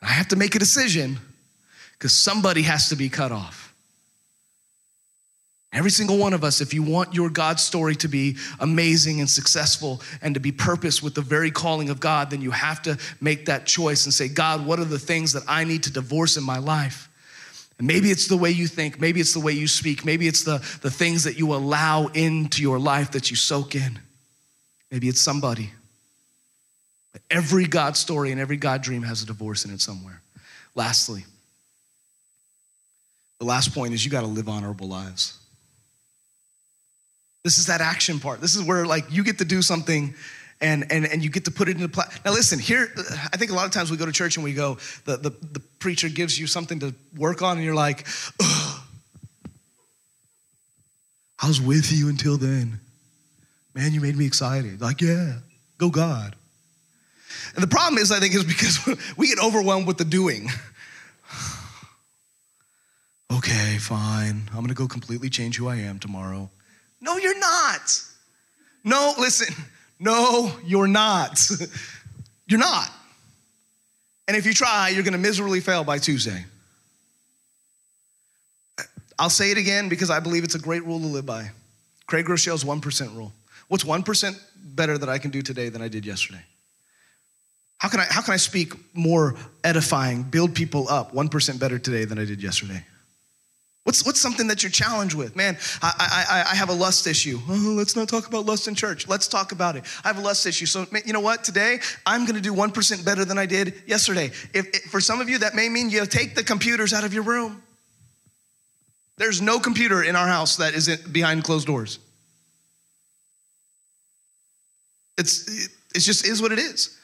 I 0.03 0.09
have 0.09 0.29
to 0.29 0.37
make 0.37 0.55
a 0.55 0.59
decision 0.59 1.19
because 1.95 2.13
somebody 2.13 2.63
has 2.63 2.91
to 2.91 2.97
be 2.97 3.09
cut 3.09 3.33
off. 3.33 3.64
Every 5.75 5.91
single 5.91 6.17
one 6.19 6.33
of 6.35 6.45
us, 6.45 6.61
if 6.61 6.73
you 6.73 6.85
want 6.85 7.15
your 7.15 7.29
God 7.29 7.59
story 7.59 7.97
to 7.97 8.07
be 8.07 8.37
amazing 8.61 9.19
and 9.19 9.29
successful 9.29 10.01
and 10.23 10.33
to 10.35 10.41
be 10.41 10.53
purpose 10.53 11.03
with 11.03 11.17
the 11.17 11.21
very 11.21 11.51
calling 11.51 11.91
of 11.91 11.99
God, 11.99 12.31
then 12.31 12.41
you 12.41 12.53
have 12.53 12.81
to 12.83 12.97
make 13.21 13.47
that 13.47 13.67
choice 13.67 14.05
and 14.05 14.15
say, 14.15 14.29
God, 14.29 14.65
what 14.65 14.79
are 14.79 14.85
the 14.85 15.01
things 15.01 15.33
that 15.33 15.43
I 15.49 15.65
need 15.65 15.83
to 15.83 15.93
divorce 15.93 16.37
in 16.37 16.45
my 16.45 16.59
life? 16.59 17.09
And 17.79 17.89
maybe 17.89 18.13
it's 18.13 18.29
the 18.29 18.37
way 18.37 18.53
you 18.53 18.69
think, 18.69 19.01
maybe 19.01 19.19
it's 19.19 19.35
the 19.35 19.41
way 19.41 19.51
you 19.51 19.67
speak, 19.67 20.05
maybe 20.05 20.29
it's 20.29 20.45
the, 20.45 20.59
the 20.81 20.93
things 20.93 21.25
that 21.25 21.37
you 21.37 21.53
allow 21.53 22.07
into 22.07 22.63
your 22.63 22.79
life 22.79 23.11
that 23.11 23.31
you 23.31 23.37
soak 23.37 23.75
in. 23.75 23.99
Maybe 24.93 25.09
it's 25.09 25.21
somebody. 25.21 25.73
But 27.13 27.23
every 27.33 27.67
God 27.67 27.97
story 27.97 28.31
and 28.31 28.41
every 28.41 28.59
God 28.59 28.81
dream 28.81 29.03
has 29.03 29.25
a 29.25 29.27
divorce 29.27 29.65
in 29.65 29.73
it 29.73 29.81
somewhere. 29.81 30.23
Lastly, 30.77 31.25
the 33.41 33.45
last 33.45 33.75
point 33.75 33.93
is 33.93 34.05
you 34.05 34.11
got 34.13 34.21
to 34.21 34.29
live 34.29 34.49
honorable 34.49 34.87
lives. 34.87 35.41
This 37.45 37.59
is 37.59 37.67
that 37.67 37.81
action 37.81 38.21
part. 38.21 38.41
This 38.41 38.57
is 38.57 38.63
where 38.63 38.87
like 38.87 39.05
you 39.11 39.23
get 39.23 39.39
to 39.39 39.45
do 39.45 39.63
something 39.63 40.15
and 40.61 40.91
and 40.91 41.05
and 41.05 41.23
you 41.23 41.31
get 41.31 41.45
to 41.45 41.51
put 41.51 41.69
it 41.69 41.77
into 41.77 41.89
play. 41.89 42.07
Now 42.25 42.33
listen, 42.33 42.59
here 42.59 42.91
uh, 42.97 43.03
I 43.33 43.37
think 43.37 43.51
a 43.51 43.55
lot 43.55 43.67
of 43.67 43.73
times 43.73 43.91
we 43.91 43.99
go 43.99 44.07
to 44.07 44.13
church 44.13 44.37
and 44.37 44.45
we 44.45 44.55
go, 44.55 44.79
the 45.05 45.19
the, 45.19 45.31
the 45.31 45.61
preacher 45.79 46.09
gives 46.09 46.39
you 46.39 46.47
something 46.47 46.81
to 46.81 46.95
work 47.17 47.43
on, 47.43 47.57
and 47.57 47.65
you're 47.65 47.75
like. 47.75 48.07
I 51.45 51.49
was 51.49 51.61
with 51.61 51.93
you 51.93 52.09
until 52.09 52.39
then. 52.39 52.81
Man, 53.75 53.93
you 53.93 54.01
made 54.01 54.17
me 54.17 54.25
excited. 54.25 54.81
Like, 54.81 55.03
yeah, 55.03 55.41
go 55.77 55.91
God. 55.91 56.35
And 57.55 57.63
the 57.63 57.69
problem 57.69 57.99
is, 57.99 58.11
I 58.11 58.19
think, 58.19 58.35
is 58.35 58.45
because 58.45 58.79
we 59.19 59.29
get 59.29 59.39
overwhelmed 59.45 59.87
with 59.87 59.99
the 59.99 60.07
doing. 60.07 60.49
okay, 63.33 63.77
fine. 63.79 64.49
I'm 64.55 64.63
gonna 64.63 64.73
go 64.73 64.89
completely 64.89 65.29
change 65.29 65.59
who 65.59 65.69
I 65.69 65.77
am 65.77 65.99
tomorrow. 65.99 66.49
No, 67.05 67.19
you're 67.19 67.39
not. 67.39 68.03
No, 68.83 69.13
listen, 69.19 69.55
no, 70.01 70.51
you're 70.65 70.89
not. 70.89 71.39
you're 72.47 72.59
not. 72.59 72.91
And 74.27 74.39
if 74.39 74.47
you 74.47 74.55
try, 74.55 74.89
you're 74.89 75.03
gonna 75.03 75.19
miserably 75.19 75.61
fail 75.61 75.85
by 75.85 75.99
Tuesday. 75.99 76.47
I'll 79.19 79.29
say 79.29 79.51
it 79.51 79.59
again 79.59 79.91
because 79.91 80.09
I 80.09 80.19
believe 80.19 80.45
it's 80.45 80.55
a 80.55 80.59
great 80.59 80.83
rule 80.87 80.99
to 80.99 81.07
live 81.07 81.27
by. 81.27 81.51
Craig 82.07 82.25
Groeschel's 82.25 82.65
1% 82.65 83.15
rule. 83.15 83.33
What's 83.69 83.85
1% 83.85 84.41
better 84.75 84.97
that 84.97 85.09
I 85.11 85.19
can 85.19 85.31
do 85.31 85.43
today 85.43 85.69
than 85.69 85.83
I 85.83 85.89
did 85.89 86.07
yesterday? 86.07 86.43
How 87.79 87.91
can 87.91 88.01
I, 88.01 88.07
how 88.09 88.23
can 88.23 88.33
I 88.33 88.39
speak 88.39 88.73
more 88.95 89.37
edifying, 89.63 90.23
build 90.23 90.55
people 90.55 90.89
up 90.89 91.13
1% 91.13 91.61
better 91.61 91.79
today 91.79 92.07
than 92.07 92.19
I 92.19 92.25
did 92.25 92.43
yesterday? 92.43 92.83
What's, 93.85 94.05
what's 94.07 94.19
something 94.21 94.47
that 94.47 94.63
you're 94.63 94.71
challenged 94.73 95.15
with? 95.15 95.37
Man, 95.37 95.59
I, 95.83 96.25
I, 96.49 96.53
I 96.53 96.55
have 96.55 96.71
a 96.71 96.73
lust 96.73 97.07
issue. 97.07 97.39
Oh, 97.49 97.75
let's 97.77 97.95
not 97.95 98.09
talk 98.09 98.27
about 98.27 98.47
lust 98.47 98.67
in 98.67 98.75
church. 98.75 99.07
Let's 99.07 99.29
talk 99.29 99.53
about 99.53 99.77
it. 99.77 99.85
I 100.03 100.09
have 100.09 100.19
a 100.19 100.23
lust 100.23 100.47
issue. 100.47 100.65
So, 100.65 100.87
you 101.05 101.13
know 101.13 101.21
what? 101.21 101.45
Today, 101.45 101.81
I'm 102.07 102.25
going 102.25 102.35
to 102.35 102.41
do 102.41 102.55
1% 102.55 103.05
better 103.05 103.27
than 103.27 103.37
I 103.37 103.45
did 103.45 103.75
yesterday. 103.87 104.27
If, 104.55 104.69
if, 104.69 104.83
for 104.85 105.01
some 105.01 105.21
of 105.21 105.29
you, 105.29 105.39
that 105.39 105.55
may 105.55 105.69
mean 105.69 105.91
you 105.91 106.07
take 106.07 106.35
the 106.35 106.43
computers 106.43 106.95
out 106.95 107.05
of 107.05 107.13
your 107.13 107.25
room. 107.25 107.63
There's 109.19 109.43
no 109.43 109.61
computer 109.61 110.03
in 110.03 110.17
our 110.17 110.27
house 110.27 110.57
that 110.57 110.75
isn't 110.75 111.13
behind 111.13 111.45
closed 111.45 111.67
doors. 111.67 111.99
It's, 115.19 115.69
it 115.95 116.01
just 116.01 116.27
is 116.27 116.41
what 116.41 116.53
it 116.53 116.59
is. 116.59 116.99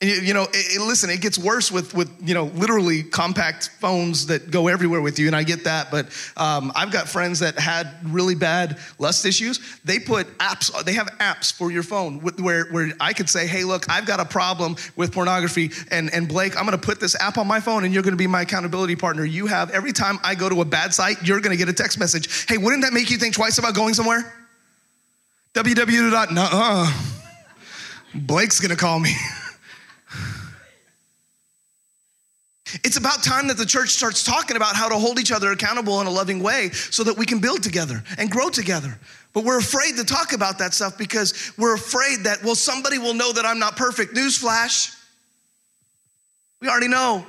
You 0.00 0.32
know, 0.32 0.46
it, 0.52 0.80
listen, 0.80 1.10
it 1.10 1.20
gets 1.20 1.36
worse 1.36 1.72
with 1.72 1.92
with 1.92 2.08
you 2.22 2.32
know 2.32 2.44
literally 2.44 3.02
compact 3.02 3.70
phones 3.80 4.26
that 4.26 4.48
go 4.48 4.68
everywhere 4.68 5.00
with 5.00 5.18
you, 5.18 5.26
and 5.26 5.34
I 5.34 5.42
get 5.42 5.64
that. 5.64 5.90
But 5.90 6.06
um, 6.36 6.70
I've 6.76 6.92
got 6.92 7.08
friends 7.08 7.40
that 7.40 7.58
had 7.58 7.90
really 8.04 8.36
bad 8.36 8.78
lust 9.00 9.26
issues. 9.26 9.58
They 9.84 9.98
put 9.98 10.28
apps. 10.38 10.70
They 10.84 10.92
have 10.92 11.08
apps 11.18 11.52
for 11.52 11.72
your 11.72 11.82
phone 11.82 12.20
where 12.20 12.66
where 12.66 12.92
I 13.00 13.12
could 13.12 13.28
say, 13.28 13.48
hey, 13.48 13.64
look, 13.64 13.90
I've 13.90 14.06
got 14.06 14.20
a 14.20 14.24
problem 14.24 14.76
with 14.94 15.10
pornography, 15.10 15.72
and 15.90 16.14
and 16.14 16.28
Blake, 16.28 16.56
I'm 16.56 16.64
going 16.64 16.78
to 16.78 16.86
put 16.86 17.00
this 17.00 17.20
app 17.20 17.36
on 17.36 17.48
my 17.48 17.58
phone, 17.58 17.84
and 17.84 17.92
you're 17.92 18.04
going 18.04 18.12
to 18.12 18.16
be 18.16 18.28
my 18.28 18.42
accountability 18.42 18.94
partner. 18.94 19.24
You 19.24 19.48
have 19.48 19.72
every 19.72 19.92
time 19.92 20.20
I 20.22 20.36
go 20.36 20.48
to 20.48 20.60
a 20.60 20.64
bad 20.64 20.94
site, 20.94 21.26
you're 21.26 21.40
going 21.40 21.50
to 21.50 21.58
get 21.58 21.68
a 21.68 21.72
text 21.72 21.98
message. 21.98 22.46
Hey, 22.46 22.56
wouldn't 22.56 22.84
that 22.84 22.92
make 22.92 23.10
you 23.10 23.18
think 23.18 23.34
twice 23.34 23.58
about 23.58 23.74
going 23.74 23.94
somewhere? 23.94 24.32
www. 25.54 26.86
Blake's 28.14 28.60
going 28.60 28.70
to 28.70 28.76
call 28.76 29.00
me. 29.00 29.12
It's 32.84 32.96
about 32.96 33.22
time 33.22 33.48
that 33.48 33.56
the 33.56 33.66
church 33.66 33.90
starts 33.90 34.22
talking 34.24 34.56
about 34.56 34.76
how 34.76 34.88
to 34.88 34.96
hold 34.96 35.18
each 35.18 35.32
other 35.32 35.52
accountable 35.52 36.00
in 36.00 36.06
a 36.06 36.10
loving 36.10 36.42
way 36.42 36.70
so 36.70 37.04
that 37.04 37.16
we 37.16 37.26
can 37.26 37.38
build 37.38 37.62
together 37.62 38.02
and 38.18 38.30
grow 38.30 38.50
together. 38.50 38.98
But 39.32 39.44
we're 39.44 39.58
afraid 39.58 39.96
to 39.96 40.04
talk 40.04 40.32
about 40.32 40.58
that 40.58 40.74
stuff 40.74 40.98
because 40.98 41.52
we're 41.56 41.74
afraid 41.74 42.24
that, 42.24 42.42
well, 42.42 42.54
somebody 42.54 42.98
will 42.98 43.14
know 43.14 43.32
that 43.32 43.44
I'm 43.44 43.58
not 43.58 43.76
perfect. 43.76 44.14
Newsflash. 44.14 44.94
We 46.60 46.68
already 46.68 46.88
know. 46.88 47.24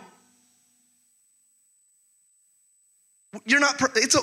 You're 3.45 3.59
not, 3.59 3.77
per- 3.77 3.91
it's 3.95 4.15
a, 4.15 4.21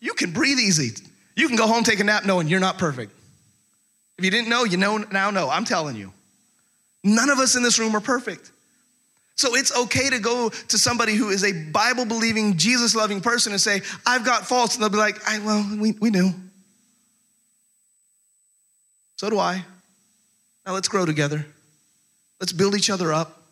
you 0.00 0.14
can 0.14 0.32
breathe 0.32 0.58
easy. 0.58 0.92
You 1.34 1.48
can 1.48 1.56
go 1.56 1.66
home, 1.66 1.84
take 1.84 2.00
a 2.00 2.04
nap 2.04 2.24
knowing 2.24 2.48
you're 2.48 2.60
not 2.60 2.78
perfect. 2.78 3.12
If 4.18 4.24
you 4.24 4.30
didn't 4.30 4.48
know, 4.48 4.64
you 4.64 4.78
know 4.78 4.96
now 4.96 5.30
know. 5.30 5.50
I'm 5.50 5.66
telling 5.66 5.96
you. 5.96 6.12
None 7.04 7.28
of 7.28 7.38
us 7.38 7.54
in 7.54 7.62
this 7.62 7.78
room 7.78 7.94
are 7.94 8.00
perfect. 8.00 8.50
So 9.36 9.54
it's 9.54 9.76
okay 9.76 10.08
to 10.08 10.18
go 10.18 10.48
to 10.48 10.78
somebody 10.78 11.14
who 11.14 11.28
is 11.28 11.44
a 11.44 11.52
Bible 11.70 12.06
believing, 12.06 12.56
Jesus 12.56 12.94
loving 12.94 13.20
person 13.20 13.52
and 13.52 13.60
say, 13.60 13.82
I've 14.06 14.24
got 14.24 14.46
faults. 14.46 14.74
And 14.74 14.82
they'll 14.82 14.90
be 14.90 14.96
like, 14.96 15.16
I, 15.28 15.38
well, 15.40 15.76
we, 15.78 15.92
we 15.92 16.10
knew. 16.10 16.30
So 19.16 19.28
do 19.28 19.38
I. 19.38 19.62
Now 20.64 20.72
let's 20.72 20.88
grow 20.88 21.04
together. 21.04 21.44
Let's 22.40 22.52
build 22.52 22.74
each 22.74 22.88
other 22.90 23.12
up. 23.12 23.42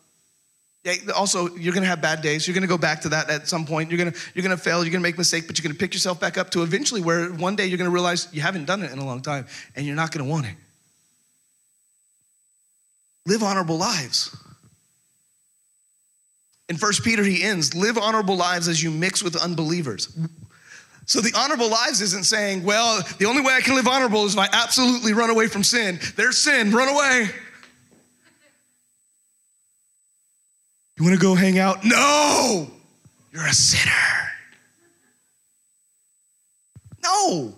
Also, 1.15 1.55
you're 1.55 1.73
gonna 1.73 1.87
have 1.87 2.01
bad 2.01 2.21
days. 2.21 2.47
You're 2.47 2.53
gonna 2.53 2.67
go 2.67 2.77
back 2.77 3.01
to 3.01 3.09
that 3.09 3.29
at 3.29 3.47
some 3.47 3.65
point. 3.65 3.89
You're 3.89 3.97
gonna, 3.97 4.13
you're 4.35 4.43
gonna 4.43 4.57
fail, 4.57 4.83
you're 4.83 4.91
gonna 4.91 5.01
make 5.01 5.17
mistakes, 5.17 5.47
but 5.47 5.57
you're 5.57 5.63
gonna 5.63 5.79
pick 5.79 5.95
yourself 5.95 6.19
back 6.19 6.37
up 6.37 6.51
to 6.51 6.61
eventually 6.61 7.01
where 7.01 7.29
one 7.29 7.55
day 7.55 7.65
you're 7.65 7.79
gonna 7.79 7.89
realize 7.89 8.27
you 8.31 8.41
haven't 8.41 8.65
done 8.65 8.83
it 8.83 8.91
in 8.91 8.99
a 8.99 9.05
long 9.05 9.21
time 9.21 9.47
and 9.75 9.85
you're 9.87 9.95
not 9.95 10.11
gonna 10.11 10.29
want 10.29 10.45
it. 10.45 10.55
Live 13.25 13.41
honorable 13.41 13.77
lives. 13.77 14.35
In 16.67 16.77
1 16.77 16.91
Peter, 17.03 17.23
he 17.23 17.43
ends 17.43 17.75
live 17.75 17.97
honorable 17.97 18.35
lives 18.35 18.67
as 18.67 18.81
you 18.81 18.89
mix 18.89 19.21
with 19.21 19.35
unbelievers. 19.35 20.15
So 21.05 21.21
the 21.21 21.31
honorable 21.37 21.69
lives 21.69 22.01
isn't 22.01 22.25
saying, 22.25 22.63
well, 22.63 23.03
the 23.19 23.25
only 23.25 23.43
way 23.43 23.53
I 23.53 23.61
can 23.61 23.75
live 23.75 23.87
honorable 23.87 24.25
is 24.25 24.33
if 24.33 24.39
I 24.39 24.49
absolutely 24.51 25.13
run 25.13 25.29
away 25.29 25.47
from 25.47 25.63
sin. 25.63 25.99
There's 26.15 26.39
sin, 26.39 26.71
run 26.71 26.89
away. 26.89 27.29
You 30.97 31.03
wanna 31.03 31.17
go 31.17 31.35
hang 31.35 31.59
out? 31.59 31.83
No! 31.83 32.71
You're 33.31 33.45
a 33.45 33.53
sinner. 33.53 33.91
No! 37.03 37.53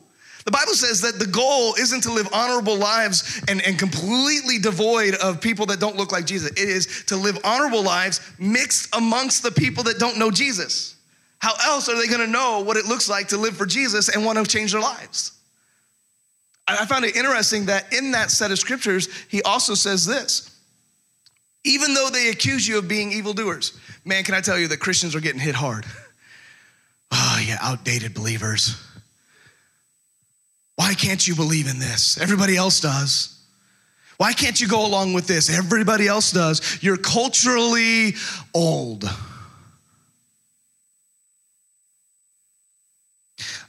The 0.48 0.52
Bible 0.52 0.76
says 0.76 1.02
that 1.02 1.20
the 1.20 1.28
goal 1.28 1.76
isn't 1.76 2.04
to 2.04 2.14
live 2.14 2.30
honorable 2.32 2.78
lives 2.78 3.44
and, 3.50 3.62
and 3.68 3.78
completely 3.78 4.60
devoid 4.60 5.16
of 5.16 5.42
people 5.42 5.66
that 5.66 5.82
don't 5.82 5.98
look 5.98 6.14
like 6.14 6.26
Jesus. 6.26 6.52
It 6.52 6.60
is 6.60 7.04
to 7.08 7.18
live 7.18 7.38
honorable 7.44 7.84
lives 7.84 8.22
mixed 8.40 8.96
amongst 8.96 9.44
the 9.44 9.52
people 9.52 9.84
that 9.84 10.00
don't 10.00 10.18
know 10.18 10.32
Jesus. 10.32 10.96
How 11.40 11.54
else 11.66 11.90
are 11.90 11.98
they 11.98 12.08
gonna 12.08 12.28
know 12.28 12.62
what 12.62 12.78
it 12.78 12.86
looks 12.86 13.10
like 13.10 13.28
to 13.28 13.38
live 13.38 13.58
for 13.58 13.66
Jesus 13.66 14.08
and 14.08 14.24
wanna 14.24 14.46
change 14.46 14.72
their 14.72 14.80
lives? 14.80 15.34
I 16.66 16.86
found 16.86 17.04
it 17.04 17.18
interesting 17.18 17.66
that 17.66 17.94
in 17.94 18.12
that 18.12 18.32
set 18.32 18.50
of 18.50 18.58
scriptures, 18.58 19.10
he 19.28 19.42
also 19.42 19.74
says 19.74 20.06
this 20.06 20.50
even 21.66 21.94
though 21.94 22.10
they 22.10 22.30
accuse 22.30 22.66
you 22.66 22.78
of 22.78 22.88
being 22.88 23.12
evildoers. 23.12 23.78
Man, 24.06 24.24
can 24.24 24.34
I 24.34 24.40
tell 24.40 24.58
you 24.58 24.70
that 24.70 24.80
Christians 24.80 25.14
are 25.14 25.20
getting 25.20 25.42
hit 25.42 25.56
hard? 25.56 25.86
Oh, 27.12 27.44
yeah, 27.46 27.58
outdated 27.60 28.14
believers. 28.14 28.82
Why 30.78 30.94
can't 30.94 31.28
you 31.28 31.36
believe 31.36 31.68
in 31.68 31.80
this? 31.80 32.20
Everybody 32.20 32.56
else 32.56 32.80
does. 32.80 33.34
Why 34.18 34.32
can't 34.32 34.62
you 34.62 34.68
go 34.68 34.86
along 34.86 35.14
with 35.14 35.26
this? 35.28 35.50
Everybody 35.50 36.08
else 36.08 36.32
does. 36.32 36.82
You're 36.82 36.98
culturally 36.98 38.14
old. 38.54 39.04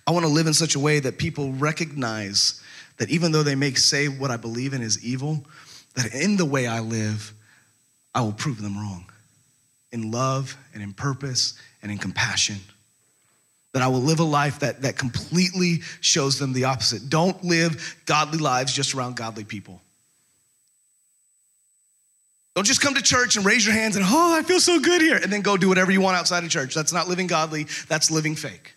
I 0.07 0.11
want 0.11 0.25
to 0.25 0.33
live 0.33 0.47
in 0.47 0.55
such 0.55 0.75
a 0.75 0.79
way 0.79 1.01
that 1.01 1.19
people 1.19 1.53
recognize 1.55 2.63
that 2.99 3.11
even 3.11 3.33
though 3.33 3.43
they 3.43 3.55
may 3.55 3.73
say 3.73 4.09
what 4.09 4.31
I 4.31 4.37
believe 4.37 4.75
in 4.75 4.83
is 4.83 5.03
evil, 5.03 5.45
that 5.95 6.15
in 6.15 6.37
the 6.37 6.45
way 6.45 6.67
I 6.67 6.81
live, 6.81 7.33
I 8.15 8.21
will 8.21 8.33
prove 8.33 8.61
them 8.61 8.77
wrong 8.77 9.07
in 9.93 10.11
love 10.11 10.57
and 10.75 10.83
in 10.83 10.93
purpose 10.93 11.59
and 11.83 11.91
in 11.91 11.97
compassion 11.97 12.59
that 13.79 13.85
I 13.85 13.89
will 13.89 14.01
live 14.01 14.19
a 14.19 14.25
life 14.25 14.59
that, 14.59 14.83
that 14.83 14.99
completely 14.99 15.83
shows 16.01 16.41
them 16.41 16.53
the 16.53 16.65
opposite. 16.65 17.09
Don't 17.09 17.45
live 17.45 17.97
godly 18.07 18.39
lives 18.39 18.73
just 18.73 18.93
around 18.93 19.15
godly 19.15 19.45
people. 19.45 19.81
Don't 22.57 22.65
just 22.65 22.81
come 22.81 22.95
to 22.95 23.03
church 23.03 23.37
and 23.37 23.47
raise 23.47 23.65
your 23.65 23.77
hands 23.77 23.95
and, 23.95 24.05
oh, 24.05 24.37
I 24.37 24.43
feel 24.43 24.59
so 24.59 24.81
good 24.81 25.01
here, 25.01 25.17
and 25.17 25.33
then 25.33 25.43
go 25.43 25.57
do 25.57 25.69
whatever 25.69 25.93
you 25.93 26.01
want 26.01 26.17
outside 26.17 26.43
of 26.43 26.51
church. 26.51 26.75
That's 26.75 26.93
not 26.93 27.07
living 27.07 27.29
godly, 27.29 27.67
that's 27.87 28.11
living 28.11 28.35
fake. 28.35 28.75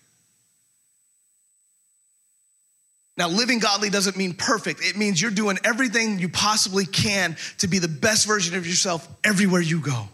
Now, 3.18 3.28
living 3.28 3.58
godly 3.58 3.89
doesn't 3.89 4.18
mean 4.18 4.34
perfect. 4.34 4.82
It 4.84 4.97
means 4.97 5.20
you're 5.20 5.32
doing 5.32 5.58
everything 5.64 6.20
you 6.20 6.30
possibly 6.30 6.86
can 6.86 7.36
to 7.58 7.68
be 7.68 7.80
the 7.80 7.88
best 7.88 8.28
version 8.28 8.56
of 8.56 8.68
yourself 8.68 9.08
everywhere 9.24 9.62
you 9.62 9.80
go. 9.80 10.08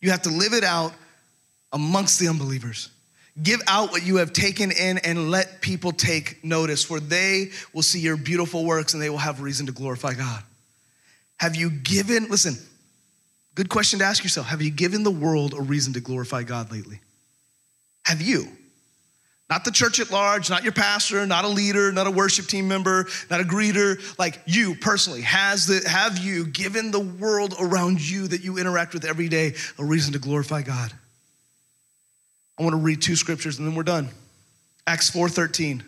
You 0.00 0.12
have 0.12 0.22
to 0.22 0.30
live 0.30 0.52
it 0.52 0.62
out 0.62 0.92
amongst 1.72 2.20
the 2.20 2.28
unbelievers. 2.28 2.90
Give 3.42 3.60
out 3.68 3.92
what 3.92 4.04
you 4.04 4.16
have 4.16 4.32
taken 4.32 4.72
in 4.72 4.98
and 4.98 5.30
let 5.30 5.60
people 5.60 5.92
take 5.92 6.44
notice, 6.44 6.84
for 6.84 6.98
they 6.98 7.50
will 7.72 7.82
see 7.82 8.00
your 8.00 8.16
beautiful 8.16 8.64
works 8.64 8.94
and 8.94 9.02
they 9.02 9.10
will 9.10 9.18
have 9.18 9.40
reason 9.40 9.66
to 9.66 9.72
glorify 9.72 10.14
God. 10.14 10.42
Have 11.38 11.54
you 11.54 11.70
given, 11.70 12.28
listen, 12.28 12.56
good 13.54 13.68
question 13.68 14.00
to 14.00 14.04
ask 14.04 14.24
yourself. 14.24 14.46
Have 14.48 14.60
you 14.60 14.70
given 14.70 15.04
the 15.04 15.10
world 15.10 15.54
a 15.54 15.60
reason 15.62 15.92
to 15.92 16.00
glorify 16.00 16.42
God 16.42 16.72
lately? 16.72 17.00
Have 18.04 18.20
you? 18.20 18.48
Not 19.48 19.64
the 19.64 19.70
church 19.70 19.98
at 19.98 20.10
large, 20.10 20.50
not 20.50 20.62
your 20.62 20.72
pastor, 20.72 21.24
not 21.26 21.44
a 21.44 21.48
leader, 21.48 21.90
not 21.90 22.06
a 22.06 22.10
worship 22.10 22.46
team 22.46 22.68
member, 22.68 23.06
not 23.30 23.40
a 23.40 23.44
greeter, 23.44 23.98
like 24.18 24.40
you 24.46 24.74
personally. 24.74 25.22
Has 25.22 25.66
the, 25.66 25.88
have 25.88 26.18
you 26.18 26.46
given 26.46 26.90
the 26.90 27.00
world 27.00 27.54
around 27.58 28.00
you 28.06 28.28
that 28.28 28.42
you 28.42 28.58
interact 28.58 28.92
with 28.92 29.06
every 29.06 29.28
day 29.28 29.54
a 29.78 29.84
reason 29.84 30.12
to 30.12 30.18
glorify 30.18 30.62
God? 30.62 30.92
I 32.58 32.62
want 32.62 32.74
to 32.74 32.80
read 32.80 33.00
two 33.00 33.16
scriptures 33.16 33.58
and 33.58 33.68
then 33.68 33.74
we're 33.74 33.82
done. 33.84 34.08
Acts 34.86 35.10
4:13. 35.10 35.82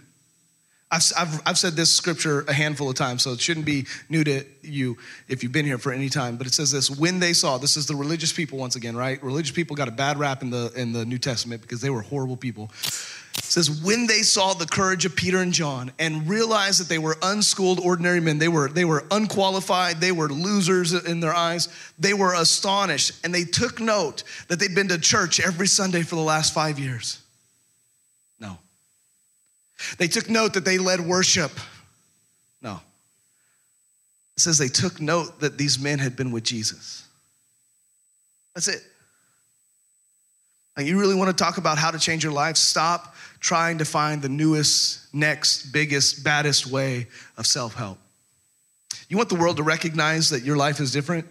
I've, 0.93 1.13
I've, 1.17 1.43
I've 1.47 1.59
said 1.59 1.75
this 1.75 1.95
scripture 1.95 2.45
a 2.49 2.53
handful 2.53 2.91
of 2.91 2.97
times, 2.97 3.23
so 3.23 3.31
it 3.31 3.41
shouldn't 3.41 3.65
be 3.65 3.87
new 4.09 4.25
to 4.25 4.45
you 4.63 4.99
if 5.29 5.45
you've 5.45 5.53
been 5.53 5.65
here 5.65 5.79
for 5.79 5.93
any 5.93 6.09
time. 6.09 6.37
But 6.37 6.49
it 6.49 6.53
says 6.53 6.73
this: 6.73 6.91
When 6.91 7.21
they 7.21 7.33
saw, 7.33 7.59
this 7.59 7.77
is 7.77 7.87
the 7.87 7.95
religious 7.95 8.33
people 8.33 8.59
once 8.59 8.75
again, 8.75 8.97
right? 8.97 9.23
Religious 9.23 9.53
people 9.53 9.77
got 9.77 9.87
a 9.87 9.93
bad 9.93 10.19
rap 10.19 10.43
in 10.43 10.51
the 10.51 10.73
in 10.75 10.93
the 10.93 11.05
New 11.05 11.19
Testament 11.19 11.63
because 11.63 11.81
they 11.81 11.91
were 11.91 12.03
horrible 12.03 12.37
people. 12.37 12.71
It 13.41 13.53
says, 13.53 13.83
when 13.83 14.07
they 14.07 14.23
saw 14.23 14.55
the 14.55 14.67
courage 14.67 15.05
of 15.05 15.17
Peter 15.17 15.39
and 15.39 15.53
John 15.53 15.91
and 15.99 16.29
realized 16.29 16.79
that 16.79 16.89
they 16.89 16.99
were 16.99 17.17
unschooled, 17.21 17.81
ordinary 17.81 18.21
men, 18.21 18.39
they 18.39 18.47
were, 18.47 18.69
they 18.69 18.85
were 18.85 19.05
unqualified, 19.11 19.97
they 20.01 20.13
were 20.13 20.29
losers 20.29 20.93
in 20.93 21.19
their 21.19 21.35
eyes, 21.35 21.69
they 21.99 22.15
were 22.15 22.35
astonished. 22.35 23.13
And 23.25 23.35
they 23.35 23.43
took 23.43 23.81
note 23.81 24.23
that 24.47 24.61
they'd 24.61 24.75
been 24.75 24.87
to 24.89 25.01
church 25.01 25.41
every 25.41 25.67
Sunday 25.67 26.03
for 26.03 26.15
the 26.15 26.23
last 26.23 26.55
five 26.55 26.79
years. 26.79 27.21
No. 28.39 28.57
They 29.99 30.07
took 30.07 30.31
note 30.31 30.55
that 30.55 30.65
they 30.65 30.79
led 30.79 31.01
worship. 31.01 31.51
No. 32.63 32.81
It 34.37 34.41
says 34.41 34.59
they 34.59 34.69
took 34.69 35.01
note 35.01 35.41
that 35.41 35.59
these 35.59 35.77
men 35.77 35.99
had 35.99 36.15
been 36.15 36.31
with 36.31 36.45
Jesus. 36.45 37.05
That's 38.55 38.69
it. 38.69 38.83
Like 40.77 40.87
you 40.87 40.99
really 40.99 41.15
want 41.15 41.37
to 41.37 41.45
talk 41.45 41.59
about 41.59 41.79
how 41.79 41.91
to 41.91 41.99
change 41.99 42.23
your 42.25 42.33
life? 42.33 42.57
Stop 42.57 43.15
trying 43.41 43.79
to 43.79 43.85
find 43.85 44.23
the 44.23 44.29
newest, 44.29 45.13
next, 45.15 45.73
biggest, 45.73 46.23
baddest 46.23 46.67
way 46.67 47.07
of 47.37 47.47
self 47.47 47.75
help. 47.75 47.99
You 49.09 49.17
want 49.17 49.29
the 49.29 49.35
world 49.35 49.57
to 49.57 49.63
recognize 49.63 50.31
that 50.31 50.45
your 50.45 50.57
life 50.57 50.79
is 50.81 50.93
different? 50.93 51.27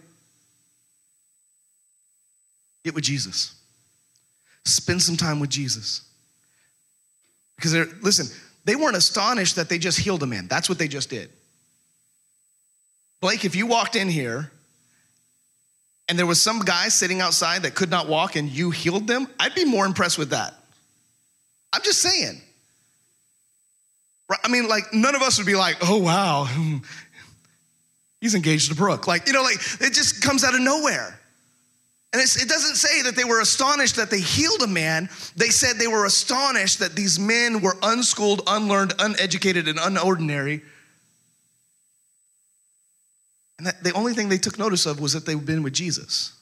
Get 2.84 2.94
with 2.94 3.04
Jesus. 3.04 3.54
Spend 4.64 5.02
some 5.02 5.16
time 5.16 5.40
with 5.40 5.50
Jesus. 5.50 6.02
Because 7.56 7.72
they're, 7.72 7.88
listen, 8.02 8.26
they 8.64 8.76
weren't 8.76 8.96
astonished 8.96 9.56
that 9.56 9.68
they 9.68 9.78
just 9.78 9.98
healed 9.98 10.22
a 10.22 10.26
man. 10.26 10.46
That's 10.48 10.68
what 10.68 10.78
they 10.78 10.88
just 10.88 11.10
did. 11.10 11.30
Blake, 13.20 13.44
if 13.44 13.54
you 13.54 13.66
walked 13.66 13.96
in 13.96 14.08
here 14.08 14.50
and 16.10 16.18
there 16.18 16.26
was 16.26 16.42
some 16.42 16.58
guy 16.58 16.88
sitting 16.88 17.20
outside 17.20 17.62
that 17.62 17.76
could 17.76 17.88
not 17.88 18.08
walk 18.08 18.34
and 18.34 18.48
you 18.50 18.72
healed 18.72 19.06
them, 19.06 19.28
I'd 19.38 19.54
be 19.54 19.64
more 19.64 19.86
impressed 19.86 20.18
with 20.18 20.30
that. 20.30 20.52
I'm 21.72 21.82
just 21.82 22.02
saying. 22.02 22.42
I 24.42 24.48
mean, 24.48 24.66
like, 24.66 24.92
none 24.92 25.14
of 25.14 25.22
us 25.22 25.38
would 25.38 25.46
be 25.46 25.54
like, 25.54 25.76
oh, 25.82 25.98
wow, 25.98 26.48
he's 28.20 28.34
engaged 28.34 28.70
to 28.70 28.74
Brooke. 28.74 29.06
Like, 29.06 29.28
you 29.28 29.32
know, 29.32 29.42
like, 29.42 29.58
it 29.80 29.92
just 29.92 30.20
comes 30.20 30.42
out 30.42 30.52
of 30.52 30.60
nowhere. 30.60 31.16
And 32.12 32.20
it 32.20 32.48
doesn't 32.48 32.74
say 32.74 33.02
that 33.02 33.14
they 33.14 33.22
were 33.22 33.40
astonished 33.40 33.94
that 33.94 34.10
they 34.10 34.20
healed 34.20 34.62
a 34.62 34.66
man. 34.66 35.08
They 35.36 35.50
said 35.50 35.76
they 35.76 35.86
were 35.86 36.06
astonished 36.06 36.80
that 36.80 36.96
these 36.96 37.20
men 37.20 37.60
were 37.60 37.76
unschooled, 37.84 38.42
unlearned, 38.48 38.94
uneducated, 38.98 39.68
and 39.68 39.78
unordinary. 39.78 40.62
And 43.60 43.66
that 43.66 43.84
the 43.84 43.92
only 43.92 44.14
thing 44.14 44.30
they 44.30 44.38
took 44.38 44.58
notice 44.58 44.86
of 44.86 45.00
was 45.00 45.12
that 45.12 45.26
they'd 45.26 45.44
been 45.44 45.62
with 45.62 45.74
Jesus. 45.74 46.32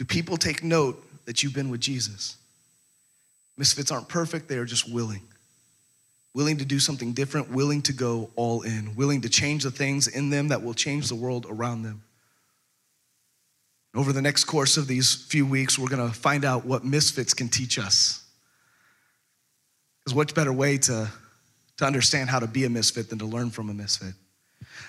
Do 0.00 0.04
people 0.04 0.36
take 0.36 0.64
note 0.64 1.00
that 1.26 1.44
you've 1.44 1.54
been 1.54 1.70
with 1.70 1.80
Jesus. 1.80 2.38
Misfits 3.56 3.92
aren't 3.92 4.08
perfect, 4.08 4.48
they 4.48 4.56
are 4.56 4.64
just 4.64 4.92
willing. 4.92 5.22
Willing 6.34 6.56
to 6.56 6.64
do 6.64 6.80
something 6.80 7.12
different, 7.12 7.48
willing 7.48 7.82
to 7.82 7.92
go 7.92 8.30
all 8.34 8.62
in, 8.62 8.96
willing 8.96 9.20
to 9.20 9.28
change 9.28 9.62
the 9.62 9.70
things 9.70 10.08
in 10.08 10.28
them 10.28 10.48
that 10.48 10.64
will 10.64 10.74
change 10.74 11.06
the 11.06 11.14
world 11.14 11.46
around 11.48 11.82
them. 11.82 12.02
Over 13.94 14.12
the 14.12 14.22
next 14.22 14.46
course 14.46 14.76
of 14.76 14.88
these 14.88 15.14
few 15.14 15.46
weeks, 15.46 15.78
we're 15.78 15.86
gonna 15.88 16.12
find 16.12 16.44
out 16.44 16.66
what 16.66 16.84
misfits 16.84 17.32
can 17.32 17.48
teach 17.48 17.78
us. 17.78 18.24
Because 20.02 20.16
what 20.16 20.34
better 20.34 20.52
way 20.52 20.78
to, 20.78 21.08
to 21.78 21.84
understand 21.84 22.30
how 22.30 22.38
to 22.38 22.46
be 22.46 22.64
a 22.64 22.70
misfit 22.70 23.10
than 23.10 23.18
to 23.18 23.26
learn 23.26 23.50
from 23.50 23.70
a 23.70 23.74
misfit? 23.74 24.14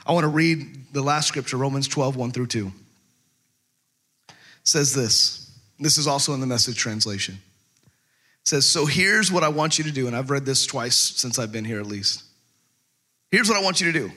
I 0.06 0.14
wanna 0.14 0.28
read 0.28 0.94
the 0.94 1.02
last 1.02 1.28
scripture, 1.28 1.58
Romans 1.58 1.88
12, 1.88 2.16
1 2.16 2.32
through 2.32 2.48
2. 2.48 2.72
It 4.30 4.34
says 4.64 4.94
this. 4.94 5.52
This 5.80 5.98
is 5.98 6.08
also 6.08 6.34
in 6.34 6.40
the 6.40 6.48
message 6.48 6.78
translation. 6.78 7.38
It 7.86 8.48
says, 8.48 8.66
So 8.66 8.86
here's 8.86 9.32
what 9.32 9.44
I 9.44 9.50
want 9.50 9.78
you 9.78 9.84
to 9.84 9.92
do. 9.92 10.08
And 10.08 10.16
I've 10.16 10.30
read 10.30 10.46
this 10.46 10.66
twice 10.66 10.96
since 10.96 11.38
I've 11.38 11.52
been 11.52 11.66
here 11.66 11.80
at 11.80 11.86
least. 11.86 12.24
Here's 13.32 13.50
what 13.50 13.58
I 13.58 13.62
want 13.62 13.82
you 13.82 13.92
to 13.92 14.00
do 14.00 14.12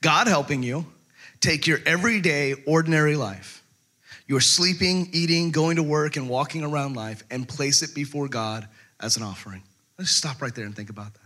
God 0.00 0.28
helping 0.28 0.62
you 0.62 0.86
take 1.40 1.66
your 1.66 1.78
everyday, 1.86 2.54
ordinary 2.66 3.16
life, 3.16 3.62
your 4.26 4.40
sleeping, 4.40 5.08
eating, 5.12 5.50
going 5.50 5.76
to 5.76 5.82
work, 5.82 6.16
and 6.16 6.28
walking 6.28 6.62
around 6.62 6.94
life, 6.94 7.22
and 7.30 7.48
place 7.48 7.82
it 7.82 7.94
before 7.94 8.28
God 8.28 8.68
as 9.00 9.16
an 9.16 9.22
offering. 9.22 9.62
Let's 9.98 10.10
stop 10.10 10.42
right 10.42 10.54
there 10.54 10.64
and 10.64 10.74
think 10.74 10.90
about 10.90 11.14
that. 11.14 11.20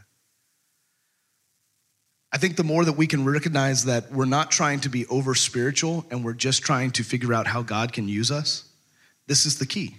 I 2.32 2.38
think 2.38 2.56
the 2.56 2.64
more 2.64 2.84
that 2.84 2.92
we 2.92 3.08
can 3.08 3.24
recognize 3.24 3.86
that 3.86 4.12
we're 4.12 4.24
not 4.24 4.52
trying 4.52 4.80
to 4.80 4.88
be 4.88 5.04
over 5.06 5.34
spiritual 5.34 6.06
and 6.10 6.24
we're 6.24 6.32
just 6.32 6.62
trying 6.62 6.92
to 6.92 7.02
figure 7.02 7.34
out 7.34 7.48
how 7.48 7.62
God 7.62 7.92
can 7.92 8.08
use 8.08 8.30
us, 8.30 8.64
this 9.26 9.46
is 9.46 9.58
the 9.58 9.66
key. 9.66 9.96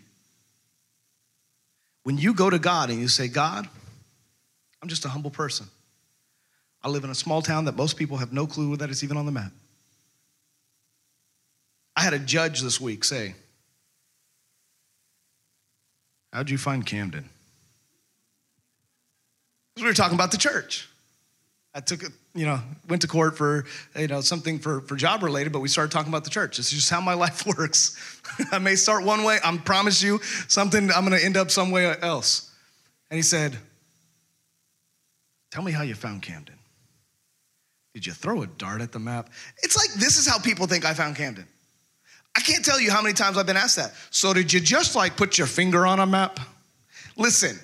When 2.03 2.17
you 2.17 2.33
go 2.33 2.49
to 2.49 2.57
God 2.57 2.89
and 2.89 2.99
you 2.99 3.09
say, 3.09 3.27
God, 3.27 3.67
I'm 4.81 4.89
just 4.89 5.05
a 5.05 5.09
humble 5.09 5.29
person. 5.29 5.67
I 6.83 6.89
live 6.89 7.03
in 7.03 7.09
a 7.09 7.15
small 7.15 7.41
town 7.41 7.65
that 7.65 7.75
most 7.75 7.97
people 7.97 8.17
have 8.17 8.33
no 8.33 8.47
clue 8.47 8.77
that 8.77 8.89
it's 8.89 9.03
even 9.03 9.17
on 9.17 9.25
the 9.25 9.31
map. 9.31 9.51
I 11.95 12.01
had 12.01 12.13
a 12.13 12.19
judge 12.19 12.61
this 12.61 12.79
week 12.79 13.03
say, 13.03 13.35
How'd 16.33 16.49
you 16.49 16.57
find 16.57 16.85
Camden? 16.85 17.29
We 19.77 19.83
were 19.83 19.93
talking 19.93 20.15
about 20.15 20.31
the 20.31 20.37
church. 20.37 20.87
I 21.73 21.79
took 21.79 22.03
it, 22.03 22.11
you 22.35 22.45
know, 22.45 22.59
went 22.89 23.01
to 23.03 23.07
court 23.07 23.37
for, 23.37 23.65
you 23.97 24.07
know, 24.07 24.19
something 24.19 24.59
for, 24.59 24.81
for 24.81 24.97
job 24.97 25.23
related, 25.23 25.53
but 25.53 25.61
we 25.61 25.69
started 25.69 25.91
talking 25.91 26.11
about 26.11 26.25
the 26.25 26.29
church. 26.29 26.59
It's 26.59 26.69
just 26.69 26.89
how 26.89 26.99
my 26.99 27.13
life 27.25 27.45
works. 27.45 27.97
I 28.51 28.59
may 28.59 28.75
start 28.75 29.05
one 29.05 29.23
way, 29.23 29.39
I 29.43 29.55
promise 29.57 30.03
you 30.03 30.19
something, 30.47 30.91
I'm 30.91 31.03
gonna 31.03 31.17
end 31.17 31.37
up 31.37 31.49
some 31.49 31.71
way 31.71 31.95
else. 32.01 32.53
And 33.09 33.17
he 33.17 33.21
said, 33.21 33.57
Tell 35.51 35.63
me 35.63 35.73
how 35.73 35.83
you 35.83 35.95
found 35.95 36.21
Camden. 36.21 36.55
Did 37.93 38.05
you 38.05 38.13
throw 38.13 38.41
a 38.41 38.47
dart 38.47 38.79
at 38.79 38.93
the 38.93 38.99
map? 38.99 39.29
It's 39.61 39.75
like 39.75 39.93
this 39.99 40.17
is 40.17 40.25
how 40.25 40.39
people 40.39 40.65
think 40.65 40.85
I 40.85 40.93
found 40.93 41.17
Camden. 41.17 41.45
I 42.35 42.39
can't 42.39 42.63
tell 42.63 42.79
you 42.79 42.89
how 42.89 43.01
many 43.01 43.13
times 43.13 43.37
I've 43.37 43.45
been 43.45 43.57
asked 43.57 43.75
that. 43.75 43.93
So, 44.09 44.33
did 44.33 44.53
you 44.53 44.61
just 44.61 44.95
like 44.95 45.17
put 45.17 45.37
your 45.37 45.47
finger 45.47 45.85
on 45.85 45.99
a 45.99 46.05
map? 46.05 46.39
Listen, 47.17 47.59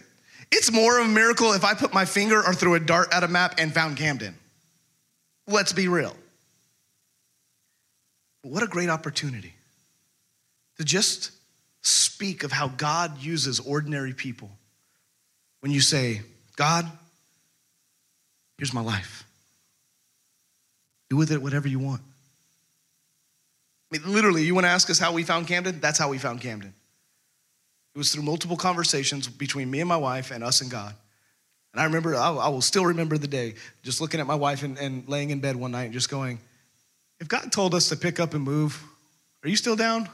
it's 0.52 0.72
more 0.72 1.00
of 1.00 1.06
a 1.06 1.10
miracle 1.10 1.54
if 1.54 1.64
I 1.64 1.74
put 1.74 1.94
my 1.94 2.06
finger 2.06 2.38
or 2.38 2.54
threw 2.54 2.76
a 2.76 2.80
dart 2.80 3.14
at 3.14 3.24
a 3.24 3.28
map 3.28 3.56
and 3.58 3.74
found 3.74 3.98
Camden. 3.98 4.36
Let's 5.48 5.74
be 5.74 5.88
real. 5.88 6.16
What 8.44 8.64
a 8.64 8.68
great 8.68 8.90
opportunity 8.90 9.54
to 10.78 10.84
just 10.84 11.32
speak 11.82 12.44
of 12.44 12.52
how 12.52 12.70
God 12.70 13.22
uses 13.22 13.60
ordinary 13.60 14.14
people. 14.14 14.50
When 15.62 15.72
you 15.72 15.82
say, 15.82 16.22
God, 16.56 16.86
here's 18.58 18.74
my 18.74 18.82
life. 18.82 19.26
Do 21.10 21.18
with 21.18 21.32
it 21.32 21.42
whatever 21.42 21.68
you 21.68 21.80
want. 21.80 22.02
I 23.92 23.98
mean, 23.98 24.14
literally, 24.14 24.44
you 24.44 24.54
want 24.54 24.66
to 24.66 24.70
ask 24.70 24.90
us 24.90 25.00
how 25.00 25.14
we 25.14 25.24
found 25.24 25.48
Camden? 25.48 25.80
That's 25.80 25.98
how 25.98 26.10
we 26.10 26.18
found 26.18 26.42
Camden. 26.42 26.74
It 27.98 28.02
was 28.02 28.14
through 28.14 28.22
multiple 28.22 28.58
conversations 28.58 29.28
between 29.28 29.72
me 29.72 29.80
and 29.80 29.90
my 29.90 29.98
wife 29.98 30.30
and 30.30 30.44
us 30.44 30.62
and 30.62 30.70
God. 30.70 30.94
And 31.74 31.82
I 31.82 31.86
remember, 31.86 32.16
I 32.16 32.48
will 32.48 32.62
still 32.62 32.86
remember 32.86 33.18
the 33.18 33.28
day, 33.28 33.56
just 33.82 34.02
looking 34.02 34.20
at 34.20 34.28
my 34.28 34.36
wife 34.36 34.62
and, 34.62 34.78
and 34.78 35.10
laying 35.10 35.32
in 35.32 35.40
bed 35.40 35.56
one 35.56 35.72
night 35.72 35.86
and 35.86 35.94
just 35.94 36.08
going, 36.08 36.38
if 37.20 37.28
God 37.28 37.52
told 37.52 37.74
us 37.74 37.90
to 37.90 37.96
pick 37.96 38.20
up 38.20 38.36
and 38.36 38.44
move, 38.44 38.80
are 39.44 39.50
you 39.50 39.56
still 39.56 39.76
down? 39.76 40.08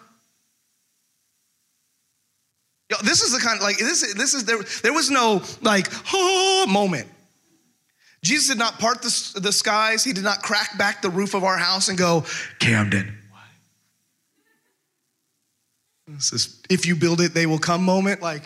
Yo, 2.89 2.95
this 3.03 3.21
is 3.21 3.33
the 3.33 3.39
kind 3.39 3.57
of 3.57 3.63
like 3.63 3.77
this. 3.77 4.13
This 4.13 4.33
is 4.33 4.45
there. 4.45 4.59
There 4.81 4.93
was 4.93 5.11
no 5.11 5.41
like 5.61 5.87
oh 6.13 6.65
moment. 6.69 7.09
Jesus 8.23 8.47
did 8.47 8.59
not 8.59 8.79
part 8.79 9.01
the, 9.01 9.39
the 9.41 9.51
skies. 9.51 10.05
He 10.05 10.13
did 10.13 10.23
not 10.23 10.41
crack 10.41 10.77
back 10.77 11.01
the 11.01 11.09
roof 11.09 11.33
of 11.33 11.43
our 11.43 11.57
house 11.57 11.89
and 11.89 11.97
go, 11.97 12.23
Camden. 12.59 13.17
This 16.07 16.33
is 16.33 16.61
if 16.69 16.85
you 16.85 16.95
build 16.95 17.21
it, 17.21 17.33
they 17.33 17.45
will 17.45 17.59
come 17.59 17.83
moment. 17.83 18.21
Like 18.21 18.43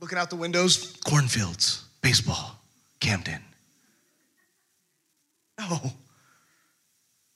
looking 0.00 0.18
out 0.18 0.30
the 0.30 0.36
windows, 0.36 0.96
cornfields, 1.04 1.84
baseball, 2.00 2.58
Camden. 3.00 3.40
No. 5.58 5.78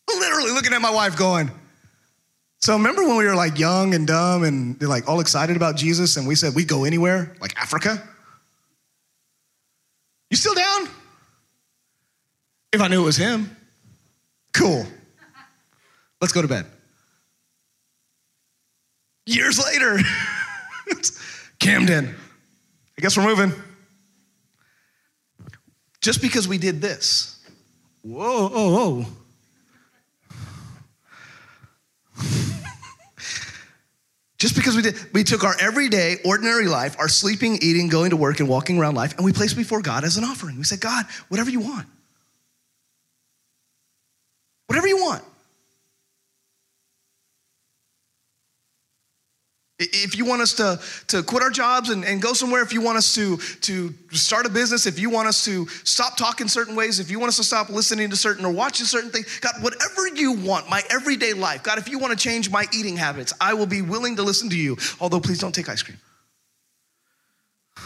Literally 0.09 0.53
looking 0.53 0.73
at 0.73 0.81
my 0.81 0.91
wife 0.91 1.17
going, 1.17 1.51
so 2.61 2.73
remember 2.73 3.07
when 3.07 3.17
we 3.17 3.25
were 3.25 3.35
like 3.35 3.59
young 3.59 3.95
and 3.95 4.07
dumb 4.07 4.43
and 4.43 4.81
like 4.83 5.09
all 5.09 5.21
excited 5.21 5.57
about 5.57 5.77
Jesus 5.77 6.17
and 6.17 6.27
we 6.27 6.35
said 6.35 6.55
we 6.55 6.65
go 6.65 6.85
anywhere, 6.85 7.37
like 7.41 7.57
Africa? 7.57 8.03
You 10.31 10.37
still 10.37 10.55
down? 10.55 10.89
If 12.73 12.81
I 12.81 12.89
knew 12.89 13.03
it 13.03 13.05
was 13.05 13.17
him, 13.17 13.57
cool. 14.53 14.85
Let's 16.21 16.33
go 16.33 16.43
to 16.43 16.49
bed. 16.49 16.67
Years 19.27 19.59
later, 19.63 19.99
Camden. 21.59 22.15
I 22.97 23.01
guess 23.01 23.17
we're 23.17 23.25
moving. 23.25 23.53
Just 26.01 26.23
because 26.23 26.47
we 26.47 26.59
did 26.59 26.81
this. 26.81 27.45
Whoa, 28.03 28.49
whoa, 28.49 28.71
whoa. 28.71 29.05
Just 34.39 34.55
because 34.55 34.77
we 34.77 34.83
did, 34.83 34.95
we 35.13 35.25
took 35.25 35.43
our 35.43 35.57
everyday, 35.61 36.19
ordinary 36.25 36.69
life, 36.69 36.95
our 37.01 37.09
sleeping, 37.09 37.59
eating, 37.61 37.89
going 37.89 38.11
to 38.11 38.17
work, 38.17 38.39
and 38.39 38.49
walking 38.49 38.79
around 38.79 38.95
life, 38.95 39.17
and 39.17 39.25
we 39.25 39.33
placed 39.33 39.57
before 39.57 39.83
God 39.83 40.05
as 40.05 40.17
an 40.17 40.23
offering. 40.23 40.57
We 40.57 40.63
said, 40.63 40.81
God, 40.81 41.05
whatever 41.29 41.51
you 41.51 41.59
want. 41.59 41.89
Whatever 44.69 44.87
you 44.87 44.99
want. 44.99 45.25
If 49.79 50.17
you 50.17 50.25
want 50.25 50.41
us 50.41 50.55
to, 50.55 50.81
to 51.09 51.23
quit 51.23 51.43
our 51.43 51.51
jobs 51.51 51.91
and, 51.91 52.03
and 52.03 52.23
go 52.23 52.33
somewhere, 52.33 52.63
if 52.63 52.73
you 52.73 52.81
want 52.81 52.97
us 52.97 53.15
to, 53.17 53.37
to 53.37 53.93
start 54.11 54.47
a 54.47 54.49
business, 54.49 54.87
if 54.87 54.99
you 54.99 55.11
want 55.11 55.29
us 55.29 55.45
to 55.45 55.67
stop 55.85 56.17
talking 56.17 56.49
certain 56.49 56.75
ways, 56.75 56.99
if 56.99 57.11
you 57.11 57.19
want 57.19 57.29
us 57.29 57.37
to 57.37 57.45
stop 57.45 57.69
listening 57.69 58.09
to 58.09 58.17
certain 58.17 58.47
or 58.47 58.51
watching 58.51 58.87
certain 58.87 59.11
things, 59.11 59.39
God, 59.41 59.53
whatever 59.61 60.09
you 60.09 60.33
want, 60.33 60.71
my 60.71 60.83
everyday 60.91 61.35
life, 61.35 61.63
God, 61.63 61.77
if 61.79 61.91
you 61.91 61.99
want 61.99 62.19
to 62.19 62.19
change 62.19 62.51
my 62.51 62.65
eating 62.73 62.97
habits, 62.97 63.35
I 63.39 63.53
will 63.53 63.67
be 63.67 63.83
willing 63.83 64.17
to 64.17 64.23
listen 64.23 64.49
to 64.49 64.57
you, 64.57 64.79
although 64.99 65.21
please 65.21 65.39
don't 65.39 65.55
take 65.55 65.69
ice 65.69 65.83
cream. 65.83 65.99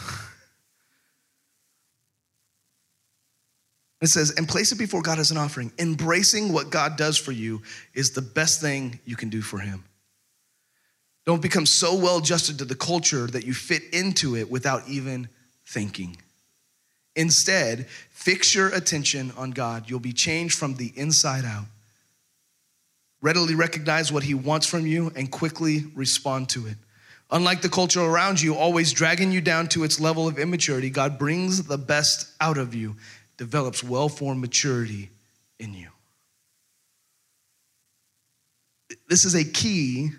It 4.02 4.06
says, 4.06 4.30
and 4.30 4.48
place 4.48 4.72
it 4.72 4.78
before 4.78 5.02
God 5.02 5.18
as 5.18 5.30
an 5.30 5.36
offering. 5.36 5.70
Embracing 5.78 6.54
what 6.54 6.70
God 6.70 6.96
does 6.96 7.18
for 7.18 7.32
you 7.32 7.60
is 7.92 8.12
the 8.12 8.22
best 8.22 8.62
thing 8.62 8.98
you 9.04 9.14
can 9.14 9.28
do 9.28 9.42
for 9.42 9.58
Him. 9.58 9.84
Don't 11.30 11.40
become 11.40 11.64
so 11.64 11.94
well 11.94 12.18
adjusted 12.18 12.58
to 12.58 12.64
the 12.64 12.74
culture 12.74 13.28
that 13.28 13.46
you 13.46 13.54
fit 13.54 13.84
into 13.92 14.34
it 14.34 14.50
without 14.50 14.88
even 14.88 15.28
thinking. 15.64 16.16
Instead, 17.14 17.86
fix 18.10 18.52
your 18.52 18.66
attention 18.70 19.32
on 19.36 19.52
God. 19.52 19.88
You'll 19.88 20.00
be 20.00 20.12
changed 20.12 20.58
from 20.58 20.74
the 20.74 20.92
inside 20.96 21.44
out. 21.44 21.66
Readily 23.22 23.54
recognize 23.54 24.10
what 24.12 24.24
He 24.24 24.34
wants 24.34 24.66
from 24.66 24.88
you 24.88 25.12
and 25.14 25.30
quickly 25.30 25.84
respond 25.94 26.48
to 26.48 26.66
it. 26.66 26.74
Unlike 27.30 27.62
the 27.62 27.68
culture 27.68 28.00
around 28.00 28.42
you, 28.42 28.56
always 28.56 28.92
dragging 28.92 29.30
you 29.30 29.40
down 29.40 29.68
to 29.68 29.84
its 29.84 30.00
level 30.00 30.26
of 30.26 30.36
immaturity, 30.36 30.90
God 30.90 31.16
brings 31.16 31.62
the 31.62 31.78
best 31.78 32.26
out 32.40 32.58
of 32.58 32.74
you 32.74 32.96
develops 33.36 33.84
well 33.84 34.08
formed 34.08 34.40
maturity 34.40 35.10
in 35.60 35.74
you. 35.74 35.90
This 39.06 39.24
is 39.24 39.36
a 39.36 39.44
key 39.44 40.10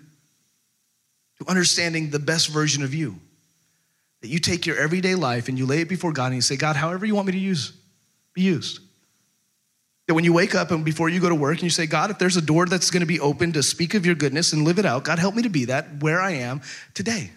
to 1.42 1.50
understanding 1.50 2.10
the 2.10 2.18
best 2.18 2.48
version 2.48 2.82
of 2.82 2.94
you. 2.94 3.16
That 4.20 4.28
you 4.28 4.38
take 4.38 4.66
your 4.66 4.76
everyday 4.76 5.14
life 5.14 5.48
and 5.48 5.58
you 5.58 5.66
lay 5.66 5.80
it 5.80 5.88
before 5.88 6.12
God 6.12 6.26
and 6.26 6.36
you 6.36 6.40
say, 6.40 6.56
God, 6.56 6.76
however 6.76 7.04
you 7.04 7.14
want 7.14 7.26
me 7.26 7.32
to 7.32 7.38
use, 7.38 7.72
be 8.34 8.42
used. 8.42 8.80
That 10.06 10.14
when 10.14 10.24
you 10.24 10.32
wake 10.32 10.54
up 10.54 10.70
and 10.70 10.84
before 10.84 11.08
you 11.08 11.20
go 11.20 11.28
to 11.28 11.34
work 11.34 11.54
and 11.54 11.64
you 11.64 11.70
say, 11.70 11.86
God, 11.86 12.10
if 12.10 12.18
there's 12.18 12.36
a 12.36 12.42
door 12.42 12.66
that's 12.66 12.90
gonna 12.90 13.06
be 13.06 13.20
open 13.20 13.52
to 13.52 13.62
speak 13.62 13.94
of 13.94 14.06
your 14.06 14.14
goodness 14.14 14.52
and 14.52 14.64
live 14.64 14.78
it 14.78 14.86
out, 14.86 15.04
God, 15.04 15.18
help 15.18 15.34
me 15.34 15.42
to 15.42 15.48
be 15.48 15.66
that 15.66 16.02
where 16.02 16.20
I 16.20 16.32
am 16.32 16.60
today. 16.94 17.30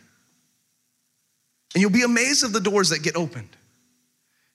And 1.74 1.82
you'll 1.82 1.92
be 1.92 2.04
amazed 2.04 2.44
of 2.44 2.54
the 2.54 2.62
doors 2.62 2.90
that 2.90 3.04
get 3.04 3.16
opened. 3.16 3.50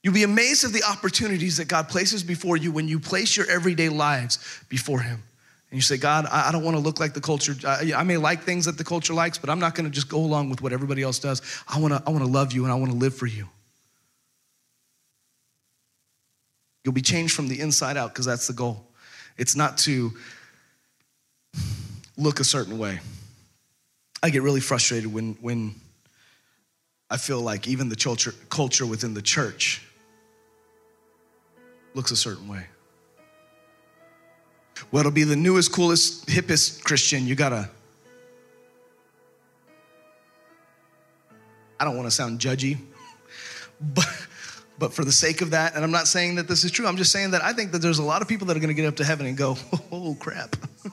You'll 0.03 0.15
be 0.15 0.23
amazed 0.23 0.65
of 0.65 0.73
the 0.73 0.83
opportunities 0.85 1.59
that 1.59 1.69
God 1.69 1.89
places 1.89 2.23
before 2.23 2.57
you 2.57 2.73
when 2.73 2.89
you 2.89 2.99
place 2.99 3.37
your 3.37 3.51
everyday 3.51 3.91
lives 3.91 4.39
before 4.69 5.01
Him. 5.01 5.23
And 5.71 5.79
you 5.79 5.83
say, 5.83 5.99
God, 5.99 6.27
I 6.27 6.51
don't 6.51 6.65
want 6.65 6.77
to 6.77 6.83
look 6.83 6.99
like 6.99 7.15
the 7.15 7.21
culture. 7.21 7.55
I 7.65 8.03
may 8.03 8.17
like 8.17 8.43
things 8.43 8.65
that 8.65 8.77
the 8.77 8.83
culture 8.83 9.15
likes, 9.15 9.39
but 9.39 9.49
I'm 9.49 9.61
not 9.61 9.77
going 9.77 9.85
to 9.85 9.91
just 9.91 10.09
go 10.09 10.19
along 10.19 10.51
with 10.51 10.61
what 10.61 10.73
everybody 10.73 11.03
else 11.03 11.21
does. 11.21 11.43
I 11.69 11.79
want 11.79 11.95
to, 11.95 12.03
I 12.05 12.11
want 12.11 12.25
to 12.25 12.31
love 12.31 12.53
you 12.53 12.65
and 12.65 12.73
I 12.73 12.75
want 12.75 12.91
to 12.91 12.99
live 12.99 13.15
for 13.15 13.27
you. 13.27 13.49
You'll 16.85 16.95
be 16.95 17.03
changed 17.03 17.35
from 17.35 17.47
the 17.47 17.61
inside 17.61 17.97
out 17.97 18.13
because 18.13 18.27
that's 18.27 18.49
the 18.49 18.53
goal. 18.53 18.85
It's 19.37 19.55
not 19.55 19.79
to 19.79 20.13
look 22.17 22.41
a 22.41 22.45
certain 22.45 22.77
way. 22.79 22.99
I 24.23 24.31
get 24.31 24.43
really 24.43 24.61
frustrated 24.61 25.13
when, 25.13 25.35
when 25.41 25.77
I 27.09 27.17
feel 27.17 27.41
like 27.41 27.69
even 27.69 27.89
the 27.89 27.97
culture, 27.97 28.35
culture 28.49 28.87
within 28.87 29.15
the 29.15 29.23
church 29.23 29.87
looks 31.95 32.11
a 32.11 32.17
certain 32.17 32.49
way. 32.49 32.67
Well, 34.91 35.01
it'll 35.01 35.13
be 35.13 35.25
the 35.25 35.37
newest, 35.37 35.73
coolest, 35.73 36.27
hippest 36.27 36.85
Christian. 36.85 37.27
You 37.27 37.35
gotta. 37.35 37.69
I 41.79 41.85
don't 41.85 41.97
want 41.97 42.07
to 42.07 42.11
sound 42.11 42.41
judgy, 42.41 42.79
but 43.81 44.27
but 44.79 44.93
for 44.93 45.05
the 45.05 45.13
sake 45.13 45.41
of 45.41 45.51
that, 45.51 45.75
and 45.75 45.85
I'm 45.85 45.91
not 45.91 46.09
saying 46.09 46.37
that 46.37 46.49
this 46.49 46.65
is 46.65 46.71
true, 46.71 46.87
I'm 46.87 46.97
just 46.97 47.13
saying 47.13 47.31
that 47.33 47.43
I 47.43 47.53
think 47.53 47.73
that 47.73 47.79
there's 47.81 47.99
a 47.99 48.03
lot 48.03 48.23
of 48.23 48.29
people 48.29 48.47
that 48.49 48.57
are 48.57 48.61
going 48.61 48.69
to 48.69 48.75
get 48.75 48.87
up 48.87 48.97
to 48.97 49.05
heaven 49.05 49.27
and 49.27 49.37
go, 49.37 49.57
"Oh 49.93 50.17
crap." 50.19 50.57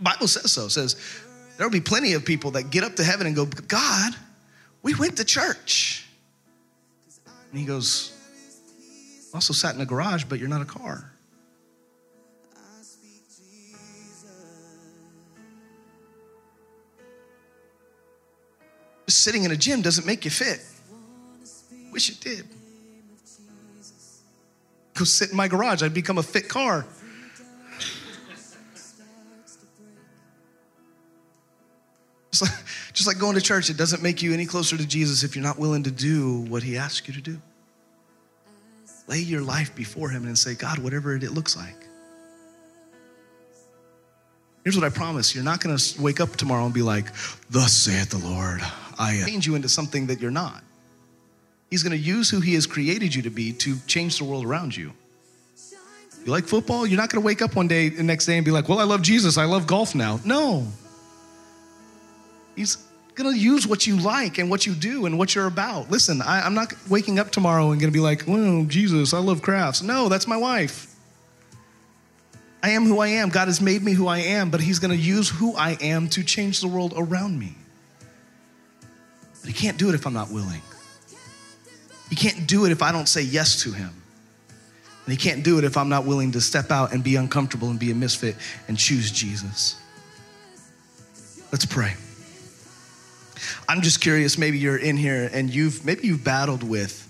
Bible 0.00 0.28
says 0.28 0.52
so. 0.52 0.68
Says 0.68 0.96
there'll 1.56 1.72
be 1.72 1.80
plenty 1.80 2.14
of 2.14 2.24
people 2.24 2.52
that 2.52 2.70
get 2.70 2.84
up 2.84 2.96
to 2.96 3.04
heaven 3.04 3.26
and 3.26 3.34
go, 3.34 3.46
"God, 3.46 4.14
we 4.82 4.94
went 4.94 5.16
to 5.16 5.24
church." 5.24 6.06
And 7.50 7.58
he 7.58 7.66
goes, 7.66 8.12
also 9.34 9.52
sat 9.52 9.74
in 9.74 9.80
a 9.80 9.86
garage, 9.86 10.24
but 10.24 10.38
you're 10.38 10.48
not 10.48 10.62
a 10.62 10.66
car. 10.66 11.09
Sitting 19.14 19.44
in 19.44 19.50
a 19.50 19.56
gym 19.56 19.82
doesn't 19.82 20.06
make 20.06 20.24
you 20.24 20.30
fit. 20.30 20.60
Wish 21.92 22.10
it 22.10 22.20
did. 22.20 22.46
Go 24.94 25.04
sit 25.04 25.30
in 25.30 25.36
my 25.36 25.48
garage, 25.48 25.82
I'd 25.82 25.94
become 25.94 26.18
a 26.18 26.22
fit 26.22 26.48
car. 26.48 26.84
Just 32.30 32.42
like, 32.42 32.64
just 32.92 33.06
like 33.08 33.18
going 33.18 33.34
to 33.34 33.40
church, 33.40 33.70
it 33.70 33.76
doesn't 33.76 34.02
make 34.02 34.22
you 34.22 34.32
any 34.32 34.46
closer 34.46 34.76
to 34.76 34.86
Jesus 34.86 35.24
if 35.24 35.34
you're 35.34 35.42
not 35.42 35.58
willing 35.58 35.82
to 35.84 35.90
do 35.90 36.40
what 36.42 36.62
he 36.62 36.76
asks 36.76 37.08
you 37.08 37.14
to 37.14 37.20
do. 37.20 37.40
Lay 39.08 39.18
your 39.18 39.42
life 39.42 39.74
before 39.74 40.10
him 40.10 40.24
and 40.26 40.38
say, 40.38 40.54
God, 40.54 40.78
whatever 40.78 41.16
it 41.16 41.32
looks 41.32 41.56
like. 41.56 41.74
Here's 44.62 44.76
what 44.76 44.84
I 44.84 44.90
promise 44.90 45.34
you're 45.34 45.42
not 45.42 45.60
going 45.60 45.76
to 45.76 46.02
wake 46.02 46.20
up 46.20 46.36
tomorrow 46.36 46.64
and 46.64 46.74
be 46.74 46.82
like, 46.82 47.06
Thus 47.48 47.72
saith 47.72 48.10
the 48.10 48.18
Lord, 48.18 48.60
Change 49.00 49.46
you 49.46 49.54
into 49.54 49.68
something 49.68 50.06
that 50.06 50.20
you're 50.20 50.30
not. 50.30 50.62
He's 51.70 51.82
going 51.82 51.96
to 51.96 51.98
use 51.98 52.28
who 52.28 52.40
He 52.40 52.54
has 52.54 52.66
created 52.66 53.14
you 53.14 53.22
to 53.22 53.30
be 53.30 53.52
to 53.54 53.76
change 53.86 54.18
the 54.18 54.24
world 54.24 54.44
around 54.44 54.76
you. 54.76 54.92
You 56.24 56.32
like 56.32 56.44
football? 56.44 56.86
You're 56.86 56.98
not 56.98 57.08
going 57.10 57.22
to 57.22 57.26
wake 57.26 57.40
up 57.40 57.56
one 57.56 57.66
day, 57.66 57.88
the 57.88 58.02
next 58.02 58.26
day, 58.26 58.36
and 58.36 58.44
be 58.44 58.50
like, 58.50 58.68
Well, 58.68 58.78
I 58.78 58.84
love 58.84 59.02
Jesus. 59.02 59.38
I 59.38 59.44
love 59.44 59.66
golf 59.66 59.94
now. 59.94 60.20
No. 60.24 60.66
He's 62.56 62.76
going 63.14 63.32
to 63.32 63.38
use 63.38 63.66
what 63.66 63.86
you 63.86 63.96
like 63.96 64.38
and 64.38 64.50
what 64.50 64.66
you 64.66 64.74
do 64.74 65.06
and 65.06 65.18
what 65.18 65.34
you're 65.34 65.46
about. 65.46 65.90
Listen, 65.90 66.20
I, 66.20 66.46
am 66.46 66.54
not 66.54 66.74
waking 66.88 67.18
up 67.18 67.30
tomorrow 67.30 67.70
and 67.70 67.80
going 67.80 67.90
to 67.90 67.96
be 67.96 68.02
like, 68.02 68.24
Well, 68.26 68.64
Jesus, 68.64 69.14
I 69.14 69.18
love 69.18 69.40
crafts. 69.40 69.82
No, 69.82 70.08
that's 70.08 70.26
my 70.26 70.36
wife. 70.36 70.94
I 72.62 72.70
am 72.70 72.84
who 72.84 72.98
I 72.98 73.08
am. 73.08 73.30
God 73.30 73.48
has 73.48 73.62
made 73.62 73.82
me 73.82 73.92
who 73.92 74.06
I 74.06 74.18
am, 74.18 74.50
but 74.50 74.60
He's 74.60 74.78
going 74.78 74.90
to 74.90 75.02
use 75.02 75.30
who 75.30 75.54
I 75.54 75.78
am 75.80 76.08
to 76.08 76.22
change 76.22 76.60
the 76.60 76.68
world 76.68 76.92
around 76.96 77.38
me. 77.38 77.54
But 79.40 79.50
He 79.50 79.52
can't 79.52 79.78
do 79.78 79.88
it 79.88 79.94
if 79.94 80.06
I'm 80.06 80.12
not 80.12 80.30
willing. 80.30 80.62
He 82.08 82.16
can't 82.16 82.46
do 82.46 82.66
it 82.66 82.72
if 82.72 82.82
I 82.82 82.92
don't 82.92 83.08
say 83.08 83.22
yes 83.22 83.62
to 83.62 83.72
Him. 83.72 83.90
And 85.06 85.12
He 85.12 85.16
can't 85.16 85.42
do 85.42 85.58
it 85.58 85.64
if 85.64 85.76
I'm 85.76 85.88
not 85.88 86.04
willing 86.04 86.32
to 86.32 86.40
step 86.40 86.70
out 86.70 86.92
and 86.92 87.02
be 87.02 87.16
uncomfortable 87.16 87.70
and 87.70 87.78
be 87.78 87.90
a 87.90 87.94
misfit 87.94 88.36
and 88.68 88.78
choose 88.78 89.10
Jesus. 89.10 89.76
Let's 91.52 91.66
pray. 91.66 91.94
I'm 93.68 93.80
just 93.80 94.00
curious, 94.00 94.38
maybe 94.38 94.58
you're 94.58 94.76
in 94.76 94.96
here 94.96 95.30
and 95.32 95.52
you've 95.52 95.84
maybe 95.84 96.06
you've 96.06 96.24
battled 96.24 96.62
with 96.62 97.08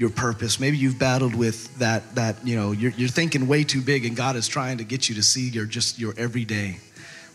your 0.00 0.10
purpose. 0.10 0.58
Maybe 0.58 0.78
you've 0.78 0.98
battled 0.98 1.34
with 1.34 1.76
that, 1.78 2.14
that 2.14 2.36
you 2.42 2.56
know, 2.56 2.72
you're, 2.72 2.92
you're 2.92 3.10
thinking 3.10 3.46
way 3.46 3.64
too 3.64 3.82
big 3.82 4.06
and 4.06 4.16
God 4.16 4.34
is 4.34 4.48
trying 4.48 4.78
to 4.78 4.84
get 4.84 5.10
you 5.10 5.14
to 5.16 5.22
see 5.22 5.50
your 5.50 5.66
just 5.66 5.98
your 5.98 6.14
everyday. 6.16 6.78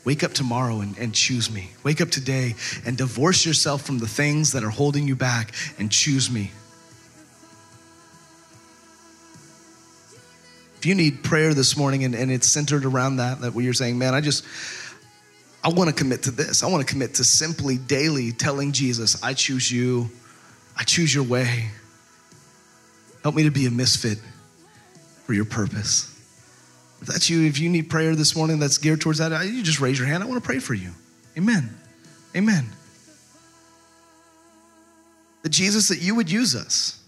Wake 0.06 0.24
up 0.24 0.34
tomorrow 0.34 0.82
and, 0.82 0.96
and 1.00 1.14
choose 1.14 1.52
me. 1.52 1.72
Wake 1.84 2.00
up 2.00 2.12
today 2.12 2.54
and 2.86 2.96
divorce 2.96 3.44
yourself 3.46 3.82
from 3.82 3.98
the 3.98 4.08
things 4.08 4.52
that 4.52 4.64
are 4.64 4.70
holding 4.70 5.08
you 5.08 5.16
back 5.16 5.52
and 5.80 5.92
choose 5.92 6.30
me. 6.30 6.52
If 10.78 10.86
you 10.86 10.94
need 10.94 11.24
prayer 11.24 11.56
this 11.56 11.76
morning 11.76 12.04
and, 12.04 12.14
and 12.14 12.32
it's 12.32 12.48
centered 12.48 12.86
around 12.86 13.18
that, 13.18 13.42
that 13.42 13.56
you're 13.56 13.74
saying, 13.74 13.98
man, 13.98 14.14
I 14.14 14.22
just, 14.22 14.46
I 15.64 15.70
want 15.70 15.90
to 15.90 15.96
commit 15.96 16.22
to 16.24 16.32
this. 16.32 16.62
I 16.62 16.68
want 16.68 16.86
to 16.86 16.94
commit 16.94 17.16
to 17.16 17.24
simply 17.24 17.80
daily 17.80 18.32
telling 18.32 18.72
Jesus, 18.72 19.22
I 19.24 19.34
choose 19.34 19.72
you. 19.72 20.12
I 20.78 20.84
choose 20.84 21.16
your 21.16 21.24
way. 21.24 21.72
Help 23.24 23.34
me 23.34 23.44
to 23.46 23.50
be 23.50 23.66
a 23.66 23.72
misfit 23.72 24.20
for 25.26 25.34
your 25.34 25.46
purpose. 25.46 26.15
If 27.02 27.08
that's 27.08 27.30
you, 27.30 27.46
if 27.46 27.60
you 27.60 27.70
need 27.70 27.90
prayer 27.90 28.16
this 28.16 28.36
morning 28.36 28.60
that's 28.60 28.78
geared 28.78 29.02
towards 29.02 29.20
that, 29.20 29.46
you 29.46 29.64
just 29.64 29.80
raise 29.80 30.00
your 30.00 30.08
hand. 30.08 30.24
I 30.24 30.28
want 30.28 30.42
to 30.42 30.46
pray 30.46 30.60
for 30.60 30.74
you. 30.74 30.92
Amen. 31.38 31.70
Amen. 32.36 32.66
That 35.44 35.50
Jesus, 35.50 35.90
that 35.90 36.00
you 36.00 36.16
would 36.16 36.32
use 36.32 36.56
us 36.56 37.00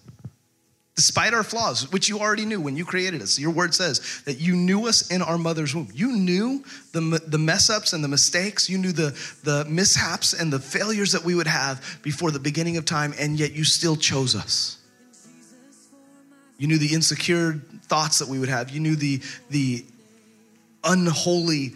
despite 0.98 1.32
our 1.32 1.44
flaws, 1.44 1.92
which 1.92 2.10
you 2.10 2.20
already 2.20 2.44
knew 2.44 2.60
when 2.60 2.76
you 2.76 2.84
created 2.84 3.22
us. 3.22 3.38
Your 3.38 3.52
word 3.52 3.76
says 3.76 4.22
that 4.26 4.40
you 4.40 4.56
knew 4.56 4.88
us 4.88 5.12
in 5.12 5.22
our 5.22 5.38
mother's 5.38 5.76
womb. 5.76 5.90
You 5.94 6.12
knew 6.12 6.64
the, 6.92 7.22
the 7.26 7.38
mess 7.38 7.70
ups 7.70 7.94
and 7.94 8.04
the 8.04 8.08
mistakes, 8.08 8.68
you 8.68 8.80
knew 8.80 8.92
the, 8.92 9.16
the 9.44 9.64
mishaps 9.70 10.34
and 10.34 10.52
the 10.52 10.60
failures 10.60 11.12
that 11.12 11.24
we 11.24 11.36
would 11.36 11.48
have 11.48 12.00
before 12.02 12.32
the 12.32 12.40
beginning 12.40 12.78
of 12.78 12.86
time, 12.86 13.14
and 13.20 13.40
yet 13.40 13.54
you 13.54 13.64
still 13.64 13.96
chose 13.96 14.36
us. 14.36 14.80
You 16.58 16.68
knew 16.68 16.78
the 16.78 16.94
insecure 16.94 17.62
thoughts 17.84 18.20
that 18.20 18.28
we 18.28 18.40
would 18.40 18.50
have. 18.50 18.72
You 18.72 18.80
knew 18.80 18.96
the, 18.96 19.22
the 19.50 19.86
unholy 20.84 21.74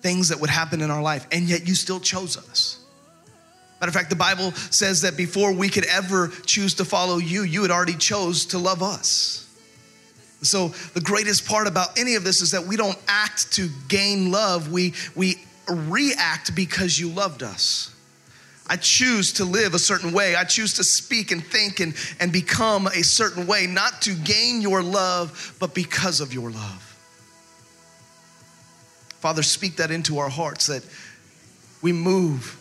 things 0.00 0.28
that 0.28 0.40
would 0.40 0.50
happen 0.50 0.80
in 0.80 0.90
our 0.90 1.02
life, 1.02 1.26
and 1.32 1.48
yet 1.48 1.66
you 1.66 1.74
still 1.74 2.00
chose 2.00 2.36
us. 2.36 2.80
Matter 3.80 3.90
of 3.90 3.94
fact, 3.94 4.10
the 4.10 4.16
Bible 4.16 4.52
says 4.52 5.02
that 5.02 5.16
before 5.16 5.52
we 5.52 5.68
could 5.68 5.84
ever 5.86 6.28
choose 6.46 6.74
to 6.74 6.84
follow 6.84 7.18
you, 7.18 7.42
you 7.42 7.62
had 7.62 7.70
already 7.70 7.96
chose 7.96 8.46
to 8.46 8.58
love 8.58 8.82
us. 8.82 9.42
So 10.42 10.68
the 10.94 11.00
greatest 11.00 11.46
part 11.46 11.66
about 11.66 11.98
any 11.98 12.14
of 12.14 12.24
this 12.24 12.40
is 12.40 12.52
that 12.52 12.64
we 12.64 12.76
don't 12.76 12.98
act 13.08 13.52
to 13.54 13.68
gain 13.88 14.30
love, 14.30 14.70
we, 14.70 14.94
we 15.14 15.36
react 15.68 16.54
because 16.54 16.98
you 16.98 17.08
loved 17.08 17.42
us. 17.42 17.94
I 18.68 18.76
choose 18.76 19.34
to 19.34 19.44
live 19.44 19.74
a 19.74 19.78
certain 19.78 20.12
way. 20.12 20.34
I 20.34 20.44
choose 20.44 20.74
to 20.74 20.84
speak 20.84 21.30
and 21.30 21.44
think 21.44 21.80
and, 21.80 21.94
and 22.18 22.32
become 22.32 22.86
a 22.88 23.02
certain 23.02 23.46
way, 23.46 23.66
not 23.66 24.02
to 24.02 24.14
gain 24.14 24.60
your 24.60 24.82
love, 24.82 25.54
but 25.60 25.74
because 25.74 26.20
of 26.20 26.34
your 26.34 26.50
love. 26.50 26.82
Father, 29.20 29.42
speak 29.42 29.76
that 29.76 29.90
into 29.90 30.18
our 30.18 30.28
hearts 30.28 30.66
that 30.66 30.84
we 31.82 31.92
move 31.92 32.60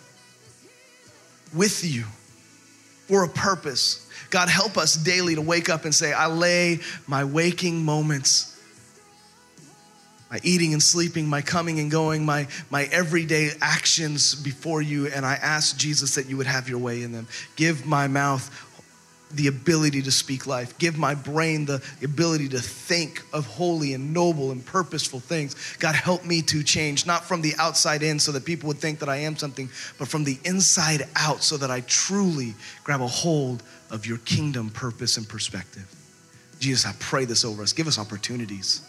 with 1.54 1.84
you 1.84 2.04
for 3.08 3.24
a 3.24 3.30
purpose. 3.30 4.08
God, 4.30 4.50
help 4.50 4.78
us 4.78 4.96
daily 4.96 5.36
to 5.36 5.42
wake 5.42 5.70
up 5.70 5.86
and 5.86 5.94
say, 5.94 6.14
I 6.14 6.28
lay 6.28 6.80
my 7.08 7.24
waking 7.24 7.84
moments 7.84 8.55
my 10.36 10.42
eating 10.44 10.74
and 10.74 10.84
sleeping, 10.84 11.26
my 11.26 11.42
coming 11.42 11.80
and 11.80 11.90
going, 11.90 12.26
my, 12.26 12.46
my 12.70 12.90
everyday 12.92 13.52
actions 13.62 14.36
before 14.36 14.82
you. 14.82 15.08
And 15.08 15.26
I 15.26 15.36
ask 15.36 15.78
Jesus 15.78 16.16
that 16.16 16.28
you 16.28 16.36
would 16.36 16.46
have 16.46 16.68
your 16.68 16.78
way 16.78 17.04
in 17.04 17.14
them. 17.14 17.26
Give 17.56 17.86
my 17.86 18.10
mouth 18.10 18.44
the 19.32 19.48
ability 19.48 20.02
to 20.02 20.12
speak 20.12 20.46
life. 20.46 20.78
Give 20.78 20.98
my 20.98 21.16
brain 21.16 21.64
the 21.64 21.82
ability 22.04 22.50
to 22.50 22.60
think 22.60 23.24
of 23.32 23.46
holy 23.46 23.94
and 23.94 24.14
noble 24.14 24.52
and 24.52 24.66
purposeful 24.66 25.22
things. 25.22 25.56
God, 25.80 25.96
help 25.96 26.26
me 26.26 26.42
to 26.42 26.64
change, 26.64 27.06
not 27.06 27.24
from 27.24 27.42
the 27.42 27.54
outside 27.58 28.04
in 28.04 28.20
so 28.20 28.34
that 28.34 28.44
people 28.44 28.68
would 28.68 28.80
think 28.80 29.00
that 29.00 29.08
I 29.08 29.18
am 29.20 29.38
something, 29.38 29.70
but 29.98 30.10
from 30.10 30.26
the 30.26 30.38
inside 30.44 31.08
out 31.16 31.44
so 31.44 31.56
that 31.56 31.72
I 31.72 31.80
truly 31.88 32.56
grab 32.84 33.00
a 33.00 33.08
hold 33.08 33.64
of 33.90 34.06
your 34.06 34.18
kingdom 34.18 34.70
purpose 34.70 35.16
and 35.16 35.30
perspective. 35.30 35.90
Jesus, 36.60 36.86
I 36.86 36.94
pray 37.00 37.24
this 37.24 37.46
over 37.46 37.64
us. 37.64 37.72
Give 37.72 37.88
us 37.88 37.98
opportunities 37.98 38.82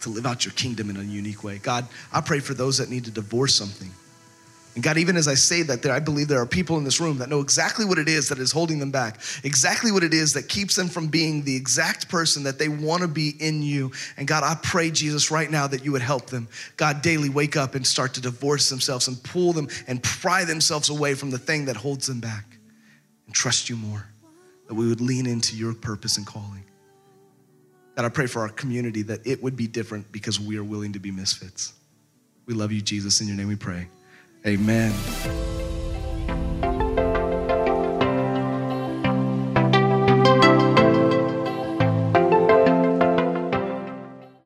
to 0.00 0.10
live 0.10 0.26
out 0.26 0.44
your 0.44 0.52
kingdom 0.52 0.90
in 0.90 0.96
a 0.96 1.02
unique 1.02 1.44
way. 1.44 1.58
God, 1.58 1.86
I 2.12 2.20
pray 2.20 2.40
for 2.40 2.54
those 2.54 2.78
that 2.78 2.88
need 2.88 3.04
to 3.04 3.10
divorce 3.10 3.54
something. 3.54 3.90
And 4.78 4.84
God, 4.84 4.96
even 4.96 5.16
as 5.16 5.26
I 5.26 5.34
say 5.34 5.62
that, 5.62 5.82
there, 5.82 5.92
I 5.92 5.98
believe 5.98 6.28
there 6.28 6.40
are 6.40 6.46
people 6.46 6.78
in 6.78 6.84
this 6.84 7.00
room 7.00 7.18
that 7.18 7.28
know 7.28 7.40
exactly 7.40 7.84
what 7.84 7.98
it 7.98 8.08
is 8.08 8.28
that 8.28 8.38
is 8.38 8.52
holding 8.52 8.78
them 8.78 8.92
back, 8.92 9.20
exactly 9.42 9.90
what 9.90 10.04
it 10.04 10.14
is 10.14 10.34
that 10.34 10.48
keeps 10.48 10.76
them 10.76 10.86
from 10.86 11.08
being 11.08 11.42
the 11.42 11.56
exact 11.56 12.08
person 12.08 12.44
that 12.44 12.60
they 12.60 12.68
want 12.68 13.02
to 13.02 13.08
be 13.08 13.34
in 13.40 13.60
you. 13.60 13.90
And 14.16 14.28
God, 14.28 14.44
I 14.44 14.56
pray, 14.62 14.92
Jesus, 14.92 15.32
right 15.32 15.50
now 15.50 15.66
that 15.66 15.84
you 15.84 15.90
would 15.90 16.02
help 16.02 16.26
them. 16.26 16.46
God, 16.76 17.02
daily 17.02 17.28
wake 17.28 17.56
up 17.56 17.74
and 17.74 17.84
start 17.84 18.14
to 18.14 18.20
divorce 18.20 18.68
themselves 18.68 19.08
and 19.08 19.20
pull 19.24 19.52
them 19.52 19.68
and 19.88 20.00
pry 20.00 20.44
themselves 20.44 20.90
away 20.90 21.14
from 21.14 21.30
the 21.32 21.38
thing 21.38 21.64
that 21.64 21.76
holds 21.76 22.06
them 22.06 22.20
back 22.20 22.44
and 23.26 23.34
trust 23.34 23.68
you 23.68 23.74
more. 23.74 24.06
That 24.68 24.74
we 24.74 24.86
would 24.86 25.00
lean 25.00 25.26
into 25.26 25.56
your 25.56 25.74
purpose 25.74 26.18
and 26.18 26.26
calling. 26.26 26.62
God, 27.98 28.04
I 28.04 28.10
pray 28.10 28.28
for 28.28 28.42
our 28.42 28.48
community 28.48 29.02
that 29.02 29.26
it 29.26 29.42
would 29.42 29.56
be 29.56 29.66
different 29.66 30.12
because 30.12 30.38
we 30.38 30.56
are 30.56 30.62
willing 30.62 30.92
to 30.92 31.00
be 31.00 31.10
misfits. 31.10 31.72
We 32.46 32.54
love 32.54 32.70
you, 32.70 32.80
Jesus. 32.80 33.20
In 33.20 33.26
your 33.26 33.36
name 33.36 33.48
we 33.48 33.56
pray. 33.56 33.88
Amen. 34.46 34.94